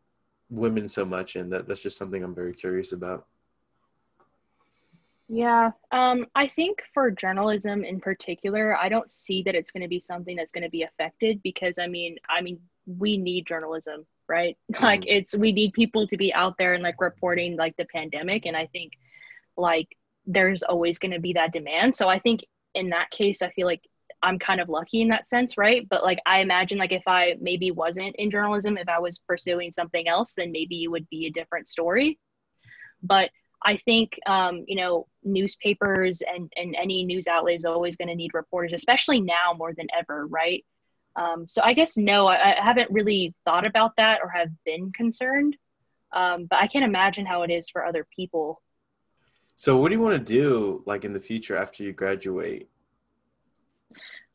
women 0.50 0.88
so 0.88 1.06
much, 1.06 1.36
and 1.36 1.52
that 1.54 1.68
that's 1.68 1.82
just 1.82 1.98
something 1.98 2.24
I'm 2.24 2.36
very 2.36 2.54
curious 2.54 2.92
about. 2.92 3.28
Yeah, 5.32 5.72
um, 5.92 6.26
I 6.34 6.48
think 6.48 6.82
for 6.92 7.12
journalism 7.12 7.84
in 7.84 8.00
particular, 8.00 8.76
I 8.76 8.90
don't 8.90 9.12
see 9.12 9.44
that 9.44 9.54
it's 9.54 9.72
going 9.72 9.84
to 9.84 9.88
be 9.88 10.00
something 10.00 10.36
that's 10.36 10.52
going 10.52 10.64
to 10.64 10.72
be 10.72 10.84
affected 10.84 11.42
because 11.44 11.78
I 11.78 11.86
mean, 11.86 12.18
I 12.28 12.42
mean, 12.42 12.60
we 12.88 13.18
need 13.18 13.46
journalism, 13.46 14.06
right? 14.28 14.58
Mm-hmm. 14.74 14.84
Like 14.84 15.04
it's 15.06 15.36
we 15.36 15.52
need 15.52 15.74
people 15.74 16.08
to 16.08 16.18
be 16.18 16.34
out 16.34 16.56
there 16.58 16.74
and 16.74 16.84
like 16.84 17.00
reporting 17.00 17.56
like 17.58 17.78
the 17.78 17.86
pandemic, 17.86 18.48
and 18.48 18.58
I 18.58 18.66
think 18.68 18.94
like 19.56 19.88
there's 20.26 20.64
always 20.64 21.00
going 21.00 21.12
to 21.12 21.20
be 21.20 21.34
that 21.34 21.54
demand. 21.54 21.96
So 21.96 22.08
I 22.08 22.20
think 22.20 22.46
in 22.76 22.90
that 22.90 23.12
case, 23.12 23.42
I 23.42 23.50
feel 23.52 23.68
like 23.68 23.82
I'm 24.22 24.40
kind 24.40 24.60
of 24.60 24.70
lucky 24.70 25.02
in 25.02 25.10
that 25.10 25.28
sense, 25.28 25.58
right? 25.58 25.88
But 25.90 26.04
like 26.04 26.20
I 26.26 26.42
imagine 26.42 26.78
like 26.78 26.92
if 26.92 27.04
I 27.08 27.36
maybe 27.40 27.72
wasn't 27.72 28.16
in 28.18 28.32
journalism, 28.32 28.78
if 28.78 28.90
I 28.90 29.00
was 29.00 29.20
pursuing 29.20 29.72
something 29.72 30.08
else, 30.08 30.34
then 30.36 30.52
maybe 30.52 30.84
it 30.84 30.88
would 30.88 31.08
be 31.10 31.28
a 31.28 31.32
different 31.32 31.68
story. 31.68 32.20
But 33.02 33.30
I 33.66 33.78
think 33.78 34.20
um, 34.26 34.66
you 34.68 34.76
know 34.76 35.08
newspapers 35.24 36.22
and 36.22 36.52
and 36.56 36.76
any 36.76 37.04
news 37.06 37.28
outlet 37.28 37.56
is 37.56 37.66
always 37.66 37.96
going 37.96 38.10
to 38.10 38.16
need 38.16 38.34
reporters, 38.34 38.74
especially 38.74 39.22
now 39.22 39.54
more 39.58 39.74
than 39.74 39.88
ever, 39.98 40.28
right? 40.28 40.66
Um, 41.16 41.48
so 41.48 41.62
I 41.64 41.74
guess 41.74 41.98
no, 41.98 42.28
I, 42.28 42.56
I, 42.58 42.64
haven't 42.64 42.92
really 42.92 43.34
thought 43.44 43.66
about 43.66 43.96
that 43.98 44.20
or 44.24 44.30
have 44.30 44.50
been 44.64 44.92
concerned, 44.94 45.58
um, 46.14 46.46
but 46.50 46.60
I 46.60 46.68
can't 46.68 46.86
imagine 46.86 47.26
how 47.26 47.42
it 47.42 47.52
is 47.52 47.70
for 47.70 47.84
other 47.84 48.06
people. 48.16 48.62
So 49.60 49.76
what 49.76 49.90
do 49.90 49.96
you 49.96 50.02
want 50.02 50.26
to 50.26 50.34
do 50.34 50.84
like 50.86 51.04
in 51.04 51.12
the 51.12 51.20
future 51.20 51.58
after 51.58 51.84
you 51.84 51.92
graduate? 51.92 52.70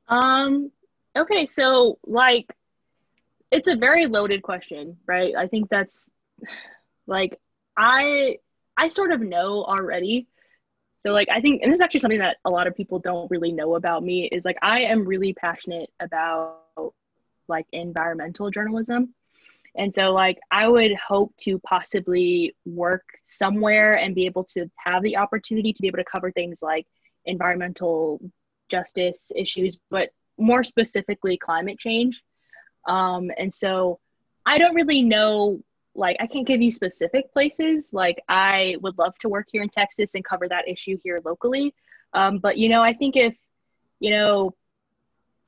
Um. 0.06 0.70
Okay, 1.16 1.46
so 1.46 1.98
like, 2.04 2.52
it's 3.50 3.66
a 3.66 3.74
very 3.74 4.06
loaded 4.06 4.42
question, 4.42 4.98
right? 5.06 5.34
I 5.34 5.46
think 5.46 5.70
that's 5.70 6.10
like 7.06 7.40
I 7.74 8.36
I 8.76 8.88
sort 8.88 9.12
of 9.12 9.22
know 9.22 9.64
already. 9.64 10.26
So 11.00 11.12
like 11.12 11.28
I 11.30 11.40
think 11.40 11.62
and 11.62 11.72
this 11.72 11.78
is 11.78 11.80
actually 11.80 12.00
something 12.00 12.18
that 12.18 12.36
a 12.44 12.50
lot 12.50 12.66
of 12.66 12.76
people 12.76 12.98
don't 12.98 13.30
really 13.30 13.50
know 13.50 13.76
about 13.76 14.04
me 14.04 14.28
is 14.30 14.44
like 14.44 14.58
I 14.60 14.82
am 14.82 15.06
really 15.06 15.32
passionate 15.32 15.88
about 16.00 16.58
like 17.48 17.64
environmental 17.72 18.50
journalism. 18.50 19.14
And 19.76 19.92
so 19.92 20.12
like 20.12 20.38
I 20.50 20.68
would 20.68 20.94
hope 20.94 21.34
to 21.40 21.58
possibly 21.60 22.54
work 22.64 23.04
somewhere 23.24 23.94
and 23.98 24.14
be 24.14 24.26
able 24.26 24.44
to 24.54 24.70
have 24.76 25.02
the 25.02 25.16
opportunity 25.16 25.72
to 25.72 25.82
be 25.82 25.88
able 25.88 25.98
to 25.98 26.04
cover 26.04 26.30
things 26.30 26.60
like 26.62 26.86
environmental 27.24 28.20
justice 28.70 29.32
issues, 29.34 29.78
but 29.90 30.10
more 30.38 30.64
specifically 30.64 31.36
climate 31.36 31.78
change. 31.78 32.22
Um, 32.88 33.30
and 33.36 33.52
so 33.52 33.98
I 34.46 34.58
don't 34.58 34.74
really 34.74 35.02
know 35.02 35.60
like 35.96 36.16
I 36.20 36.26
can't 36.26 36.46
give 36.46 36.60
you 36.60 36.70
specific 36.70 37.32
places. 37.32 37.90
Like 37.92 38.22
I 38.28 38.76
would 38.80 38.98
love 38.98 39.14
to 39.20 39.28
work 39.28 39.46
here 39.50 39.62
in 39.62 39.68
Texas 39.68 40.14
and 40.14 40.24
cover 40.24 40.48
that 40.48 40.68
issue 40.68 40.98
here 41.02 41.20
locally. 41.24 41.74
Um, 42.12 42.38
but 42.38 42.58
you 42.58 42.68
know, 42.68 42.82
I 42.82 42.94
think 42.94 43.16
if 43.16 43.36
you 44.00 44.10
know 44.10 44.54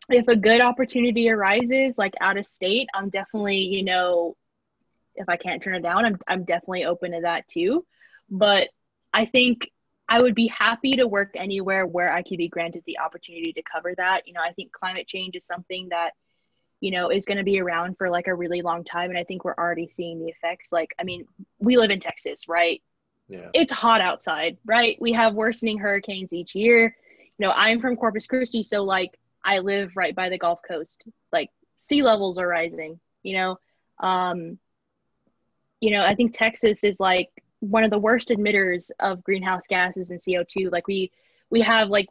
if 0.08 0.28
a 0.28 0.36
good 0.36 0.60
opportunity 0.60 1.28
arises 1.30 1.98
like 1.98 2.14
out 2.20 2.36
of 2.36 2.46
state, 2.46 2.88
I'm 2.94 3.10
definitely 3.10 3.58
you 3.58 3.84
know 3.84 4.36
if 5.14 5.28
I 5.28 5.36
can't 5.36 5.62
turn 5.62 5.74
it 5.74 5.82
down, 5.82 6.04
I'm 6.04 6.18
I'm 6.28 6.44
definitely 6.44 6.84
open 6.84 7.12
to 7.12 7.20
that 7.22 7.48
too. 7.48 7.84
But 8.30 8.68
I 9.12 9.26
think 9.26 9.70
I 10.08 10.20
would 10.20 10.34
be 10.34 10.46
happy 10.46 10.96
to 10.96 11.08
work 11.08 11.30
anywhere 11.34 11.86
where 11.86 12.12
I 12.12 12.22
could 12.22 12.38
be 12.38 12.48
granted 12.48 12.84
the 12.86 12.98
opportunity 12.98 13.52
to 13.52 13.62
cover 13.62 13.94
that. 13.96 14.26
You 14.26 14.34
know, 14.34 14.40
I 14.40 14.52
think 14.52 14.72
climate 14.72 15.08
change 15.08 15.34
is 15.34 15.46
something 15.46 15.88
that 15.90 16.12
you 16.80 16.90
know, 16.90 17.10
is 17.10 17.24
going 17.24 17.38
to 17.38 17.44
be 17.44 17.60
around 17.60 17.96
for 17.96 18.10
like 18.10 18.26
a 18.26 18.34
really 18.34 18.62
long 18.62 18.84
time. 18.84 19.10
And 19.10 19.18
I 19.18 19.24
think 19.24 19.44
we're 19.44 19.54
already 19.54 19.88
seeing 19.88 20.18
the 20.18 20.28
effects. 20.28 20.72
Like, 20.72 20.94
I 21.00 21.04
mean, 21.04 21.26
we 21.58 21.78
live 21.78 21.90
in 21.90 22.00
Texas, 22.00 22.48
right? 22.48 22.82
Yeah. 23.28 23.48
It's 23.54 23.72
hot 23.72 24.00
outside, 24.00 24.58
right? 24.64 24.96
We 25.00 25.12
have 25.14 25.34
worsening 25.34 25.78
hurricanes 25.78 26.32
each 26.32 26.54
year. 26.54 26.96
You 27.38 27.46
know, 27.46 27.52
I'm 27.52 27.80
from 27.80 27.96
Corpus 27.96 28.26
Christi, 28.26 28.62
so 28.62 28.84
like 28.84 29.18
I 29.46 29.60
live 29.60 29.92
right 29.96 30.14
by 30.14 30.28
the 30.28 30.38
Gulf 30.38 30.60
Coast. 30.66 31.04
Like 31.32 31.50
sea 31.78 32.02
levels 32.02 32.36
are 32.36 32.48
rising, 32.48 32.98
you 33.22 33.36
know. 33.36 33.58
Um, 34.00 34.58
you 35.80 35.90
know, 35.92 36.02
I 36.02 36.14
think 36.14 36.36
Texas 36.36 36.82
is 36.84 36.98
like 36.98 37.30
one 37.60 37.84
of 37.84 37.90
the 37.90 37.98
worst 37.98 38.28
emitters 38.28 38.90
of 38.98 39.22
greenhouse 39.22 39.66
gases 39.66 40.10
and 40.10 40.20
CO2. 40.20 40.70
Like 40.70 40.88
we 40.88 41.12
we 41.48 41.60
have 41.62 41.88
like 41.88 42.08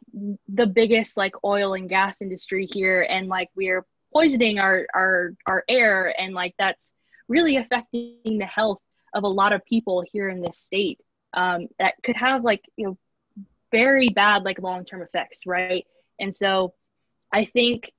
the 0.48 0.66
biggest 0.66 1.16
like 1.16 1.34
oil 1.44 1.74
and 1.74 1.88
gas 1.90 2.22
industry 2.22 2.66
here 2.72 3.06
and 3.08 3.28
like 3.28 3.50
we're 3.54 3.84
poisoning 4.12 4.58
our 4.58 4.86
our 4.94 5.34
our 5.46 5.62
air 5.68 6.18
and 6.18 6.32
like 6.32 6.54
that's 6.58 6.90
really 7.28 7.58
affecting 7.58 8.38
the 8.38 8.46
health 8.46 8.80
of 9.12 9.24
a 9.24 9.28
lot 9.28 9.52
of 9.52 9.64
people 9.66 10.02
here 10.10 10.30
in 10.30 10.40
this 10.40 10.58
state 10.58 10.98
um, 11.34 11.66
that 11.78 11.94
could 12.02 12.16
have 12.16 12.44
like 12.44 12.64
you 12.76 12.86
know 12.86 12.98
very 13.72 14.08
bad 14.08 14.42
like 14.42 14.58
long-term 14.58 15.02
effects 15.02 15.40
right 15.44 15.86
and 16.18 16.34
so 16.34 16.72
i 17.36 17.44
think 17.44 17.92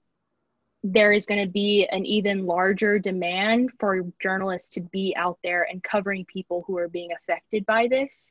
there 0.83 1.11
is 1.11 1.25
going 1.25 1.43
to 1.43 1.51
be 1.51 1.87
an 1.91 2.05
even 2.05 2.45
larger 2.45 2.99
demand 2.99 3.71
for 3.79 4.03
journalists 4.21 4.69
to 4.69 4.81
be 4.81 5.13
out 5.17 5.37
there 5.43 5.67
and 5.69 5.83
covering 5.83 6.23
people 6.25 6.63
who 6.65 6.77
are 6.77 6.87
being 6.87 7.11
affected 7.13 7.65
by 7.65 7.87
this 7.87 8.29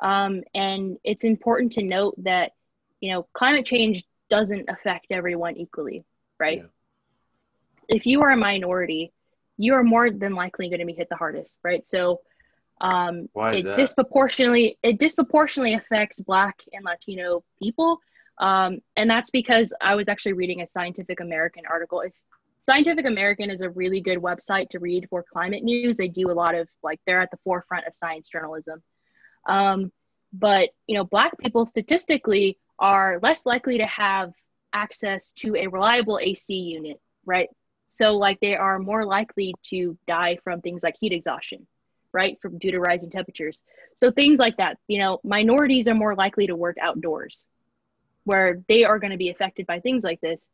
um, 0.00 0.42
and 0.54 0.98
it's 1.04 1.24
important 1.24 1.72
to 1.72 1.82
note 1.82 2.14
that 2.18 2.52
you 3.00 3.12
know 3.12 3.26
climate 3.32 3.64
change 3.64 4.04
doesn't 4.28 4.68
affect 4.68 5.06
everyone 5.10 5.56
equally 5.56 6.04
right 6.38 6.58
yeah 6.58 6.66
if 7.88 8.06
you 8.06 8.22
are 8.22 8.30
a 8.30 8.36
minority, 8.36 9.12
you 9.56 9.74
are 9.74 9.84
more 9.84 10.10
than 10.10 10.34
likely 10.34 10.68
going 10.68 10.80
to 10.80 10.86
be 10.86 10.92
hit 10.92 11.08
the 11.08 11.16
hardest, 11.16 11.56
right? 11.62 11.86
So 11.86 12.20
um, 12.80 13.28
it 13.34 13.62
that? 13.64 13.76
disproportionately 13.76 14.78
it 14.82 14.98
disproportionately 14.98 15.74
affects 15.74 16.20
Black 16.20 16.60
and 16.72 16.84
Latino 16.84 17.42
people, 17.58 18.00
um, 18.38 18.78
and 18.96 19.08
that's 19.08 19.30
because 19.30 19.72
I 19.80 19.94
was 19.94 20.08
actually 20.08 20.34
reading 20.34 20.60
a 20.62 20.66
Scientific 20.66 21.20
American 21.20 21.64
article. 21.68 22.00
If 22.00 22.12
Scientific 22.66 23.06
American 23.06 23.48
is 23.48 23.60
a 23.60 23.70
really 23.70 24.00
good 24.00 24.18
website 24.18 24.68
to 24.70 24.80
read 24.80 25.06
for 25.08 25.22
climate 25.22 25.62
news. 25.62 25.96
They 25.96 26.08
do 26.08 26.32
a 26.32 26.34
lot 26.34 26.56
of 26.56 26.68
like 26.82 26.98
they're 27.06 27.22
at 27.22 27.30
the 27.30 27.38
forefront 27.44 27.86
of 27.86 27.94
science 27.94 28.28
journalism. 28.28 28.82
Um, 29.48 29.92
but 30.32 30.70
you 30.88 30.96
know, 30.96 31.04
Black 31.04 31.38
people 31.38 31.66
statistically 31.66 32.58
are 32.80 33.20
less 33.22 33.46
likely 33.46 33.78
to 33.78 33.86
have 33.86 34.32
access 34.72 35.30
to 35.32 35.54
a 35.54 35.68
reliable 35.68 36.18
AC 36.18 36.52
unit, 36.52 37.00
right? 37.24 37.48
So 37.86 38.16
like 38.16 38.40
they 38.40 38.56
are 38.56 38.80
more 38.80 39.06
likely 39.06 39.54
to 39.66 39.96
die 40.08 40.38
from 40.42 40.60
things 40.60 40.82
like 40.82 40.96
heat 40.98 41.12
exhaustion, 41.12 41.68
right? 42.12 42.36
From 42.42 42.58
due 42.58 42.72
to 42.72 42.80
rising 42.80 43.12
temperatures. 43.12 43.60
So 43.94 44.10
things 44.10 44.40
like 44.40 44.56
that, 44.56 44.78
you 44.88 44.98
know, 44.98 45.20
minorities 45.22 45.86
are 45.86 45.94
more 45.94 46.16
likely 46.16 46.48
to 46.48 46.56
work 46.56 46.78
outdoors 46.82 47.44
where 48.26 48.62
they 48.68 48.84
are 48.84 48.98
going 48.98 49.12
to 49.12 49.16
be 49.16 49.30
affected 49.30 49.66
by 49.66 49.80
things 49.80 50.04
like 50.04 50.20
this. 50.20 50.46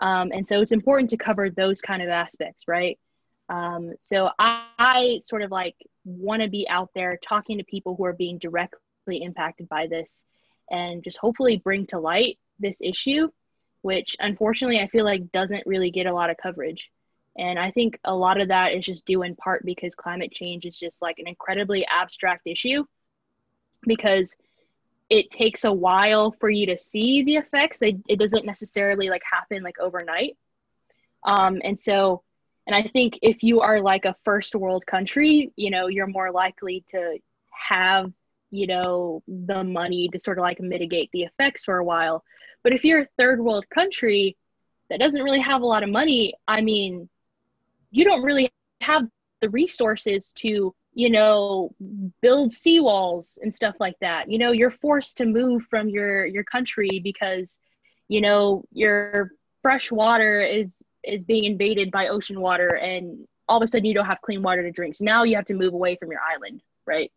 Um, 0.00 0.30
and 0.32 0.46
so 0.46 0.60
it's 0.60 0.72
important 0.72 1.10
to 1.10 1.16
cover 1.16 1.50
those 1.50 1.80
kind 1.80 2.02
of 2.02 2.08
aspects, 2.08 2.64
right? 2.66 2.98
Um, 3.48 3.92
so 3.98 4.30
I, 4.38 4.64
I 4.78 5.20
sort 5.22 5.42
of 5.42 5.50
like 5.50 5.76
want 6.04 6.42
to 6.42 6.48
be 6.48 6.66
out 6.68 6.90
there 6.94 7.18
talking 7.22 7.58
to 7.58 7.64
people 7.64 7.94
who 7.96 8.04
are 8.04 8.12
being 8.12 8.38
directly 8.38 9.22
impacted 9.22 9.68
by 9.68 9.86
this 9.86 10.24
and 10.70 11.02
just 11.02 11.18
hopefully 11.18 11.56
bring 11.56 11.86
to 11.88 11.98
light 11.98 12.38
this 12.58 12.78
issue 12.80 13.28
which 13.82 14.16
unfortunately 14.18 14.80
I 14.80 14.88
feel 14.88 15.04
like 15.04 15.32
doesn't 15.32 15.66
really 15.66 15.90
get 15.90 16.06
a 16.06 16.12
lot 16.12 16.30
of 16.30 16.36
coverage. 16.36 16.90
And 17.36 17.58
I 17.58 17.70
think 17.70 17.98
a 18.04 18.14
lot 18.14 18.40
of 18.40 18.48
that 18.48 18.72
is 18.74 18.84
just 18.84 19.06
due 19.06 19.22
in 19.22 19.36
part 19.36 19.64
because 19.64 19.94
climate 19.94 20.32
change 20.32 20.66
is 20.66 20.76
just 20.76 21.00
like 21.00 21.18
an 21.18 21.28
incredibly 21.28 21.86
abstract 21.86 22.46
issue 22.46 22.84
because 23.86 24.34
it 25.10 25.30
takes 25.30 25.64
a 25.64 25.72
while 25.72 26.32
for 26.32 26.50
you 26.50 26.66
to 26.66 26.78
see 26.78 27.22
the 27.22 27.36
effects. 27.36 27.82
It, 27.82 27.96
it 28.08 28.18
doesn't 28.18 28.44
necessarily 28.44 29.08
like 29.08 29.22
happen 29.30 29.62
like 29.62 29.78
overnight. 29.78 30.36
Um, 31.24 31.60
and 31.64 31.78
so, 31.78 32.22
and 32.66 32.76
I 32.76 32.88
think 32.88 33.18
if 33.22 33.42
you 33.42 33.60
are 33.60 33.80
like 33.80 34.04
a 34.04 34.16
first 34.24 34.54
world 34.54 34.84
country, 34.86 35.52
you 35.56 35.70
know, 35.70 35.86
you're 35.86 36.06
more 36.06 36.30
likely 36.30 36.84
to 36.90 37.18
have, 37.50 38.12
you 38.50 38.66
know, 38.66 39.22
the 39.26 39.64
money 39.64 40.08
to 40.10 40.20
sort 40.20 40.38
of 40.38 40.42
like 40.42 40.60
mitigate 40.60 41.10
the 41.12 41.22
effects 41.22 41.64
for 41.64 41.78
a 41.78 41.84
while. 41.84 42.22
But 42.62 42.72
if 42.74 42.84
you're 42.84 43.02
a 43.02 43.08
third 43.16 43.40
world 43.40 43.64
country 43.70 44.36
that 44.90 45.00
doesn't 45.00 45.22
really 45.22 45.40
have 45.40 45.62
a 45.62 45.66
lot 45.66 45.82
of 45.82 45.88
money, 45.88 46.34
I 46.46 46.60
mean, 46.60 47.08
you 47.90 48.04
don't 48.04 48.22
really 48.22 48.52
have 48.82 49.08
the 49.40 49.48
resources 49.50 50.32
to, 50.34 50.74
you 50.98 51.10
know, 51.10 51.70
build 52.22 52.50
seawalls 52.50 53.38
and 53.40 53.54
stuff 53.54 53.76
like 53.78 53.94
that. 54.00 54.28
You 54.28 54.36
know, 54.36 54.50
you're 54.50 54.72
forced 54.72 55.16
to 55.18 55.26
move 55.26 55.62
from 55.70 55.88
your 55.88 56.26
your 56.26 56.42
country 56.42 57.00
because, 57.04 57.56
you 58.08 58.20
know, 58.20 58.64
your 58.72 59.30
fresh 59.62 59.92
water 59.92 60.40
is 60.40 60.82
is 61.04 61.22
being 61.22 61.44
invaded 61.44 61.92
by 61.92 62.08
ocean 62.08 62.40
water 62.40 62.70
and 62.74 63.28
all 63.48 63.58
of 63.58 63.62
a 63.62 63.68
sudden 63.68 63.84
you 63.84 63.94
don't 63.94 64.06
have 64.06 64.20
clean 64.22 64.42
water 64.42 64.64
to 64.64 64.72
drink. 64.72 64.96
So 64.96 65.04
now 65.04 65.22
you 65.22 65.36
have 65.36 65.44
to 65.44 65.54
move 65.54 65.72
away 65.72 65.94
from 65.94 66.10
your 66.10 66.20
island, 66.20 66.62
right? 66.84 67.12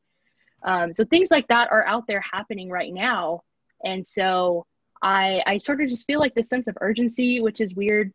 Um, 0.62 0.94
so 0.94 1.04
things 1.04 1.32
like 1.32 1.48
that 1.48 1.72
are 1.72 1.88
out 1.88 2.06
there 2.06 2.22
happening 2.22 2.70
right 2.70 2.94
now. 2.94 3.42
And 3.84 4.06
so 4.06 4.68
I 5.02 5.42
I 5.48 5.58
sort 5.58 5.82
of 5.82 5.90
just 5.90 6.06
feel 6.06 6.20
like 6.20 6.36
this 6.36 6.50
sense 6.50 6.68
of 6.68 6.78
urgency, 6.82 7.42
which 7.42 7.60
is 7.60 7.74
weird. 7.74 8.14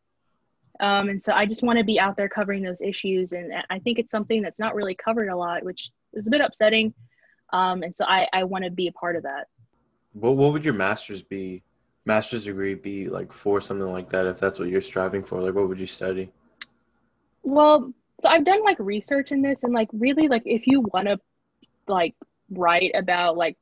Um, 0.81 1.09
and 1.09 1.22
so 1.22 1.33
I 1.33 1.47
just 1.47 1.62
want 1.62 1.79
to 1.79 1.85
be 1.85 1.99
out 1.99 2.16
there 2.16 2.29
covering 2.29 2.62
those 2.62 2.81
issues, 2.81 3.33
and 3.33 3.53
I 3.70 3.79
think 3.79 3.99
it's 3.99 4.11
something 4.11 4.43
that's 4.43 4.59
not 4.59 4.74
really 4.74 4.95
covered 4.95 5.29
a 5.29 5.37
lot, 5.37 5.64
which 5.64 5.91
is 6.12 6.27
a 6.27 6.31
bit 6.31 6.41
upsetting. 6.41 6.93
Um, 7.53 7.83
and 7.83 7.95
so 7.95 8.05
I 8.05 8.29
I 8.33 8.45
want 8.45 8.64
to 8.64 8.70
be 8.70 8.89
a 8.89 8.93
part 8.93 9.16
of 9.16 9.22
that. 9.22 9.47
What 10.12 10.37
what 10.37 10.53
would 10.53 10.64
your 10.64 10.74
master's 10.74 11.22
be? 11.22 11.62
Master's 12.05 12.45
degree 12.45 12.74
be 12.74 13.09
like 13.09 13.33
for 13.33 13.61
something 13.61 13.91
like 13.91 14.11
that? 14.11 14.27
If 14.27 14.39
that's 14.39 14.59
what 14.59 14.68
you're 14.68 14.81
striving 14.81 15.24
for, 15.24 15.41
like 15.41 15.55
what 15.55 15.68
would 15.68 15.81
you 15.81 15.87
study? 15.87 16.31
Well, 17.43 17.93
so 18.20 18.29
I've 18.29 18.45
done 18.45 18.62
like 18.64 18.79
research 18.79 19.33
in 19.33 19.43
this, 19.43 19.64
and 19.64 19.72
like 19.72 19.89
really 19.93 20.29
like 20.29 20.43
if 20.45 20.66
you 20.66 20.87
want 20.93 21.09
to 21.09 21.18
like 21.89 22.14
write 22.51 22.93
about 22.95 23.37
like 23.37 23.57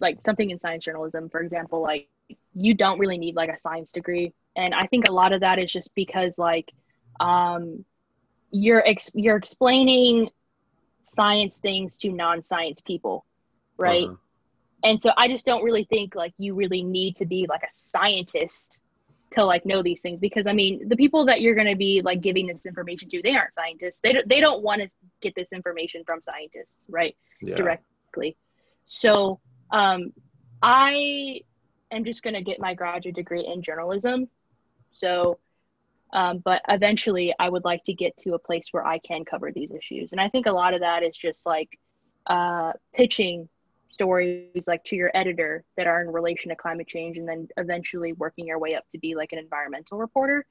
like 0.00 0.18
something 0.24 0.50
in 0.50 0.58
science 0.58 0.84
journalism, 0.84 1.28
for 1.28 1.40
example, 1.40 1.80
like 1.80 2.08
you 2.54 2.74
don't 2.74 2.98
really 2.98 3.18
need 3.18 3.36
like 3.36 3.50
a 3.50 3.58
science 3.58 3.92
degree, 3.92 4.32
and 4.56 4.74
I 4.74 4.86
think 4.86 5.08
a 5.08 5.12
lot 5.12 5.32
of 5.32 5.40
that 5.40 5.62
is 5.62 5.70
just 5.70 5.94
because 5.94 6.38
like 6.38 6.70
um, 7.18 7.84
you're 8.50 8.86
ex- 8.86 9.10
you're 9.14 9.36
explaining 9.36 10.30
science 11.02 11.58
things 11.58 11.96
to 11.98 12.10
non-science 12.10 12.80
people, 12.80 13.24
right? 13.76 14.04
Uh-huh. 14.04 14.16
And 14.82 15.00
so 15.00 15.10
I 15.16 15.28
just 15.28 15.44
don't 15.44 15.62
really 15.62 15.84
think 15.84 16.14
like 16.14 16.32
you 16.38 16.54
really 16.54 16.82
need 16.82 17.16
to 17.16 17.26
be 17.26 17.46
like 17.48 17.62
a 17.62 17.72
scientist 17.72 18.78
to 19.32 19.44
like 19.44 19.64
know 19.64 19.82
these 19.82 20.00
things 20.00 20.20
because 20.20 20.46
I 20.46 20.52
mean 20.52 20.88
the 20.88 20.96
people 20.96 21.26
that 21.26 21.40
you're 21.40 21.54
going 21.54 21.68
to 21.68 21.76
be 21.76 22.02
like 22.02 22.20
giving 22.20 22.46
this 22.46 22.66
information 22.66 23.08
to 23.10 23.22
they 23.22 23.36
aren't 23.36 23.54
scientists 23.54 24.00
they 24.02 24.12
don't 24.12 24.28
they 24.28 24.40
don't 24.40 24.62
want 24.62 24.82
to 24.82 24.88
get 25.20 25.34
this 25.36 25.52
information 25.52 26.02
from 26.04 26.20
scientists 26.20 26.84
right 26.88 27.16
yeah. 27.40 27.54
directly 27.54 28.36
so 28.86 29.38
um, 29.70 30.12
I 30.62 31.42
am 31.92 32.04
just 32.04 32.24
going 32.24 32.34
to 32.34 32.42
get 32.42 32.58
my 32.58 32.74
graduate 32.74 33.14
degree 33.14 33.46
in 33.46 33.62
journalism 33.62 34.28
so 34.90 35.38
um, 36.12 36.38
but 36.38 36.60
eventually 36.68 37.32
I 37.38 37.48
would 37.48 37.64
like 37.64 37.84
to 37.84 37.94
get 37.94 38.16
to 38.18 38.34
a 38.34 38.38
place 38.38 38.68
where 38.72 38.84
I 38.84 38.98
can 38.98 39.24
cover 39.24 39.52
these 39.52 39.70
issues. 39.70 40.10
And 40.10 40.20
I 40.20 40.28
think 40.28 40.46
a 40.46 40.52
lot 40.52 40.74
of 40.74 40.80
that 40.80 41.04
is 41.04 41.16
just 41.16 41.46
like 41.46 41.78
uh, 42.26 42.72
pitching 42.92 43.48
stories 43.90 44.66
like 44.66 44.82
to 44.84 44.96
your 44.96 45.12
editor 45.14 45.62
that 45.76 45.86
are 45.86 46.00
in 46.00 46.08
relation 46.08 46.48
to 46.48 46.56
climate 46.56 46.88
change 46.88 47.16
and 47.16 47.28
then 47.28 47.46
eventually 47.58 48.12
working 48.14 48.46
your 48.46 48.58
way 48.58 48.74
up 48.74 48.88
to 48.90 48.98
be 48.98 49.14
like 49.14 49.32
an 49.32 49.38
environmental 49.38 49.98
reporter. 49.98 50.44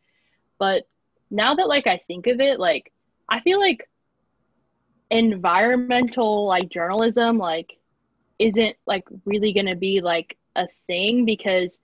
But 0.59 0.87
now 1.31 1.55
that 1.55 1.67
like 1.67 1.87
i 1.87 1.99
think 2.07 2.27
of 2.27 2.39
it 2.39 2.59
like 2.59 2.91
i 3.29 3.39
feel 3.41 3.59
like 3.59 3.87
environmental 5.11 6.45
like 6.45 6.69
journalism 6.69 7.37
like 7.37 7.77
isn't 8.37 8.75
like 8.85 9.03
really 9.25 9.53
going 9.53 9.65
to 9.65 9.75
be 9.75 10.01
like 10.01 10.37
a 10.55 10.67
thing 10.87 11.25
because 11.25 11.79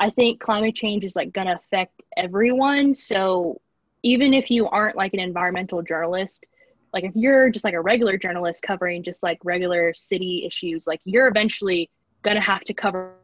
i 0.00 0.10
think 0.10 0.40
climate 0.40 0.74
change 0.74 1.04
is 1.04 1.14
like 1.14 1.32
going 1.32 1.46
to 1.46 1.54
affect 1.54 2.00
everyone. 2.16 2.94
So 2.94 3.60
even 4.02 4.32
if 4.34 4.50
you 4.50 4.66
aren't 4.68 4.96
like 4.96 5.14
an 5.14 5.20
environmental 5.20 5.82
journalist 5.82 6.44
like 6.92 7.04
if 7.04 7.12
you're 7.14 7.50
just 7.50 7.64
like 7.64 7.74
a 7.74 7.80
regular 7.80 8.16
journalist 8.16 8.62
covering 8.62 9.02
just 9.02 9.22
like 9.22 9.38
regular 9.44 9.94
city 9.94 10.44
issues 10.44 10.86
like 10.86 11.00
you're 11.04 11.28
eventually 11.28 11.88
going 12.22 12.34
to 12.34 12.40
have 12.40 12.62
to 12.62 12.74
cover 12.74 13.14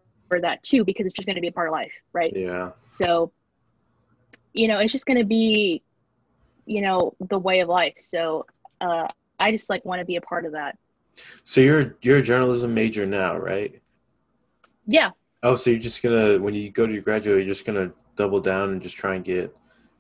that 0.41 0.63
too 0.63 0.85
because 0.85 1.05
it's 1.07 1.15
just 1.15 1.27
going 1.27 1.35
to 1.35 1.41
be 1.41 1.49
a 1.49 1.53
part 1.53 1.69
of 1.69 1.73
life 1.73 1.93
right? 2.13 2.33
Yeah. 2.35 2.73
So 2.91 3.33
you 4.53 4.69
know 4.69 4.79
it's 4.79 4.93
just 4.93 5.07
going 5.07 5.19
to 5.19 5.25
be 5.25 5.83
you 6.67 6.81
know 6.81 7.15
the 7.29 7.39
way 7.39 7.61
of 7.61 7.69
life. 7.69 7.95
So 7.99 8.47
uh 8.81 9.09
i 9.39 9.51
just 9.51 9.71
like 9.71 9.85
want 9.85 10.01
to 10.01 10.05
be 10.05 10.17
a 10.17 10.21
part 10.21 10.45
of 10.45 10.53
that. 10.53 10.79
So 11.45 11.61
you're 11.61 11.97
you're 12.03 12.19
a 12.19 12.23
journalism 12.23 12.75
major 12.75 13.07
now 13.07 13.37
right? 13.37 13.81
Yeah 14.87 15.11
oh 15.43 15.55
so 15.55 15.71
you're 15.71 15.79
just 15.79 16.03
gonna 16.03 16.39
when 16.39 16.55
you 16.55 16.71
go 16.71 16.87
to 16.87 16.93
your 16.93 17.03
graduate 17.03 17.39
you're 17.39 17.55
just 17.55 17.65
gonna 17.65 17.93
double 18.17 18.41
down 18.41 18.71
and 18.71 18.83
just 18.83 18.97
try 18.97 19.15
and 19.15 19.25
get 19.25 19.55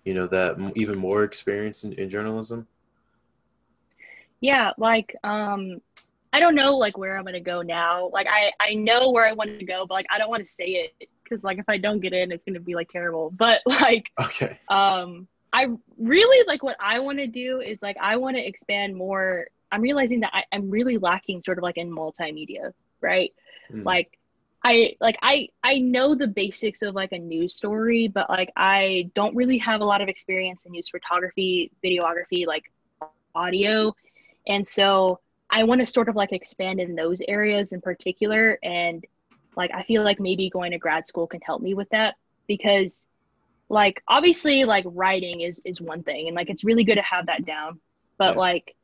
you 0.04 0.14
know 0.14 0.26
that 0.28 0.56
even 0.74 0.96
more 0.96 1.24
experience 1.24 1.84
in, 1.84 1.92
in 1.94 2.08
journalism? 2.08 2.66
Yeah 4.40 4.72
like 4.78 5.14
um 5.24 5.80
i 6.32 6.40
don't 6.40 6.54
know 6.54 6.76
like 6.76 6.96
where 6.96 7.18
i'm 7.18 7.24
gonna 7.24 7.40
go 7.40 7.62
now. 7.62 8.08
Like 8.12 8.26
i 8.28 8.52
i 8.60 8.74
know 8.74 9.10
where 9.10 9.26
i 9.26 9.32
want 9.32 9.58
to 9.58 9.64
go 9.64 9.84
but 9.86 9.94
like 9.94 10.06
i 10.12 10.18
don't 10.18 10.30
want 10.30 10.46
to 10.46 10.52
say 10.52 10.64
it 10.98 11.08
because 11.22 11.42
like 11.44 11.58
if 11.58 11.68
i 11.68 11.76
don't 11.76 12.00
get 12.00 12.12
in 12.12 12.32
it's 12.32 12.44
gonna 12.44 12.60
be 12.60 12.74
like 12.74 12.88
terrible. 12.88 13.30
But 13.36 13.60
like 13.66 14.10
okay. 14.20 14.58
um 14.68 15.26
i 15.52 15.66
really 15.98 16.46
like 16.46 16.62
what 16.62 16.76
i 16.80 16.98
want 16.98 17.18
to 17.18 17.26
do 17.26 17.60
is 17.60 17.82
like 17.82 17.96
i 18.00 18.16
want 18.16 18.36
to 18.36 18.46
expand 18.46 18.96
more. 18.96 19.46
I'm 19.72 19.82
realizing 19.82 20.20
that 20.20 20.30
I, 20.32 20.44
i'm 20.52 20.70
really 20.70 20.98
lacking 20.98 21.42
sort 21.42 21.58
of 21.58 21.62
like 21.62 21.76
in 21.76 21.90
multimedia 21.90 22.72
right? 23.00 23.32
Mm. 23.70 23.84
like 23.84 24.16
I 24.68 24.96
like 25.00 25.16
I 25.22 25.48
I 25.62 25.78
know 25.78 26.16
the 26.16 26.26
basics 26.26 26.82
of 26.82 26.92
like 26.96 27.12
a 27.12 27.18
news 27.18 27.54
story, 27.54 28.08
but 28.08 28.28
like 28.28 28.50
I 28.56 29.12
don't 29.14 29.36
really 29.36 29.58
have 29.58 29.80
a 29.80 29.84
lot 29.84 30.00
of 30.00 30.08
experience 30.08 30.64
in 30.64 30.72
news 30.72 30.88
photography, 30.88 31.70
videography, 31.84 32.48
like 32.48 32.64
audio. 33.32 33.94
And 34.48 34.66
so 34.66 35.20
I 35.50 35.62
want 35.62 35.82
to 35.82 35.86
sort 35.86 36.08
of 36.08 36.16
like 36.16 36.32
expand 36.32 36.80
in 36.80 36.96
those 36.96 37.22
areas 37.28 37.70
in 37.70 37.80
particular. 37.80 38.58
And 38.60 39.04
like, 39.56 39.70
I 39.72 39.84
feel 39.84 40.02
like 40.02 40.18
maybe 40.18 40.50
going 40.50 40.72
to 40.72 40.78
grad 40.78 41.06
school 41.06 41.28
can 41.28 41.40
help 41.42 41.62
me 41.62 41.74
with 41.74 41.88
that 41.90 42.16
because 42.48 43.06
like 43.68 44.02
obviously 44.08 44.64
like 44.64 44.84
writing 44.88 45.42
is 45.42 45.60
is 45.64 45.80
one 45.80 46.02
thing 46.02 46.26
and 46.26 46.34
like 46.34 46.50
it's 46.50 46.64
really 46.64 46.82
good 46.82 46.96
to 46.96 47.02
have 47.02 47.26
that 47.26 47.44
down 47.44 47.80
but 48.16 48.34
yeah. 48.34 48.40
like 48.40 48.76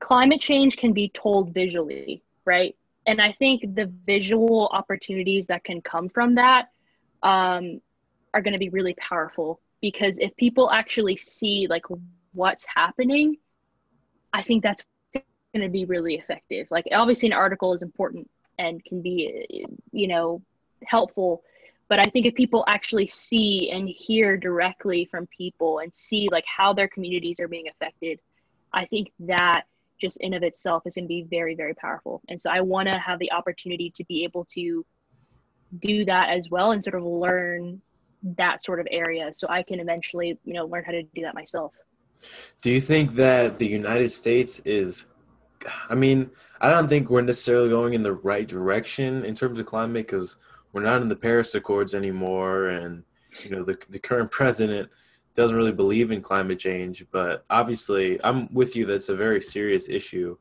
climate 0.00 0.40
change 0.40 0.76
can 0.76 0.92
be 0.92 1.08
told 1.10 1.54
visually 1.54 2.20
right 2.44 2.74
and 3.06 3.20
i 3.20 3.32
think 3.32 3.74
the 3.74 3.92
visual 4.06 4.68
opportunities 4.72 5.46
that 5.46 5.64
can 5.64 5.80
come 5.80 6.08
from 6.08 6.34
that 6.34 6.68
um, 7.22 7.80
are 8.34 8.42
going 8.42 8.52
to 8.52 8.58
be 8.58 8.68
really 8.68 8.94
powerful 8.94 9.60
because 9.80 10.18
if 10.18 10.34
people 10.36 10.70
actually 10.70 11.16
see 11.16 11.66
like 11.68 11.84
what's 12.32 12.66
happening 12.66 13.36
I 14.34 14.42
think 14.42 14.64
that's 14.64 14.84
going 15.14 15.62
to 15.62 15.68
be 15.68 15.84
really 15.84 16.16
effective. 16.16 16.66
Like 16.70 16.88
obviously 16.90 17.28
an 17.28 17.32
article 17.32 17.72
is 17.72 17.82
important 17.82 18.28
and 18.58 18.84
can 18.84 19.00
be, 19.00 19.64
you 19.92 20.08
know, 20.08 20.42
helpful. 20.84 21.44
But 21.88 22.00
I 22.00 22.10
think 22.10 22.26
if 22.26 22.34
people 22.34 22.64
actually 22.66 23.06
see 23.06 23.70
and 23.70 23.88
hear 23.88 24.36
directly 24.36 25.04
from 25.08 25.28
people 25.28 25.78
and 25.78 25.94
see 25.94 26.28
like 26.32 26.44
how 26.46 26.72
their 26.72 26.88
communities 26.88 27.38
are 27.38 27.46
being 27.46 27.68
affected, 27.68 28.18
I 28.72 28.86
think 28.86 29.12
that 29.20 29.66
just 30.04 30.18
in 30.18 30.34
of 30.34 30.42
itself 30.42 30.82
is 30.86 30.94
going 30.94 31.04
to 31.04 31.08
be 31.08 31.26
very, 31.30 31.54
very 31.54 31.74
powerful. 31.74 32.20
And 32.28 32.38
so 32.38 32.50
I 32.50 32.60
want 32.60 32.88
to 32.88 32.98
have 32.98 33.18
the 33.18 33.32
opportunity 33.32 33.90
to 33.94 34.04
be 34.04 34.22
able 34.24 34.44
to 34.52 34.84
do 35.78 36.04
that 36.04 36.28
as 36.28 36.50
well 36.50 36.72
and 36.72 36.84
sort 36.84 36.96
of 36.96 37.04
learn 37.04 37.80
that 38.36 38.62
sort 38.62 38.80
of 38.80 38.86
area 38.90 39.32
so 39.32 39.46
I 39.48 39.62
can 39.62 39.80
eventually, 39.80 40.38
you 40.44 40.52
know, 40.52 40.66
learn 40.66 40.84
how 40.84 40.92
to 40.92 41.02
do 41.02 41.22
that 41.22 41.34
myself. 41.34 41.72
Do 42.60 42.70
you 42.70 42.82
think 42.82 43.14
that 43.14 43.58
the 43.58 43.66
United 43.66 44.10
States 44.10 44.60
is 44.60 45.06
I 45.88 45.94
mean, 45.94 46.30
I 46.60 46.70
don't 46.70 46.88
think 46.88 47.08
we're 47.08 47.22
necessarily 47.22 47.70
going 47.70 47.94
in 47.94 48.02
the 48.02 48.12
right 48.12 48.46
direction 48.46 49.24
in 49.24 49.34
terms 49.34 49.58
of 49.58 49.64
climate 49.64 50.06
because 50.06 50.36
we're 50.72 50.82
not 50.82 51.00
in 51.00 51.08
the 51.08 51.16
Paris 51.16 51.54
Accords 51.54 51.94
anymore, 51.94 52.68
and 52.68 53.02
you 53.42 53.50
know 53.50 53.64
the 53.64 53.78
the 53.88 53.98
current 53.98 54.30
president 54.30 54.90
doesn't 55.34 55.56
really 55.56 55.72
believe 55.72 56.10
in 56.10 56.20
climate 56.20 56.58
change. 56.58 57.04
But 57.10 57.44
obviously, 57.50 58.22
I'm 58.24 58.52
with 58.52 58.76
you. 58.76 58.86
That's 58.86 59.08
a 59.08 59.16
very 59.16 59.40
serious 59.40 59.88
issue. 59.88 60.36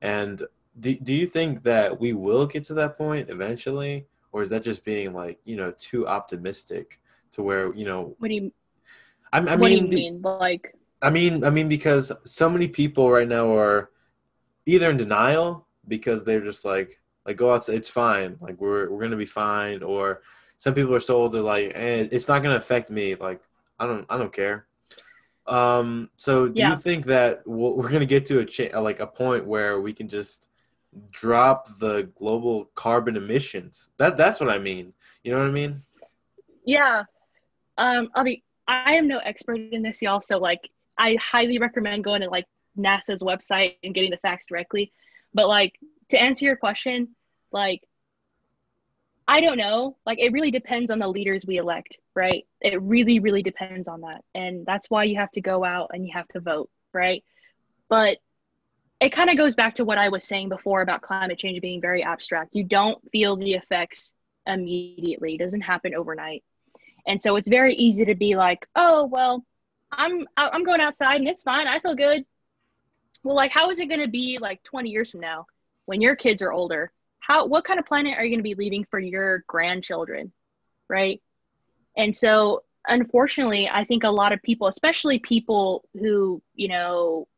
And 0.00 0.42
do 0.78 0.94
do 0.94 1.12
you 1.12 1.26
think 1.26 1.62
that 1.64 2.00
we 2.00 2.12
will 2.12 2.46
get 2.46 2.64
to 2.64 2.74
that 2.74 2.96
point 2.96 3.28
eventually, 3.28 4.06
or 4.32 4.42
is 4.42 4.50
that 4.50 4.64
just 4.64 4.84
being 4.84 5.12
like 5.12 5.38
you 5.44 5.56
know 5.56 5.72
too 5.72 6.06
optimistic 6.06 7.00
to 7.32 7.42
where 7.42 7.74
you 7.74 7.84
know? 7.84 8.14
What 8.18 8.28
do 8.28 8.34
you? 8.34 8.52
I, 9.32 9.38
I 9.38 9.40
what 9.40 9.58
mean, 9.58 9.90
do 9.90 9.96
you 9.96 10.12
mean? 10.12 10.22
Like 10.22 10.74
I 11.02 11.10
mean, 11.10 11.44
I 11.44 11.50
mean, 11.50 11.68
because 11.68 12.12
so 12.24 12.48
many 12.50 12.68
people 12.68 13.10
right 13.10 13.28
now 13.28 13.54
are 13.54 13.90
either 14.66 14.90
in 14.90 14.96
denial 14.96 15.66
because 15.88 16.24
they're 16.24 16.42
just 16.42 16.64
like, 16.64 17.00
like 17.24 17.36
go 17.36 17.52
out, 17.52 17.68
it's 17.68 17.88
fine, 17.88 18.36
like 18.40 18.60
we're 18.60 18.90
we're 18.90 19.00
gonna 19.00 19.16
be 19.16 19.26
fine, 19.26 19.82
or 19.82 20.22
some 20.56 20.74
people 20.74 20.94
are 20.94 21.00
so 21.00 21.16
old 21.16 21.32
they're 21.32 21.42
like, 21.42 21.72
eh, 21.74 22.08
it's 22.10 22.28
not 22.28 22.42
gonna 22.42 22.56
affect 22.56 22.90
me, 22.90 23.14
like 23.14 23.40
I 23.80 23.86
don't 23.86 24.06
I 24.08 24.18
don't 24.18 24.32
care. 24.32 24.66
Um, 25.46 26.10
so 26.16 26.46
do 26.46 26.60
yeah. 26.60 26.70
you 26.70 26.76
think 26.76 27.06
that 27.06 27.42
we're 27.46 27.90
gonna 27.90 28.04
get 28.04 28.26
to 28.26 28.38
a 28.38 28.44
cha- 28.44 28.78
like 28.78 29.00
a 29.00 29.06
point 29.06 29.46
where 29.46 29.80
we 29.80 29.92
can 29.92 30.08
just 30.08 30.46
drop 31.10 31.78
the 31.78 32.10
global 32.16 32.66
carbon 32.74 33.16
emissions? 33.16 33.88
That 33.96 34.16
that's 34.16 34.38
what 34.38 34.50
I 34.50 34.58
mean. 34.58 34.92
You 35.24 35.32
know 35.32 35.38
what 35.38 35.48
I 35.48 35.50
mean? 35.50 35.82
Yeah. 36.64 37.04
Um, 37.78 38.10
I 38.14 38.22
mean, 38.22 38.42
I 38.68 38.94
am 38.94 39.08
no 39.08 39.18
expert 39.18 39.56
in 39.56 39.82
this, 39.82 40.02
y'all. 40.02 40.20
So 40.20 40.38
like, 40.38 40.68
I 40.98 41.16
highly 41.16 41.58
recommend 41.58 42.04
going 42.04 42.20
to 42.20 42.28
like 42.28 42.46
NASA's 42.78 43.22
website 43.22 43.76
and 43.82 43.94
getting 43.94 44.10
the 44.10 44.18
facts 44.18 44.46
directly. 44.48 44.92
But 45.32 45.48
like 45.48 45.78
to 46.10 46.20
answer 46.20 46.44
your 46.44 46.56
question, 46.56 47.16
like 47.50 47.80
I 49.30 49.40
don't 49.40 49.58
know. 49.58 49.96
Like 50.04 50.18
it 50.18 50.32
really 50.32 50.50
depends 50.50 50.90
on 50.90 50.98
the 50.98 51.06
leaders 51.06 51.44
we 51.46 51.58
elect, 51.58 51.96
right? 52.16 52.44
It 52.60 52.82
really, 52.82 53.20
really 53.20 53.44
depends 53.44 53.86
on 53.86 54.00
that. 54.00 54.24
And 54.34 54.66
that's 54.66 54.90
why 54.90 55.04
you 55.04 55.16
have 55.18 55.30
to 55.32 55.40
go 55.40 55.64
out 55.64 55.92
and 55.94 56.04
you 56.04 56.12
have 56.12 56.26
to 56.28 56.40
vote, 56.40 56.68
right? 56.92 57.22
But 57.88 58.18
it 59.00 59.12
kind 59.12 59.30
of 59.30 59.36
goes 59.36 59.54
back 59.54 59.76
to 59.76 59.84
what 59.84 59.98
I 59.98 60.08
was 60.08 60.24
saying 60.24 60.48
before 60.48 60.82
about 60.82 61.02
climate 61.02 61.38
change 61.38 61.60
being 61.60 61.80
very 61.80 62.02
abstract. 62.02 62.56
You 62.56 62.64
don't 62.64 62.98
feel 63.12 63.36
the 63.36 63.54
effects 63.54 64.12
immediately. 64.48 65.36
It 65.36 65.38
doesn't 65.38 65.60
happen 65.60 65.94
overnight. 65.94 66.42
And 67.06 67.22
so 67.22 67.36
it's 67.36 67.48
very 67.48 67.74
easy 67.76 68.04
to 68.06 68.16
be 68.16 68.34
like, 68.34 68.66
"Oh, 68.74 69.06
well, 69.06 69.44
I'm 69.92 70.26
I'm 70.36 70.64
going 70.64 70.80
outside 70.80 71.20
and 71.20 71.28
it's 71.28 71.44
fine. 71.44 71.68
I 71.68 71.78
feel 71.78 71.94
good. 71.94 72.24
Well, 73.22 73.36
like 73.36 73.52
how 73.52 73.70
is 73.70 73.78
it 73.78 73.86
going 73.86 74.00
to 74.00 74.08
be 74.08 74.38
like 74.40 74.60
20 74.64 74.90
years 74.90 75.12
from 75.12 75.20
now 75.20 75.46
when 75.86 76.00
your 76.00 76.16
kids 76.16 76.42
are 76.42 76.52
older? 76.52 76.92
How 77.30 77.46
what 77.46 77.64
kind 77.64 77.78
of 77.78 77.86
planet 77.86 78.18
are 78.18 78.24
you 78.24 78.30
going 78.30 78.40
to 78.40 78.42
be 78.42 78.56
leaving 78.56 78.84
for 78.90 78.98
your 78.98 79.44
grandchildren? 79.46 80.32
Right? 80.88 81.22
And 81.96 82.14
so 82.14 82.64
unfortunately, 82.88 83.68
I 83.72 83.84
think 83.84 84.02
a 84.02 84.10
lot 84.10 84.32
of 84.32 84.42
people, 84.42 84.66
especially 84.66 85.20
people 85.20 85.84
who, 85.94 86.42
you 86.56 86.66
know, 86.66 87.28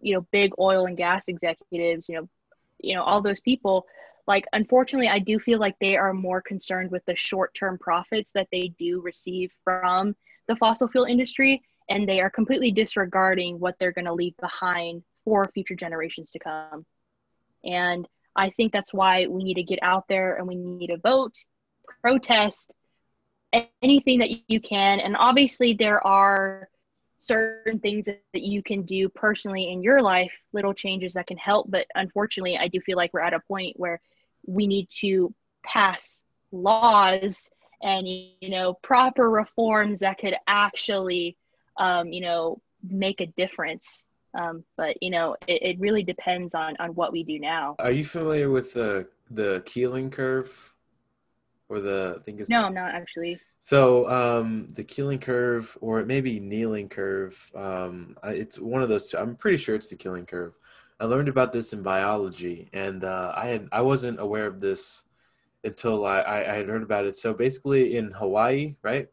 you 0.00 0.14
know, 0.14 0.26
big 0.32 0.52
oil 0.58 0.86
and 0.86 0.96
gas 0.96 1.28
executives, 1.28 2.08
you 2.08 2.16
know, 2.16 2.28
you 2.80 2.96
know, 2.96 3.04
all 3.04 3.22
those 3.22 3.40
people 3.40 3.86
like 4.26 4.44
unfortunately 4.52 5.08
i 5.08 5.20
do 5.20 5.38
feel 5.38 5.60
like 5.60 5.76
they 5.78 5.96
are 5.96 6.12
more 6.12 6.40
concerned 6.40 6.90
with 6.90 7.04
the 7.04 7.14
short-term 7.14 7.78
profits 7.78 8.32
that 8.32 8.48
they 8.50 8.72
do 8.76 9.00
receive 9.00 9.52
from 9.62 10.16
the 10.48 10.56
fossil 10.56 10.88
fuel 10.88 11.04
industry 11.04 11.62
and 11.88 12.08
they 12.08 12.20
are 12.20 12.28
completely 12.28 12.72
disregarding 12.72 13.60
what 13.60 13.76
they're 13.78 13.92
going 13.92 14.04
to 14.04 14.12
leave 14.12 14.36
behind 14.38 15.04
for 15.24 15.48
future 15.54 15.76
generations 15.76 16.32
to 16.32 16.40
come 16.40 16.84
and 17.64 18.08
i 18.36 18.50
think 18.50 18.72
that's 18.72 18.94
why 18.94 19.26
we 19.26 19.42
need 19.42 19.54
to 19.54 19.62
get 19.62 19.78
out 19.82 20.04
there 20.08 20.36
and 20.36 20.46
we 20.46 20.54
need 20.54 20.88
to 20.88 20.98
vote 20.98 21.34
protest 22.02 22.72
anything 23.82 24.18
that 24.18 24.30
you 24.48 24.60
can. 24.60 25.00
And 25.00 25.16
obviously 25.16 25.74
there 25.74 26.04
are 26.06 26.68
certain 27.18 27.78
things 27.78 28.06
that 28.06 28.42
you 28.42 28.62
can 28.62 28.82
do 28.82 29.08
personally 29.08 29.70
in 29.72 29.82
your 29.82 30.02
life 30.02 30.32
little 30.52 30.74
changes 30.74 31.14
that 31.14 31.26
can 31.26 31.38
help. 31.38 31.70
But 31.70 31.86
unfortunately 31.94 32.56
i 32.58 32.68
do 32.68 32.80
feel 32.80 32.96
like 32.96 33.12
we're 33.12 33.20
at 33.20 33.34
a 33.34 33.40
point 33.40 33.78
where 33.78 34.00
we 34.46 34.66
need 34.66 34.88
to 35.00 35.34
pass 35.64 36.22
laws 36.52 37.50
and 37.82 38.06
you 38.06 38.48
know 38.48 38.74
proper 38.82 39.28
reforms 39.28 40.00
that 40.00 40.18
could 40.18 40.34
actually 40.46 41.36
um, 41.78 42.12
you 42.12 42.20
know 42.20 42.60
make 42.88 43.20
a 43.20 43.26
difference 43.26 44.04
um, 44.36 44.64
but 44.76 44.96
you 45.02 45.10
know 45.10 45.36
it, 45.46 45.62
it 45.62 45.80
really 45.80 46.02
depends 46.02 46.54
on 46.54 46.76
on 46.78 46.90
what 46.90 47.12
we 47.12 47.24
do 47.24 47.38
now. 47.38 47.76
Are 47.78 47.90
you 47.90 48.04
familiar 48.04 48.50
with 48.50 48.72
the 48.72 49.08
the 49.30 49.62
keeling 49.66 50.10
curve? 50.10 50.72
Or 51.68 51.80
the 51.80 52.18
I 52.20 52.22
think 52.22 52.40
it's 52.40 52.48
no 52.48 52.64
i'm 52.64 52.74
not 52.74 52.94
actually. 52.94 53.40
So 53.58 54.08
um, 54.08 54.68
the 54.68 54.84
keeling 54.84 55.18
curve 55.18 55.76
or 55.80 55.98
it 55.98 56.06
may 56.06 56.20
be 56.20 56.38
kneeling 56.38 56.88
curve 56.88 57.50
um, 57.56 58.16
it's 58.22 58.56
one 58.60 58.82
of 58.82 58.88
those 58.88 59.08
two 59.08 59.18
i'm 59.18 59.34
pretty 59.34 59.56
sure 59.56 59.74
it's 59.74 59.88
the 59.88 59.96
keeling 59.96 60.26
curve. 60.26 60.54
I 60.98 61.04
learned 61.04 61.28
about 61.28 61.52
this 61.52 61.72
in 61.72 61.82
biology, 61.82 62.70
and 62.72 63.04
uh, 63.04 63.32
I 63.36 63.46
had 63.46 63.68
I 63.70 63.82
wasn't 63.82 64.20
aware 64.20 64.46
of 64.46 64.60
this 64.60 65.04
until 65.62 66.06
I, 66.06 66.22
I, 66.22 66.54
had 66.54 66.68
heard 66.68 66.82
about 66.82 67.06
it. 67.06 67.16
So 67.16 67.34
basically, 67.34 67.96
in 67.96 68.12
Hawaii, 68.12 68.76
right, 68.82 69.08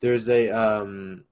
there's 0.00 0.28
a 0.28 0.50
um, 0.50 1.24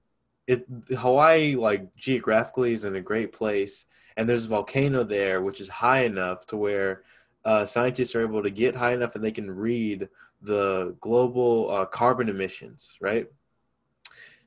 it 0.47 0.65
Hawaii 0.97 1.55
like 1.55 1.95
geographically 1.95 2.73
is 2.73 2.83
in 2.83 2.95
a 2.95 3.01
great 3.01 3.33
place, 3.33 3.85
and 4.17 4.27
there's 4.27 4.45
a 4.45 4.49
volcano 4.49 5.03
there 5.03 5.41
which 5.41 5.59
is 5.59 5.67
high 5.67 6.03
enough 6.05 6.45
to 6.47 6.57
where 6.57 7.03
uh, 7.43 7.65
scientists 7.65 8.15
are 8.15 8.21
able 8.21 8.43
to 8.43 8.49
get 8.49 8.75
high 8.75 8.93
enough 8.93 9.15
and 9.15 9.23
they 9.23 9.31
can 9.31 9.49
read 9.49 10.09
the 10.41 10.95
global 10.99 11.71
uh, 11.71 11.85
carbon 11.85 12.29
emissions, 12.29 12.97
right? 12.99 13.27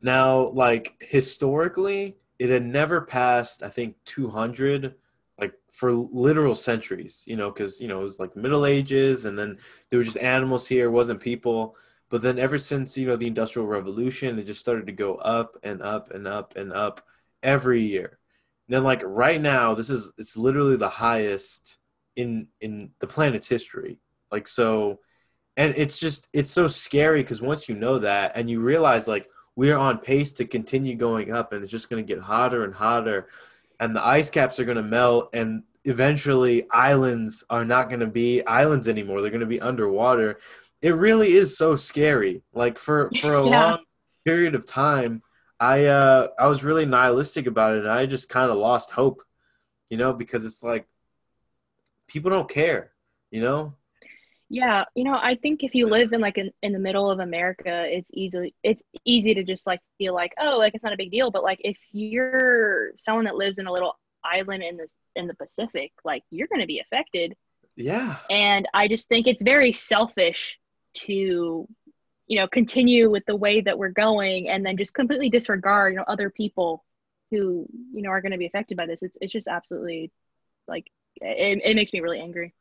Now, 0.03 0.49
like 0.49 0.95
historically, 1.01 2.17
it 2.39 2.51
had 2.51 2.65
never 2.65 3.01
passed, 3.01 3.63
I 3.63 3.69
think, 3.69 3.97
200 4.05 4.95
like 5.39 5.55
for 5.73 5.93
literal 5.93 6.55
centuries, 6.55 7.25
you 7.27 7.37
know, 7.37 7.51
because 7.51 7.81
you 7.81 7.89
know 7.89 8.01
it 8.01 8.05
was 8.05 8.21
like 8.21 8.37
Middle 8.37 8.67
Ages, 8.67 9.27
and 9.27 9.39
then 9.39 9.59
there 9.91 9.99
were 9.99 10.05
just 10.05 10.19
animals 10.19 10.67
here, 10.67 10.91
wasn't 10.91 11.21
people. 11.21 11.77
But 12.11 12.23
then 12.23 12.39
ever 12.39 12.59
since 12.59 12.97
you 12.97 13.07
know 13.07 13.17
the 13.17 13.27
Industrial 13.27 13.67
Revolution, 13.67 14.39
it 14.39 14.47
just 14.47 14.61
started 14.61 14.87
to 14.87 14.93
go 14.93 15.17
up 15.17 15.57
and 15.63 15.83
up 15.83 16.11
and 16.11 16.27
up 16.27 16.57
and 16.57 16.73
up 16.73 17.03
every 17.43 17.83
year. 17.83 18.19
And 18.69 18.77
then 18.77 18.85
like 18.85 19.03
right 19.05 19.41
now, 19.41 19.75
this 19.75 19.91
is 19.91 20.13
it's 20.19 20.37
literally 20.37 20.77
the 20.77 20.89
highest 20.89 21.77
in 22.17 22.49
in 22.61 22.91
the 23.01 23.07
planet's 23.07 23.49
history. 23.49 23.99
Like 24.33 24.47
so, 24.49 25.01
and 25.57 25.75
it's 25.77 25.99
just 25.99 26.29
it's 26.33 26.51
so 26.51 26.69
scary 26.69 27.23
because 27.23 27.43
once 27.43 27.69
you 27.69 27.75
know 27.75 27.99
that 27.99 28.33
and 28.35 28.49
you 28.49 28.61
realize 28.61 29.07
like 29.07 29.29
we're 29.57 29.77
on 29.77 29.99
pace 29.99 30.33
to 30.33 30.45
continue 30.45 30.95
going 30.95 31.33
up, 31.33 31.53
and 31.53 31.63
it's 31.63 31.73
just 31.73 31.91
going 31.91 32.05
to 32.05 32.15
get 32.15 32.23
hotter 32.23 32.65
and 32.65 32.75
hotter 32.75 33.29
and 33.81 33.95
the 33.95 34.05
ice 34.05 34.31
caps 34.31 34.59
are 34.59 34.65
going 34.65 34.77
to 34.77 34.83
melt 34.83 35.31
and 35.33 35.63
eventually 35.85 36.67
islands 36.71 37.45
are 37.49 37.65
not 37.65 37.89
going 37.89 38.01
to 38.01 38.07
be 38.07 38.45
islands 38.47 38.89
anymore 38.89 39.21
they're 39.21 39.31
going 39.31 39.41
to 39.41 39.47
be 39.47 39.61
underwater 39.61 40.39
it 40.83 40.91
really 40.91 41.33
is 41.33 41.57
so 41.57 41.77
scary 41.77 42.43
like 42.53 42.79
for 42.79 43.11
for 43.21 43.35
a 43.35 43.45
yeah. 43.49 43.71
long 43.71 43.85
period 44.25 44.55
of 44.55 44.67
time 44.67 45.23
i 45.61 45.87
uh 45.87 46.29
i 46.39 46.47
was 46.47 46.63
really 46.63 46.87
nihilistic 46.87 47.47
about 47.47 47.75
it 47.75 47.81
and 47.81 47.91
i 47.91 48.07
just 48.07 48.29
kind 48.29 48.51
of 48.51 48.57
lost 48.57 48.91
hope 48.91 49.23
you 49.91 49.97
know 49.97 50.13
because 50.13 50.45
it's 50.45 50.63
like 50.63 50.87
people 52.07 52.31
don't 52.31 52.49
care 52.49 52.93
you 53.31 53.41
know 53.41 53.75
yeah, 54.51 54.85
you 54.95 55.05
know, 55.05 55.19
I 55.21 55.35
think 55.35 55.63
if 55.63 55.75
you 55.75 55.89
live 55.89 56.13
in 56.13 56.21
like 56.21 56.39
in, 56.39 56.51
in 56.63 56.73
the 56.73 56.79
middle 56.79 57.11
of 57.11 57.21
America, 57.21 57.85
it's 57.87 58.09
easily 58.15 58.55
it's 58.63 58.83
easy 59.05 59.35
to 59.35 59.45
just 59.45 59.67
like 59.67 59.81
feel 59.99 60.15
like, 60.15 60.33
oh, 60.41 60.57
like 60.57 60.75
it's 60.75 60.83
not 60.83 60.95
a 60.95 60.97
big 60.97 61.11
deal. 61.11 61.31
But 61.31 61.43
like 61.43 61.61
if 61.63 61.77
you're 61.93 62.93
someone 62.99 63.27
that 63.27 63.37
lives 63.37 63.59
in 63.59 63.67
a 63.67 63.73
little 63.73 63.99
island 64.25 64.63
in 64.63 64.79
this 64.79 64.95
in 65.17 65.27
the 65.27 65.35
Pacific, 65.35 65.93
like 66.03 66.23
you're 66.31 66.49
gonna 66.51 66.67
be 66.67 66.81
affected. 66.81 67.37
Yeah. 67.77 68.17
And 68.31 68.67
I 68.73 68.89
just 68.89 69.09
think 69.09 69.27
it's 69.27 69.43
very 69.43 69.73
selfish 69.73 70.59
to, 71.07 71.69
you 72.27 72.39
know, 72.39 72.47
continue 72.47 73.11
with 73.11 73.25
the 73.27 73.37
way 73.37 73.61
that 73.61 73.79
we're 73.79 73.89
going 73.89 74.49
and 74.49 74.65
then 74.65 74.77
just 74.77 74.95
completely 74.95 75.31
disregard, 75.31 75.93
you 75.93 75.99
know, 75.99 76.05
other 76.07 76.31
people 76.31 76.85
who, 77.31 77.67
you 77.93 78.03
know, 78.03 78.11
are 78.11 78.21
gonna 78.21 78.39
be 78.39 78.47
affected 78.47 78.77
by 78.77 78.87
this. 78.87 79.03
It's 79.03 79.19
it's 79.21 79.33
just 79.33 79.49
absolutely 79.49 80.11
like 80.67 80.87
it, 81.21 81.61
it 81.65 81.77
makes 81.77 81.93
me 81.93 82.01
really 82.01 82.21
angry. 82.21 82.55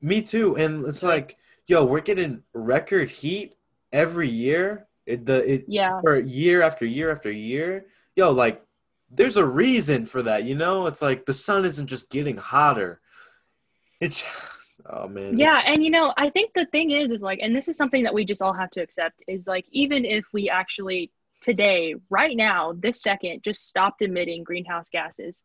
Me 0.00 0.22
too. 0.22 0.56
And 0.56 0.86
it's 0.86 1.02
like, 1.02 1.36
yo, 1.66 1.84
we're 1.84 2.00
getting 2.00 2.42
record 2.52 3.10
heat 3.10 3.54
every 3.92 4.28
year. 4.28 4.86
It, 5.06 5.26
the 5.26 5.54
it, 5.54 5.64
yeah 5.66 6.00
for 6.02 6.18
year 6.18 6.62
after 6.62 6.84
year 6.84 7.10
after 7.10 7.30
year. 7.30 7.86
Yo, 8.16 8.30
like 8.30 8.62
there's 9.10 9.36
a 9.36 9.44
reason 9.44 10.06
for 10.06 10.22
that, 10.22 10.44
you 10.44 10.54
know? 10.54 10.86
It's 10.86 11.02
like 11.02 11.26
the 11.26 11.32
sun 11.32 11.64
isn't 11.64 11.88
just 11.88 12.10
getting 12.10 12.36
hotter. 12.36 13.00
It's 14.00 14.22
oh 14.92 15.08
man. 15.08 15.38
Yeah, 15.38 15.62
and 15.64 15.82
you 15.82 15.90
know, 15.90 16.12
I 16.16 16.30
think 16.30 16.52
the 16.54 16.66
thing 16.66 16.90
is 16.90 17.10
is 17.10 17.20
like 17.20 17.40
and 17.42 17.54
this 17.54 17.68
is 17.68 17.76
something 17.76 18.04
that 18.04 18.14
we 18.14 18.24
just 18.24 18.42
all 18.42 18.52
have 18.52 18.70
to 18.72 18.80
accept 18.80 19.22
is 19.28 19.46
like 19.46 19.66
even 19.70 20.04
if 20.04 20.24
we 20.32 20.48
actually 20.50 21.10
today, 21.42 21.94
right 22.10 22.36
now, 22.36 22.74
this 22.76 23.02
second 23.02 23.42
just 23.42 23.66
stopped 23.66 24.02
emitting 24.02 24.44
greenhouse 24.44 24.88
gases, 24.90 25.40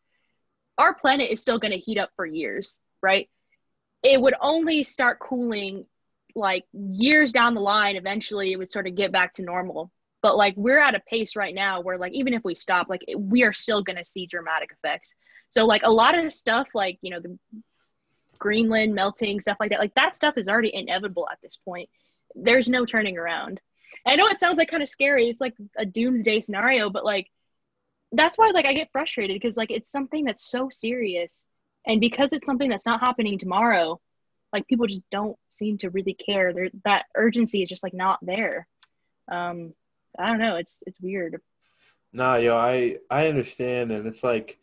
our 0.78 0.94
planet 0.94 1.32
is 1.32 1.42
still 1.42 1.58
going 1.58 1.72
to 1.72 1.78
heat 1.78 1.98
up 1.98 2.10
for 2.16 2.26
years, 2.26 2.76
right? 3.02 3.30
it 4.06 4.22
would 4.22 4.36
only 4.40 4.84
start 4.84 5.20
cooling 5.20 5.86
like 6.36 6.64
years 6.74 7.34
down 7.34 7.56
the 7.56 7.62
line 7.62 7.96
eventually 7.96 8.52
it 8.52 8.58
would 8.58 8.72
sort 8.72 8.88
of 8.88 8.96
get 8.96 9.12
back 9.12 9.34
to 9.34 9.42
normal 9.42 9.92
but 10.22 10.38
like 10.38 10.54
we're 10.58 10.80
at 10.80 10.96
a 10.96 11.00
pace 11.10 11.36
right 11.36 11.56
now 11.56 11.82
where 11.82 11.98
like 11.98 12.14
even 12.14 12.34
if 12.34 12.44
we 12.44 12.54
stop 12.54 12.88
like 12.88 13.02
we 13.18 13.44
are 13.44 13.54
still 13.54 13.82
going 13.82 13.96
to 13.96 14.06
see 14.06 14.26
dramatic 14.26 14.70
effects 14.72 15.14
so 15.50 15.66
like 15.66 15.82
a 15.84 15.92
lot 15.92 16.18
of 16.18 16.24
the 16.24 16.32
stuff 16.32 16.68
like 16.74 16.98
you 17.02 17.10
know 17.10 17.20
the 17.20 17.38
greenland 18.40 18.94
melting 18.94 19.42
stuff 19.42 19.58
like 19.60 19.70
that. 19.72 19.80
Like 19.80 19.96
that 19.96 20.16
stuff 20.16 20.38
is 20.38 20.48
already 20.48 20.74
inevitable 20.74 21.28
at 21.32 21.40
this 21.42 21.58
point. 21.64 21.90
There's 22.36 22.70
no 22.70 22.86
turning 22.86 23.18
around. 23.18 23.60
I 24.06 24.16
know 24.16 24.28
it 24.28 24.40
sounds 24.40 24.58
like 24.58 24.70
kind 24.70 24.84
of 24.84 24.90
scary. 24.90 25.30
It's 25.30 25.42
like 25.42 25.56
a 25.78 25.86
doomsday 25.86 26.42
scenario 26.42 26.90
but 26.90 27.06
like 27.06 27.30
that's 28.12 28.38
why 28.38 28.52
like 28.52 28.66
i 28.66 28.74
get 28.74 28.92
frustrated 28.92 29.36
because 29.36 29.58
like 29.58 29.72
it's 29.72 29.92
something 29.92 30.26
that's 30.26 30.50
so 30.50 30.70
serious. 30.70 31.46
And 31.88 32.02
because 32.02 32.34
it's 32.34 32.48
something 32.48 32.70
that's 32.70 32.86
not 32.86 33.02
happening 33.02 33.38
tomorrow 33.38 34.00
like 34.56 34.68
people 34.68 34.88
just 34.88 35.04
don't 35.12 35.38
seem 35.52 35.78
to 35.80 35.90
really 35.90 36.14
care. 36.14 36.54
There, 36.54 36.70
that 36.86 37.06
urgency 37.14 37.62
is 37.62 37.70
just 37.70 37.84
like 37.84 37.94
not 37.94 38.20
there. 38.22 38.68
Um 39.30 39.74
i 40.18 40.28
don't 40.28 40.40
know. 40.40 40.56
It's 40.56 40.78
it's 40.88 41.00
weird. 41.02 41.42
Nah 42.14 42.36
yo 42.36 42.56
i 42.56 42.98
i 43.10 43.28
understand. 43.28 43.92
And 43.92 44.08
it's 44.08 44.24
like 44.24 44.58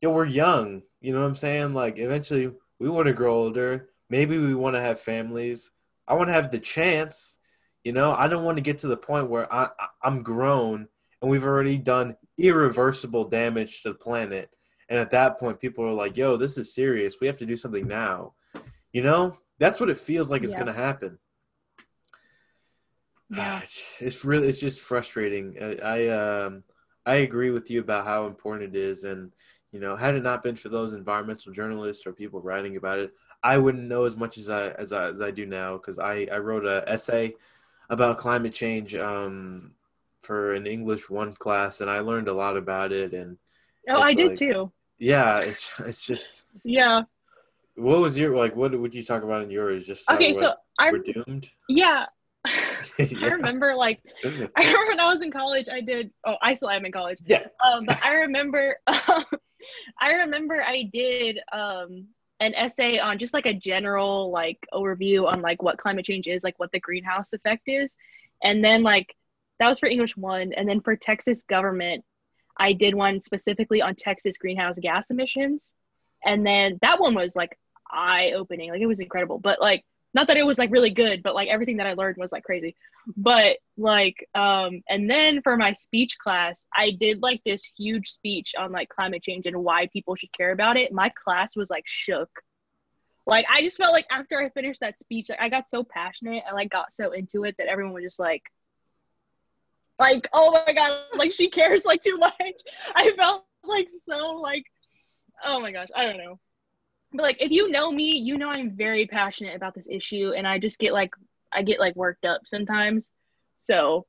yo 0.00 0.10
we're 0.10 0.26
young. 0.26 0.82
You 1.00 1.12
know 1.12 1.20
what 1.20 1.28
i'm 1.28 1.36
saying? 1.36 1.74
Like 1.74 1.98
eventually 1.98 2.52
we 2.78 2.88
want 2.88 3.06
to 3.06 3.12
grow 3.12 3.34
older 3.34 3.88
maybe 4.10 4.38
we 4.38 4.54
want 4.54 4.74
to 4.76 4.80
have 4.80 4.98
families 4.98 5.70
i 6.06 6.14
want 6.14 6.28
to 6.28 6.34
have 6.34 6.50
the 6.50 6.58
chance 6.58 7.38
you 7.84 7.92
know 7.92 8.14
i 8.14 8.28
don't 8.28 8.44
want 8.44 8.56
to 8.56 8.62
get 8.62 8.78
to 8.78 8.88
the 8.88 8.96
point 8.96 9.30
where 9.30 9.52
i 9.52 9.68
i'm 10.02 10.22
grown 10.22 10.88
and 11.22 11.30
we've 11.30 11.44
already 11.44 11.78
done 11.78 12.16
irreversible 12.38 13.24
damage 13.24 13.82
to 13.82 13.88
the 13.88 13.94
planet 13.94 14.50
and 14.88 14.98
at 14.98 15.10
that 15.10 15.38
point, 15.38 15.60
people 15.60 15.84
are 15.84 15.92
like, 15.92 16.16
yo, 16.16 16.36
this 16.36 16.56
is 16.56 16.74
serious. 16.74 17.16
We 17.20 17.26
have 17.26 17.38
to 17.38 17.46
do 17.46 17.56
something 17.56 17.86
now. 17.86 18.34
You 18.92 19.02
know, 19.02 19.38
that's 19.58 19.80
what 19.80 19.90
it 19.90 19.98
feels 19.98 20.30
like 20.30 20.42
it's 20.42 20.52
yeah. 20.52 20.62
going 20.62 20.74
to 20.74 20.80
happen. 20.80 21.18
Yeah. 23.28 23.60
It's 23.98 24.24
really, 24.24 24.48
it's 24.48 24.60
just 24.60 24.80
frustrating. 24.80 25.56
I, 25.60 25.76
I, 25.82 26.08
um, 26.08 26.62
I 27.04 27.16
agree 27.16 27.50
with 27.50 27.70
you 27.70 27.80
about 27.80 28.06
how 28.06 28.26
important 28.26 28.76
it 28.76 28.78
is. 28.78 29.04
And, 29.04 29.32
you 29.72 29.80
know, 29.80 29.96
had 29.96 30.14
it 30.14 30.22
not 30.22 30.42
been 30.42 30.56
for 30.56 30.68
those 30.68 30.94
environmental 30.94 31.52
journalists 31.52 32.06
or 32.06 32.12
people 32.12 32.40
writing 32.40 32.76
about 32.76 32.98
it, 32.98 33.12
I 33.42 33.58
wouldn't 33.58 33.88
know 33.88 34.04
as 34.04 34.16
much 34.16 34.38
as 34.38 34.48
I, 34.50 34.70
as 34.70 34.92
I, 34.92 35.08
as 35.08 35.22
I 35.22 35.30
do 35.30 35.46
now. 35.46 35.76
Cause 35.78 35.98
I, 35.98 36.26
I 36.32 36.38
wrote 36.38 36.64
an 36.64 36.84
essay 36.86 37.34
about 37.90 38.18
climate 38.18 38.54
change, 38.54 38.94
um, 38.94 39.72
for 40.22 40.54
an 40.54 40.66
English 40.66 41.08
one 41.08 41.32
class 41.32 41.80
and 41.80 41.88
I 41.88 42.00
learned 42.00 42.28
a 42.28 42.32
lot 42.32 42.56
about 42.56 42.92
it. 42.92 43.12
And, 43.12 43.38
Oh, 43.88 44.00
I 44.00 44.14
did 44.14 44.36
too. 44.36 44.72
Yeah, 44.98 45.40
it's 45.40 45.70
it's 45.80 46.04
just 46.04 46.44
yeah. 46.64 47.02
What 47.74 48.00
was 48.00 48.18
your 48.18 48.36
like? 48.36 48.56
What 48.56 48.78
would 48.78 48.94
you 48.94 49.04
talk 49.04 49.22
about 49.22 49.42
in 49.42 49.50
yours? 49.50 49.84
Just 49.84 50.10
okay, 50.10 50.34
so 50.34 50.54
I 50.78 50.90
we're 50.90 50.98
doomed. 50.98 51.50
Yeah. 51.68 52.06
yeah. 52.98 53.18
I 53.22 53.26
remember 53.30 53.74
like 53.74 54.00
I 54.24 54.28
remember 54.58 54.86
when 54.88 55.00
I 55.00 55.12
was 55.12 55.22
in 55.22 55.30
college 55.30 55.66
I 55.70 55.80
did 55.80 56.10
oh 56.24 56.36
I 56.42 56.54
still 56.54 56.70
am 56.70 56.84
in 56.84 56.92
college. 56.92 57.18
Yeah. 57.26 57.46
Um 57.64 57.84
but 57.86 58.04
I 58.04 58.20
remember 58.20 58.76
um, 58.86 59.24
I 60.00 60.12
remember 60.12 60.62
I 60.62 60.88
did 60.92 61.38
um 61.52 62.08
an 62.40 62.54
essay 62.54 62.98
on 62.98 63.18
just 63.18 63.34
like 63.34 63.46
a 63.46 63.54
general 63.54 64.30
like 64.30 64.58
overview 64.72 65.26
on 65.26 65.40
like 65.40 65.62
what 65.62 65.78
climate 65.78 66.04
change 66.04 66.26
is, 66.26 66.44
like 66.44 66.58
what 66.58 66.70
the 66.72 66.80
greenhouse 66.80 67.32
effect 67.32 67.62
is. 67.66 67.96
And 68.42 68.62
then 68.62 68.82
like 68.82 69.14
that 69.58 69.68
was 69.68 69.78
for 69.78 69.86
English 69.86 70.16
one. 70.16 70.52
And 70.52 70.68
then 70.68 70.80
for 70.80 70.96
Texas 70.96 71.44
government, 71.44 72.04
I 72.58 72.72
did 72.72 72.94
one 72.94 73.22
specifically 73.22 73.82
on 73.82 73.94
Texas 73.94 74.36
greenhouse 74.36 74.76
gas 74.80 75.10
emissions. 75.10 75.72
And 76.24 76.46
then 76.46 76.78
that 76.82 77.00
one 77.00 77.14
was 77.14 77.36
like 77.36 77.58
eye 77.90 78.32
opening. 78.36 78.70
Like 78.70 78.80
it 78.80 78.86
was 78.86 79.00
incredible. 79.00 79.38
But 79.38 79.60
like 79.60 79.84
not 80.16 80.28
that 80.28 80.38
it 80.38 80.46
was 80.46 80.56
like 80.56 80.72
really 80.72 80.88
good, 80.88 81.22
but 81.22 81.34
like 81.34 81.48
everything 81.48 81.76
that 81.76 81.86
I 81.86 81.92
learned 81.92 82.16
was 82.16 82.32
like 82.32 82.42
crazy. 82.42 82.74
But 83.18 83.58
like 83.76 84.26
um 84.34 84.82
and 84.88 85.10
then 85.10 85.42
for 85.42 85.58
my 85.58 85.74
speech 85.74 86.16
class, 86.18 86.66
I 86.74 86.92
did 86.92 87.20
like 87.20 87.42
this 87.44 87.70
huge 87.76 88.08
speech 88.08 88.54
on 88.58 88.72
like 88.72 88.88
climate 88.88 89.22
change 89.22 89.46
and 89.46 89.62
why 89.62 89.88
people 89.92 90.14
should 90.14 90.32
care 90.32 90.52
about 90.52 90.78
it. 90.78 90.90
My 90.90 91.10
class 91.10 91.54
was 91.54 91.68
like 91.68 91.84
shook. 91.86 92.30
Like 93.26 93.44
I 93.50 93.60
just 93.60 93.76
felt 93.76 93.92
like 93.92 94.06
after 94.10 94.40
I 94.40 94.48
finished 94.48 94.80
that 94.80 94.98
speech, 94.98 95.28
like 95.28 95.42
I 95.42 95.50
got 95.50 95.68
so 95.68 95.84
passionate 95.84 96.44
and 96.46 96.56
like 96.56 96.70
got 96.70 96.94
so 96.94 97.12
into 97.12 97.44
it 97.44 97.56
that 97.58 97.66
everyone 97.66 97.92
was 97.92 98.04
just 98.04 98.18
like 98.18 98.42
like 99.98 100.28
oh 100.32 100.62
my 100.66 100.72
god, 100.72 100.98
like 101.14 101.32
she 101.32 101.50
cares 101.50 101.84
like 101.84 102.00
too 102.00 102.16
much. 102.16 102.32
I 102.96 103.12
felt 103.12 103.44
like 103.64 103.90
so 103.90 104.36
like 104.36 104.64
oh 105.44 105.60
my 105.60 105.72
gosh, 105.72 105.88
I 105.94 106.06
don't 106.06 106.16
know 106.16 106.40
but 107.16 107.22
like 107.22 107.36
if 107.40 107.50
you 107.50 107.70
know 107.70 107.90
me 107.90 108.16
you 108.16 108.36
know 108.36 108.48
i'm 108.48 108.76
very 108.76 109.06
passionate 109.06 109.56
about 109.56 109.74
this 109.74 109.86
issue 109.90 110.32
and 110.36 110.46
i 110.46 110.58
just 110.58 110.78
get 110.78 110.92
like 110.92 111.10
i 111.52 111.62
get 111.62 111.80
like 111.80 111.96
worked 111.96 112.24
up 112.24 112.42
sometimes. 112.46 113.08
So 113.66 114.06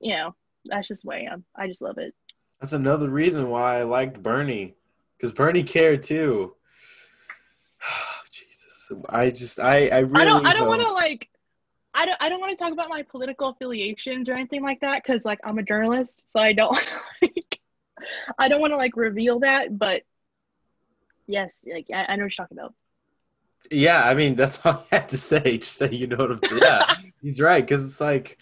you 0.00 0.16
know 0.16 0.34
that's 0.64 0.88
just 0.88 1.02
the 1.02 1.08
way 1.08 1.26
i 1.28 1.32
am. 1.32 1.44
I 1.56 1.66
just 1.66 1.82
love 1.82 1.98
it. 1.98 2.14
That's 2.60 2.72
another 2.72 3.08
reason 3.08 3.48
why 3.48 3.80
i 3.80 3.82
liked 3.82 4.22
bernie 4.22 4.74
because 5.16 5.32
bernie 5.32 5.62
cared 5.62 6.02
too. 6.02 6.54
Jesus. 8.32 8.92
I 9.08 9.30
just 9.30 9.60
i 9.60 9.88
i 9.88 9.98
really 10.00 10.22
i 10.22 10.24
don't 10.24 10.46
i 10.46 10.54
don't 10.54 10.68
want 10.68 10.82
to 10.82 10.92
like 10.92 11.28
I 11.92 12.06
don't, 12.06 12.16
I 12.20 12.28
don't 12.28 12.38
want 12.38 12.56
to 12.56 12.62
talk 12.62 12.72
about 12.72 12.88
my 12.88 13.02
political 13.02 13.48
affiliations 13.48 14.28
or 14.28 14.34
anything 14.34 14.62
like 14.62 14.80
that 14.80 15.02
because 15.02 15.24
like 15.24 15.40
I'm 15.42 15.58
a 15.58 15.62
journalist, 15.62 16.22
so 16.28 16.38
I 16.38 16.52
don't 16.52 16.70
like 17.22 17.60
I 18.38 18.48
don't 18.48 18.60
want 18.60 18.72
to 18.72 18.76
like 18.76 18.96
reveal 18.96 19.40
that. 19.40 19.76
But 19.76 20.02
yes, 21.30 21.64
like 21.72 21.86
I, 21.92 22.04
I 22.04 22.16
know 22.16 22.24
what 22.24 22.36
you're 22.38 22.46
talking 22.46 22.58
about. 22.58 22.74
Yeah, 23.70 24.02
I 24.02 24.14
mean 24.14 24.34
that's 24.34 24.58
all 24.64 24.84
I 24.90 24.96
had 24.96 25.08
to 25.10 25.18
say. 25.18 25.58
Just 25.58 25.76
say 25.76 25.90
you 25.90 26.06
know 26.06 26.16
what 26.16 26.32
I'm. 26.32 26.40
Yeah, 26.58 26.94
he's 27.22 27.40
right 27.40 27.64
because 27.64 27.84
it's 27.84 28.00
like 28.00 28.38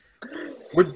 we're 0.75 0.85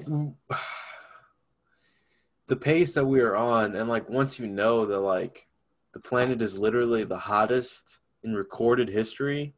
the 2.47 2.55
pace 2.55 2.93
that 2.95 3.05
we 3.05 3.21
are 3.21 3.35
on, 3.35 3.75
and 3.75 3.89
like 3.89 4.09
once 4.09 4.39
you 4.39 4.47
know 4.47 4.85
that 4.85 4.99
like 4.99 5.47
the 5.93 5.99
planet 5.99 6.41
is 6.41 6.57
literally 6.57 7.03
the 7.03 7.17
hottest 7.17 7.99
in 8.23 8.35
recorded 8.35 8.89
history, 8.89 9.53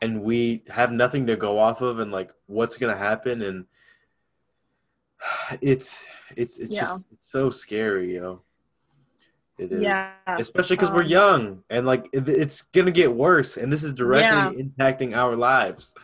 and 0.00 0.22
we 0.22 0.64
have 0.68 0.92
nothing 0.92 1.26
to 1.26 1.36
go 1.36 1.58
off 1.58 1.80
of, 1.80 1.98
and 1.98 2.12
like 2.12 2.30
what's 2.46 2.76
gonna 2.76 2.96
happen, 2.96 3.42
and 3.42 3.66
it's 5.60 6.04
it's 6.36 6.58
it's 6.58 6.70
yeah. 6.70 6.82
just 6.82 7.04
it's 7.12 7.30
so 7.30 7.50
scary, 7.50 8.14
yo. 8.14 8.42
It 9.58 9.72
is. 9.72 9.82
Yeah. 9.82 10.12
Especially 10.26 10.76
because 10.76 10.90
um, 10.90 10.96
we're 10.96 11.02
young 11.02 11.64
and 11.68 11.86
like 11.86 12.08
it's 12.12 12.62
going 12.62 12.86
to 12.86 12.92
get 12.92 13.12
worse. 13.12 13.56
And 13.56 13.72
this 13.72 13.82
is 13.82 13.92
directly 13.92 14.58
yeah. 14.58 14.64
impacting 14.64 15.16
our 15.16 15.34
lives. 15.34 15.94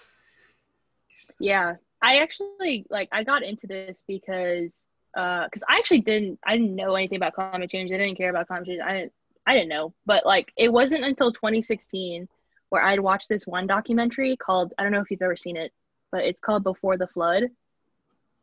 Yeah. 1.38 1.74
I 2.02 2.18
actually, 2.18 2.86
like, 2.90 3.09
I 3.12 3.24
got 3.24 3.42
into 3.42 3.66
this 3.66 3.96
because, 4.07 4.74
uh, 5.16 5.44
because 5.44 5.62
I 5.68 5.78
actually 5.78 6.00
didn't, 6.00 6.38
I 6.44 6.57
didn't 6.57 6.76
know 6.76 6.94
anything 6.94 7.16
about 7.16 7.34
climate 7.34 7.70
change. 7.70 7.90
I 7.90 7.96
didn't 7.96 8.16
care 8.16 8.30
about 8.30 8.46
climate 8.46 8.66
change. 8.66 8.82
I 8.84 8.92
didn't, 8.92 9.12
I 9.46 9.55
didn't 9.55 9.68
know. 9.68 9.94
But 10.05 10.26
like, 10.26 10.52
it 10.57 10.70
wasn't 10.70 11.05
until 11.05 11.32
2016 11.32 12.28
where 12.68 12.82
I'd 12.82 13.00
watched 13.00 13.28
this 13.28 13.46
one 13.46 13.66
documentary 13.66 14.36
called, 14.36 14.74
I 14.76 14.82
don't 14.82 14.92
know 14.92 15.00
if 15.00 15.11
you've 15.11 15.22
ever 15.22 15.36
seen 15.36 15.57
it, 15.57 15.72
but 16.12 16.24
it's 16.24 16.40
called 16.40 16.62
Before 16.62 16.98
the 16.98 17.07
Flood. 17.07 17.44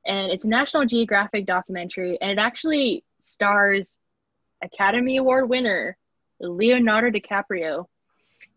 And 0.07 0.32
it's 0.32 0.45
a 0.45 0.49
National 0.49 0.86
Geographic 0.86 1.45
documentary. 1.45 2.18
And 2.20 2.32
it 2.32 2.39
actually 2.39 3.03
stars 3.22 3.95
Academy 4.64 5.18
Award 5.18 5.49
winner 5.49 5.97
Leonardo 6.39 7.09
DiCaprio. 7.09 7.86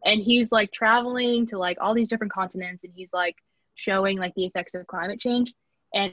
And 0.05 0.21
he's 0.21 0.53
like 0.53 0.73
traveling 0.73 1.47
to 1.47 1.59
like 1.59 1.79
all 1.81 1.95
these 1.95 2.09
different 2.09 2.33
continents 2.33 2.85
and 2.85 2.93
he's 2.95 3.09
like 3.13 3.37
showing 3.75 4.19
like 4.19 4.35
the 4.35 4.45
effects 4.45 4.75
of 4.75 4.87
climate 4.87 5.21
change. 5.21 5.53
And 5.95 6.13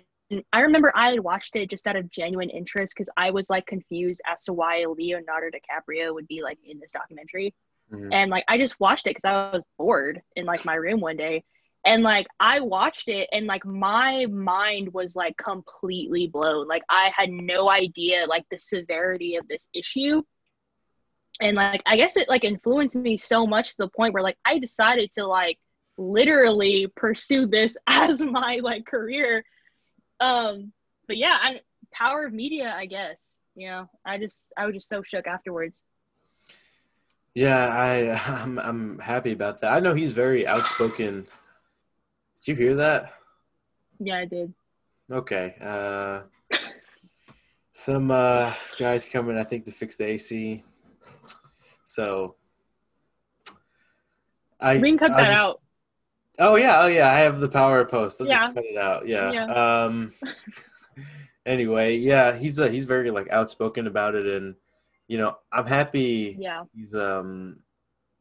I 0.53 0.61
remember 0.61 0.93
I 0.95 1.11
had 1.11 1.19
watched 1.19 1.55
it 1.55 1.69
just 1.69 1.87
out 1.87 1.97
of 1.97 2.09
genuine 2.09 2.49
interest 2.49 2.93
because 2.95 3.09
I 3.17 3.31
was 3.31 3.49
like 3.49 3.65
confused 3.65 4.21
as 4.31 4.45
to 4.45 4.53
why 4.53 4.85
Leonardo 4.85 5.47
DiCaprio 5.47 6.13
would 6.13 6.27
be 6.27 6.41
like 6.41 6.57
in 6.65 6.79
this 6.79 6.91
documentary. 6.91 7.53
Mm-hmm. 7.91 8.13
And 8.13 8.31
like 8.31 8.45
I 8.47 8.57
just 8.57 8.79
watched 8.79 9.07
it 9.07 9.15
because 9.15 9.25
I 9.25 9.51
was 9.57 9.63
bored 9.77 10.21
in 10.37 10.45
like 10.45 10.63
my 10.63 10.75
room 10.75 11.01
one 11.01 11.17
day 11.17 11.43
and 11.85 12.03
like 12.03 12.27
i 12.39 12.59
watched 12.59 13.07
it 13.07 13.27
and 13.31 13.47
like 13.47 13.65
my 13.65 14.25
mind 14.27 14.93
was 14.93 15.15
like 15.15 15.35
completely 15.37 16.27
blown. 16.27 16.67
Like 16.67 16.83
i 16.89 17.11
had 17.15 17.29
no 17.29 17.69
idea 17.69 18.25
like 18.27 18.45
the 18.51 18.59
severity 18.59 19.35
of 19.35 19.47
this 19.47 19.67
issue. 19.73 20.21
And 21.39 21.55
like 21.55 21.81
i 21.85 21.95
guess 21.95 22.17
it 22.17 22.29
like 22.29 22.43
influenced 22.43 22.95
me 22.95 23.17
so 23.17 23.47
much 23.47 23.71
to 23.71 23.77
the 23.79 23.89
point 23.89 24.13
where 24.13 24.23
like 24.23 24.37
i 24.45 24.59
decided 24.59 25.11
to 25.13 25.25
like 25.25 25.57
literally 25.97 26.87
pursue 26.95 27.47
this 27.47 27.77
as 27.87 28.21
my 28.21 28.59
like 28.61 28.85
career. 28.85 29.43
Um 30.19 30.71
but 31.07 31.17
yeah 31.17 31.37
I, 31.41 31.61
power 31.91 32.25
of 32.25 32.33
media 32.33 32.73
i 32.77 32.85
guess 32.85 33.35
you 33.55 33.67
know? 33.67 33.89
I 34.05 34.17
just 34.17 34.47
i 34.55 34.65
was 34.65 34.75
just 34.75 34.87
so 34.87 35.01
shook 35.03 35.27
afterwards. 35.27 35.75
Yeah 37.33 37.67
i 37.67 38.11
i'm, 38.43 38.59
I'm 38.59 38.99
happy 38.99 39.31
about 39.31 39.61
that. 39.61 39.73
I 39.73 39.79
know 39.79 39.95
he's 39.95 40.13
very 40.13 40.45
outspoken 40.45 41.27
did 42.43 42.51
you 42.51 42.55
hear 42.55 42.75
that? 42.75 43.13
Yeah, 43.99 44.17
I 44.17 44.25
did. 44.25 44.53
Okay. 45.11 45.55
Uh, 45.61 46.21
some 47.71 48.09
uh, 48.09 48.51
guys 48.79 49.07
coming, 49.07 49.37
I 49.37 49.43
think, 49.43 49.65
to 49.65 49.71
fix 49.71 49.95
the 49.95 50.05
AC. 50.05 50.63
So 51.83 52.35
I 54.59 54.77
we 54.77 54.89
can 54.89 54.97
cut 54.97 55.11
I 55.11 55.21
that 55.21 55.27
just, 55.27 55.41
out. 55.41 55.61
Oh 56.39 56.55
yeah, 56.55 56.81
oh 56.81 56.87
yeah. 56.87 57.11
I 57.11 57.19
have 57.19 57.41
the 57.41 57.49
power 57.49 57.83
post. 57.85 58.21
I'll 58.21 58.27
yeah. 58.27 58.43
just 58.43 58.55
cut 58.55 58.63
it 58.65 58.77
out. 58.77 59.07
Yeah. 59.07 59.31
yeah. 59.31 59.83
Um. 59.83 60.13
anyway, 61.45 61.97
yeah, 61.97 62.37
he's 62.37 62.59
uh, 62.59 62.69
he's 62.69 62.85
very 62.85 63.11
like 63.11 63.29
outspoken 63.29 63.87
about 63.87 64.15
it, 64.15 64.25
and 64.25 64.55
you 65.07 65.17
know, 65.17 65.37
I'm 65.51 65.67
happy. 65.67 66.37
Yeah. 66.39 66.63
He's 66.73 66.95
um, 66.95 67.57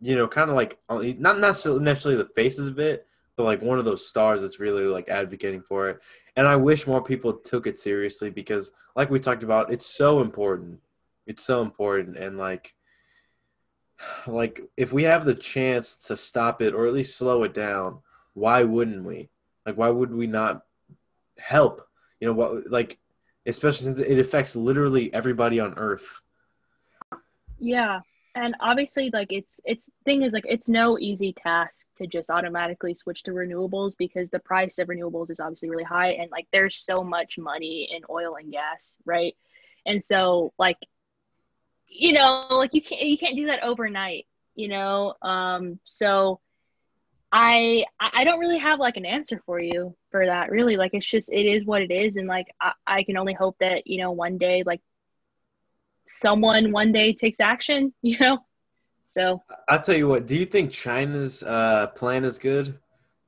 you 0.01 0.17
know, 0.17 0.27
kind 0.27 0.51
of 0.51 0.57
like 0.57 0.79
he's 1.01 1.17
not 1.17 1.39
necessarily 1.39 2.17
the 2.17 2.31
faces 2.35 2.69
of 2.69 2.79
it, 2.79 3.07
like 3.43 3.63
one 3.63 3.79
of 3.79 3.85
those 3.85 4.07
stars 4.07 4.41
that's 4.41 4.61
really 4.61 4.85
like 4.85 5.09
advocating 5.09 5.63
for 5.63 5.89
it. 5.91 6.01
And 6.37 6.47
I 6.47 6.57
wish 6.57 6.87
more 6.87 7.03
people 7.03 7.33
took 7.33 7.67
it 7.67 7.79
seriously 7.79 8.31
because, 8.31 8.73
like 8.97 9.11
we 9.11 9.21
talked 9.21 9.43
about, 9.43 9.73
it's 9.73 9.87
so 9.87 10.21
important. 10.21 10.81
It's 11.27 11.45
so 11.45 11.63
important, 11.63 12.17
and 12.17 12.39
like, 12.39 12.75
like 14.27 14.61
if 14.77 14.93
we 14.93 15.05
have 15.05 15.25
the 15.25 15.35
chance 15.35 15.97
to 15.97 16.17
stop 16.17 16.63
it 16.63 16.75
or 16.75 16.87
at 16.87 16.93
least 16.93 17.17
slow 17.17 17.43
it 17.45 17.55
down, 17.55 17.99
why 18.35 18.63
wouldn't 18.63 19.05
we? 19.05 19.29
Like, 19.67 19.77
why 19.77 19.91
would 19.91 20.13
we 20.13 20.27
not 20.27 20.63
help? 21.39 21.87
You 22.21 22.29
know 22.29 22.35
what? 22.35 22.71
Like, 22.71 22.99
especially 23.47 23.85
since 23.85 23.99
it 23.99 24.19
affects 24.19 24.57
literally 24.57 25.13
everybody 25.13 25.61
on 25.61 25.75
Earth. 25.77 26.23
Yeah, 27.59 28.01
and 28.35 28.55
obviously 28.61 29.11
like 29.13 29.33
it's 29.33 29.59
it's 29.65 29.89
thing 30.05 30.23
is 30.23 30.33
like 30.33 30.45
it's 30.47 30.69
no 30.69 30.99
easy 30.99 31.33
task 31.33 31.87
to 31.99 32.07
just 32.07 32.31
automatically 32.31 32.95
switch 32.95 33.23
to 33.23 33.33
renewables 33.33 33.93
because 33.99 34.31
the 34.31 34.39
price 34.39 34.79
of 34.79 34.89
renewables 34.89 35.31
is 35.31 35.41
obviously 35.41 35.69
really 35.69 35.85
high 35.85 36.13
and 36.13 36.31
like 36.31 36.47
there's 36.53 36.77
so 36.77 37.03
much 37.03 37.39
money 37.39 37.89
in 37.93 38.03
oil 38.09 38.37
and 38.37 38.53
gas 38.53 38.95
right? 39.05 39.37
And 39.87 40.03
so 40.03 40.53
like 40.59 40.79
you 41.89 42.13
know 42.13 42.47
like 42.51 42.75
you 42.75 42.83
can't 42.83 43.03
you 43.03 43.19
can't 43.19 43.37
do 43.37 43.47
that 43.47 43.65
overnight 43.65 44.27
you 44.55 44.69
know? 44.69 45.15
Um 45.23 45.81
so 45.85 46.41
I 47.33 47.85
I 47.99 48.25
don't 48.25 48.41
really 48.41 48.59
have 48.59 48.81
like 48.81 48.97
an 48.97 49.07
answer 49.07 49.41
for 49.47 49.61
you 49.61 49.97
for 50.11 50.27
that 50.27 50.51
really. 50.51 50.77
Like 50.77 50.95
it's 50.95 51.07
just 51.07 51.33
it 51.33 51.47
is 51.47 51.65
what 51.65 51.83
it 51.83 51.91
is. 51.91 52.17
And 52.17 52.27
like 52.27 52.49
I, 52.61 52.73
I 52.87 53.03
can 53.05 53.17
only 53.17 53.35
hope 53.35 53.57
that 53.61 53.87
you 53.87 53.99
know 53.99 54.11
one 54.13 54.39
day 54.39 54.63
like 54.67 54.81
someone 56.19 56.73
one 56.73 56.93
day 56.93 57.13
takes 57.13 57.41
action, 57.41 57.93
you 58.03 58.19
know? 58.19 58.39
So 59.15 59.43
I'll 59.69 59.81
tell 59.81 59.97
you 59.97 60.07
what, 60.07 60.27
do 60.27 60.37
you 60.37 60.47
think 60.47 60.71
China's 60.71 61.43
uh, 61.43 61.89
plan 61.89 62.25
is 62.25 62.39
good? 62.39 62.79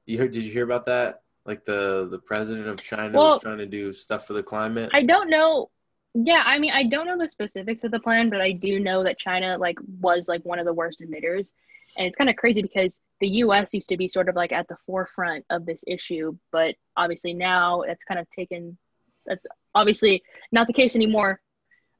You 0.06 0.18
heard 0.18 0.30
did 0.30 0.44
you 0.44 0.52
hear 0.52 0.64
about 0.64 0.84
that? 0.86 1.22
Like 1.44 1.64
the 1.64 2.06
the 2.10 2.18
president 2.18 2.68
of 2.68 2.80
China 2.80 3.18
well, 3.18 3.34
was 3.34 3.42
trying 3.42 3.58
to 3.58 3.66
do 3.66 3.92
stuff 3.92 4.26
for 4.26 4.32
the 4.32 4.42
climate? 4.42 4.90
I 4.92 5.02
don't 5.02 5.28
know. 5.28 5.70
Yeah, 6.14 6.42
I 6.44 6.58
mean 6.58 6.72
I 6.72 6.84
don't 6.84 7.06
know 7.06 7.18
the 7.18 7.28
specifics 7.28 7.82
of 7.82 7.90
the 7.90 7.98
plan, 7.98 8.30
but 8.30 8.40
I 8.40 8.52
do 8.52 8.78
know 8.78 9.02
that 9.02 9.18
China 9.18 9.58
like 9.58 9.78
was 10.00 10.28
like 10.28 10.44
one 10.44 10.60
of 10.60 10.66
the 10.66 10.72
worst 10.72 11.00
emitters. 11.00 11.50
And 11.98 12.06
it's 12.06 12.16
kind 12.16 12.30
of 12.30 12.36
crazy 12.36 12.62
because 12.62 13.00
the 13.20 13.28
US 13.28 13.74
used 13.74 13.88
to 13.88 13.96
be 13.96 14.08
sort 14.08 14.28
of 14.28 14.36
like 14.36 14.52
at 14.52 14.68
the 14.68 14.76
forefront 14.86 15.44
of 15.50 15.66
this 15.66 15.82
issue, 15.86 16.36
but 16.52 16.76
obviously 16.96 17.34
now 17.34 17.82
it's 17.82 18.04
kind 18.04 18.20
of 18.20 18.30
taken 18.30 18.78
that's 19.26 19.46
obviously 19.74 20.22
not 20.52 20.66
the 20.66 20.72
case 20.72 20.94
anymore 20.96 21.40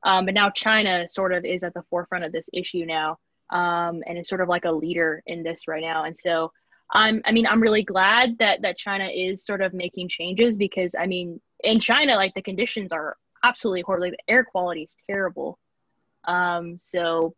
um, 0.04 0.24
but 0.26 0.34
now 0.34 0.50
China 0.50 1.06
sort 1.08 1.32
of 1.32 1.44
is 1.44 1.64
at 1.64 1.74
the 1.74 1.82
forefront 1.90 2.24
of 2.24 2.32
this 2.32 2.48
issue 2.52 2.84
now. 2.86 3.18
um, 3.52 4.02
and 4.06 4.18
is 4.18 4.28
sort 4.28 4.40
of 4.40 4.48
like 4.48 4.64
a 4.64 4.72
leader 4.72 5.22
in 5.26 5.42
this 5.42 5.68
right 5.68 5.82
now. 5.82 6.04
And 6.04 6.16
so 6.18 6.52
I'm, 6.90 7.22
I 7.24 7.32
mean, 7.32 7.46
I'm 7.46 7.60
really 7.60 7.82
glad 7.82 8.38
that 8.38 8.62
that 8.62 8.78
China 8.78 9.06
is 9.06 9.44
sort 9.44 9.60
of 9.60 9.74
making 9.74 10.08
changes 10.08 10.56
because 10.56 10.94
I 10.98 11.06
mean, 11.06 11.40
in 11.62 11.78
China, 11.78 12.16
like 12.16 12.34
the 12.34 12.42
conditions 12.42 12.92
are 12.92 13.16
absolutely 13.44 13.82
horrible. 13.82 14.10
The 14.10 14.32
air 14.32 14.44
quality 14.44 14.82
is 14.84 14.96
terrible. 15.06 15.58
Um, 16.24 16.80
so 16.82 17.34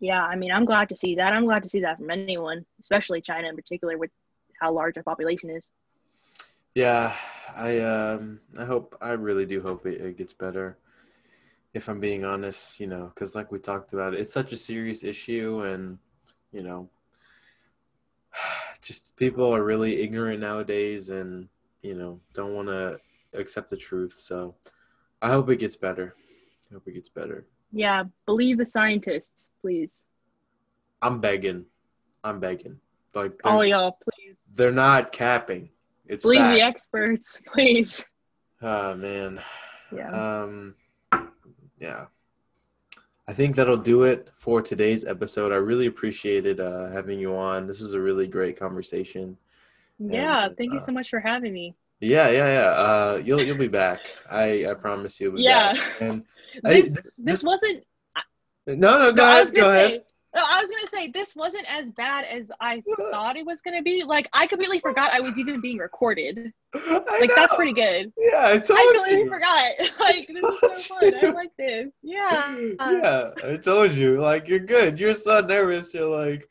yeah, 0.00 0.22
I 0.22 0.36
mean, 0.36 0.50
I'm 0.52 0.64
glad 0.64 0.88
to 0.90 0.96
see 0.96 1.14
that. 1.16 1.32
I'm 1.32 1.44
glad 1.44 1.62
to 1.62 1.68
see 1.68 1.80
that 1.80 1.98
from 1.98 2.10
anyone, 2.10 2.66
especially 2.80 3.20
China 3.20 3.48
in 3.48 3.56
particular, 3.56 3.96
with 3.96 4.10
how 4.60 4.72
large 4.72 4.96
our 4.96 5.02
population 5.02 5.50
is. 5.50 5.64
Yeah, 6.74 7.14
I 7.56 7.78
um, 7.80 8.40
I 8.58 8.64
hope 8.64 8.96
I 9.00 9.10
really 9.10 9.46
do 9.46 9.62
hope 9.62 9.86
it, 9.86 10.00
it 10.00 10.18
gets 10.18 10.32
better. 10.32 10.76
If 11.74 11.88
I'm 11.88 12.00
being 12.00 12.24
honest, 12.24 12.80
you 12.80 12.86
know, 12.86 13.12
because 13.14 13.34
like 13.34 13.50
we 13.50 13.58
talked 13.58 13.92
about, 13.92 14.14
it's 14.14 14.32
such 14.32 14.52
a 14.52 14.56
serious 14.56 15.04
issue, 15.04 15.62
and 15.62 15.98
you 16.52 16.62
know, 16.62 16.88
just 18.80 19.14
people 19.16 19.54
are 19.54 19.64
really 19.64 20.00
ignorant 20.00 20.40
nowadays, 20.40 21.10
and 21.10 21.48
you 21.82 21.94
know, 21.94 22.20
don't 22.32 22.54
want 22.54 22.68
to 22.68 22.98
accept 23.34 23.70
the 23.70 23.76
truth. 23.76 24.14
So, 24.14 24.54
I 25.20 25.28
hope 25.30 25.50
it 25.50 25.58
gets 25.58 25.76
better. 25.76 26.14
I 26.70 26.74
hope 26.74 26.86
it 26.86 26.94
gets 26.94 27.08
better. 27.08 27.46
Yeah, 27.72 28.04
believe 28.24 28.58
the 28.58 28.66
scientists, 28.66 29.48
please. 29.60 30.02
I'm 31.02 31.20
begging. 31.20 31.66
I'm 32.22 32.40
begging. 32.40 32.78
Like 33.14 33.40
all 33.44 33.64
y'all, 33.64 33.98
please. 34.02 34.36
They're 34.54 34.72
not 34.72 35.12
capping. 35.12 35.70
It's 36.06 36.24
believe 36.24 36.40
fact. 36.40 36.54
the 36.54 36.62
experts, 36.62 37.40
please. 37.52 38.04
Oh 38.62 38.94
man. 38.94 39.40
Yeah. 39.94 40.10
Um 40.10 40.74
yeah. 41.84 42.06
I 43.26 43.32
think 43.32 43.56
that'll 43.56 43.78
do 43.94 44.02
it 44.12 44.30
for 44.36 44.60
today's 44.60 45.04
episode. 45.04 45.50
I 45.52 45.56
really 45.56 45.86
appreciated 45.86 46.60
uh, 46.60 46.90
having 46.90 47.18
you 47.18 47.34
on. 47.36 47.66
This 47.66 47.80
was 47.80 47.92
a 47.94 48.00
really 48.00 48.26
great 48.26 48.58
conversation. 48.58 49.36
Yeah, 49.98 50.46
And, 50.46 50.56
thank 50.58 50.72
you 50.72 50.78
uh, 50.78 50.88
so 50.88 50.92
much 50.92 51.08
for 51.08 51.20
having 51.20 51.52
me. 51.54 51.74
Yeah, 52.00 52.28
yeah, 52.28 52.48
yeah. 52.58 52.70
Uh, 52.86 53.22
you'll 53.24 53.40
you'll 53.42 53.56
be 53.56 53.68
back. 53.82 54.00
I 54.30 54.66
I 54.70 54.74
promise 54.74 55.18
you'll 55.20 55.38
Yeah. 55.40 55.72
back. 55.72 55.82
And 56.00 56.24
This, 56.62 56.84
this- 56.94 57.02
this, 57.02 57.16
this- 57.16 57.42
wasn't 57.44 57.84
no, 58.66 58.98
no, 59.02 59.12
go 59.12 59.16
no, 59.16 59.24
I 59.24 59.40
ahead, 59.40 59.54
go 59.54 59.60
gonna 59.62 59.74
ahead. 59.74 60.04
No, 60.34 60.42
I 60.44 60.60
was 60.62 60.70
gonna 60.70 60.88
say 60.88 61.10
this 61.10 61.34
wasn't 61.36 61.66
as 61.70 61.90
bad 61.92 62.24
as 62.24 62.50
I 62.60 62.82
thought 63.10 63.36
it 63.36 63.46
was 63.46 63.60
gonna 63.60 63.82
be. 63.82 64.02
Like 64.04 64.28
I 64.32 64.46
completely 64.46 64.80
forgot 64.80 65.12
I 65.12 65.20
was 65.20 65.38
even 65.38 65.60
being 65.60 65.78
recorded. 65.78 66.52
I 66.74 67.18
Like 67.20 67.30
that's 67.36 67.54
pretty 67.54 67.72
good. 67.72 68.12
Yeah, 68.18 68.46
I 68.46 68.58
told 68.58 68.78
I 68.78 68.92
completely 68.94 69.24
you. 69.24 69.30
forgot. 69.30 69.70
Like 70.00 70.26
this 70.26 70.72
is 70.72 70.86
so 70.86 70.94
fun. 71.00 71.14
I 71.22 71.26
like 71.30 71.50
this. 71.58 71.88
Yeah. 72.02 72.56
yeah, 72.80 73.30
I 73.44 73.56
told 73.56 73.92
you. 73.92 74.20
Like 74.20 74.48
you're 74.48 74.58
good. 74.58 74.98
You're 74.98 75.14
so 75.14 75.40
nervous. 75.40 75.94
You're 75.94 76.08
like, 76.08 76.48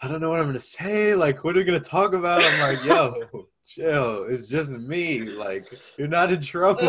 I 0.00 0.08
don't 0.08 0.20
know 0.20 0.30
what 0.30 0.40
I'm 0.40 0.46
gonna 0.46 0.60
say. 0.60 1.14
Like, 1.14 1.44
what 1.44 1.54
are 1.56 1.60
we 1.60 1.64
gonna 1.64 1.80
talk 1.80 2.12
about? 2.14 2.42
I'm 2.42 2.60
like, 2.60 2.84
yo, 2.84 3.46
chill. 3.66 4.24
It's 4.24 4.48
just 4.48 4.70
me. 4.70 5.22
Like, 5.22 5.64
you're 5.98 6.08
not 6.08 6.32
in 6.32 6.40
trouble. 6.40 6.82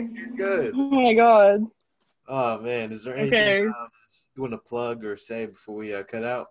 You're 0.00 0.36
good. 0.36 0.72
oh 0.76 0.90
my 0.90 1.14
god. 1.14 1.66
Oh 2.26 2.58
man, 2.60 2.90
is 2.90 3.04
there 3.04 3.16
anything 3.16 3.38
Okay. 3.38 3.66
um, 3.66 3.88
you 4.36 4.42
want 4.42 4.52
to 4.52 4.58
plug 4.58 5.04
or 5.04 5.16
say 5.16 5.46
before 5.46 5.76
we 5.76 5.94
uh, 5.94 6.02
cut 6.02 6.24
out? 6.24 6.48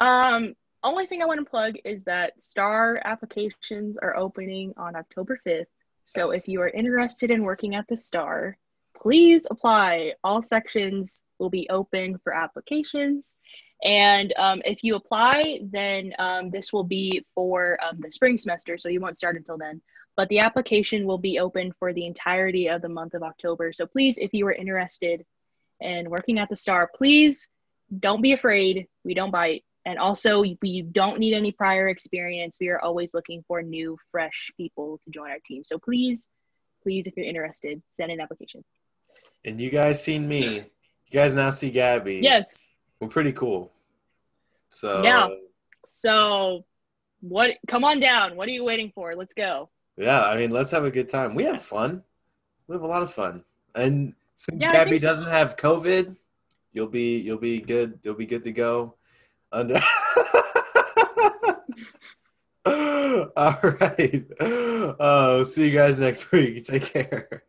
Um, 0.00 0.54
only 0.82 1.06
thing 1.06 1.22
I 1.22 1.26
want 1.26 1.40
to 1.40 1.50
plug 1.50 1.74
is 1.84 2.02
that 2.04 2.42
STAR 2.42 3.00
applications 3.04 3.96
are 4.00 4.16
opening 4.16 4.72
on 4.76 4.94
October 4.96 5.40
5th. 5.46 5.66
So 6.04 6.32
Yes. 6.32 6.42
if 6.42 6.48
you 6.48 6.60
are 6.60 6.68
interested 6.68 7.30
in 7.30 7.42
working 7.42 7.74
at 7.74 7.86
the 7.88 7.96
STAR, 7.96 8.56
please 8.96 9.46
apply. 9.50 10.12
All 10.22 10.42
sections 10.42 11.22
will 11.38 11.50
be 11.50 11.68
open 11.68 12.18
for 12.18 12.32
applications. 12.32 13.34
And 13.82 14.32
um, 14.38 14.62
if 14.64 14.82
you 14.82 14.94
apply, 14.94 15.60
then 15.64 16.12
um, 16.18 16.50
this 16.50 16.72
will 16.72 16.84
be 16.84 17.26
for 17.34 17.78
um, 17.84 17.98
the 18.00 18.10
spring 18.10 18.38
semester, 18.38 18.78
so 18.78 18.88
you 18.88 19.00
won't 19.00 19.18
start 19.18 19.36
until 19.36 19.58
then. 19.58 19.82
But 20.16 20.28
the 20.28 20.38
application 20.38 21.06
will 21.06 21.18
be 21.18 21.38
open 21.38 21.72
for 21.78 21.92
the 21.92 22.06
entirety 22.06 22.68
of 22.68 22.80
the 22.80 22.88
month 22.88 23.14
of 23.14 23.22
October. 23.22 23.72
So 23.72 23.86
please, 23.86 24.16
if 24.18 24.32
you 24.32 24.46
are 24.46 24.52
interested 24.52 25.24
in 25.80 26.08
working 26.08 26.38
at 26.38 26.48
the 26.48 26.56
STAR, 26.56 26.90
please 26.94 27.46
don't 28.00 28.22
be 28.22 28.32
afraid. 28.32 28.86
We 29.04 29.14
don't 29.14 29.30
bite. 29.30 29.64
And 29.84 29.98
also, 29.98 30.40
we 30.40 30.82
don't 30.82 31.20
need 31.20 31.34
any 31.34 31.52
prior 31.52 31.88
experience. 31.88 32.56
We 32.60 32.70
are 32.70 32.80
always 32.80 33.14
looking 33.14 33.44
for 33.46 33.62
new, 33.62 33.96
fresh 34.10 34.50
people 34.56 35.00
to 35.04 35.10
join 35.10 35.30
our 35.30 35.38
team. 35.46 35.62
So 35.62 35.78
please, 35.78 36.28
please, 36.82 37.06
if 37.06 37.16
you're 37.16 37.26
interested, 37.26 37.80
send 37.96 38.10
an 38.10 38.20
application. 38.20 38.64
And 39.44 39.60
you 39.60 39.70
guys 39.70 40.02
seen 40.02 40.26
me. 40.26 40.56
You 40.56 40.64
guys 41.12 41.34
now 41.34 41.50
see 41.50 41.70
Gabby. 41.70 42.18
Yes. 42.20 42.68
We're 42.98 43.08
pretty 43.08 43.32
cool. 43.32 43.70
So 44.70 45.02
Yeah. 45.04 45.28
So, 45.86 46.64
what? 47.20 47.52
Come 47.68 47.84
on 47.84 48.00
down. 48.00 48.36
What 48.36 48.48
are 48.48 48.52
you 48.52 48.64
waiting 48.64 48.90
for? 48.92 49.14
Let's 49.14 49.34
go. 49.34 49.70
Yeah, 49.96 50.24
I 50.24 50.36
mean, 50.36 50.50
let's 50.50 50.70
have 50.70 50.84
a 50.84 50.90
good 50.90 51.08
time. 51.08 51.34
We 51.34 51.44
have 51.44 51.62
fun. 51.62 52.02
We 52.68 52.74
have 52.74 52.82
a 52.82 52.86
lot 52.86 53.02
of 53.02 53.12
fun. 53.12 53.44
And 53.74 54.14
since 54.34 54.62
Yeah, 54.62 54.72
Gabby 54.72 54.98
so. 54.98 55.06
doesn't 55.08 55.28
have 55.28 55.56
COVID, 55.56 56.16
you'll 56.72 56.88
be 56.88 57.18
you'll 57.18 57.38
be 57.38 57.60
good. 57.60 57.98
You'll 58.02 58.14
be 58.14 58.26
good 58.26 58.44
to 58.44 58.52
go. 58.52 58.94
Under. 59.52 59.80
All 62.66 63.58
right. 63.62 64.24
Uh, 64.40 65.44
see 65.44 65.68
you 65.68 65.74
guys 65.74 65.98
next 65.98 66.30
week. 66.32 66.64
Take 66.64 66.84
care. 66.86 67.44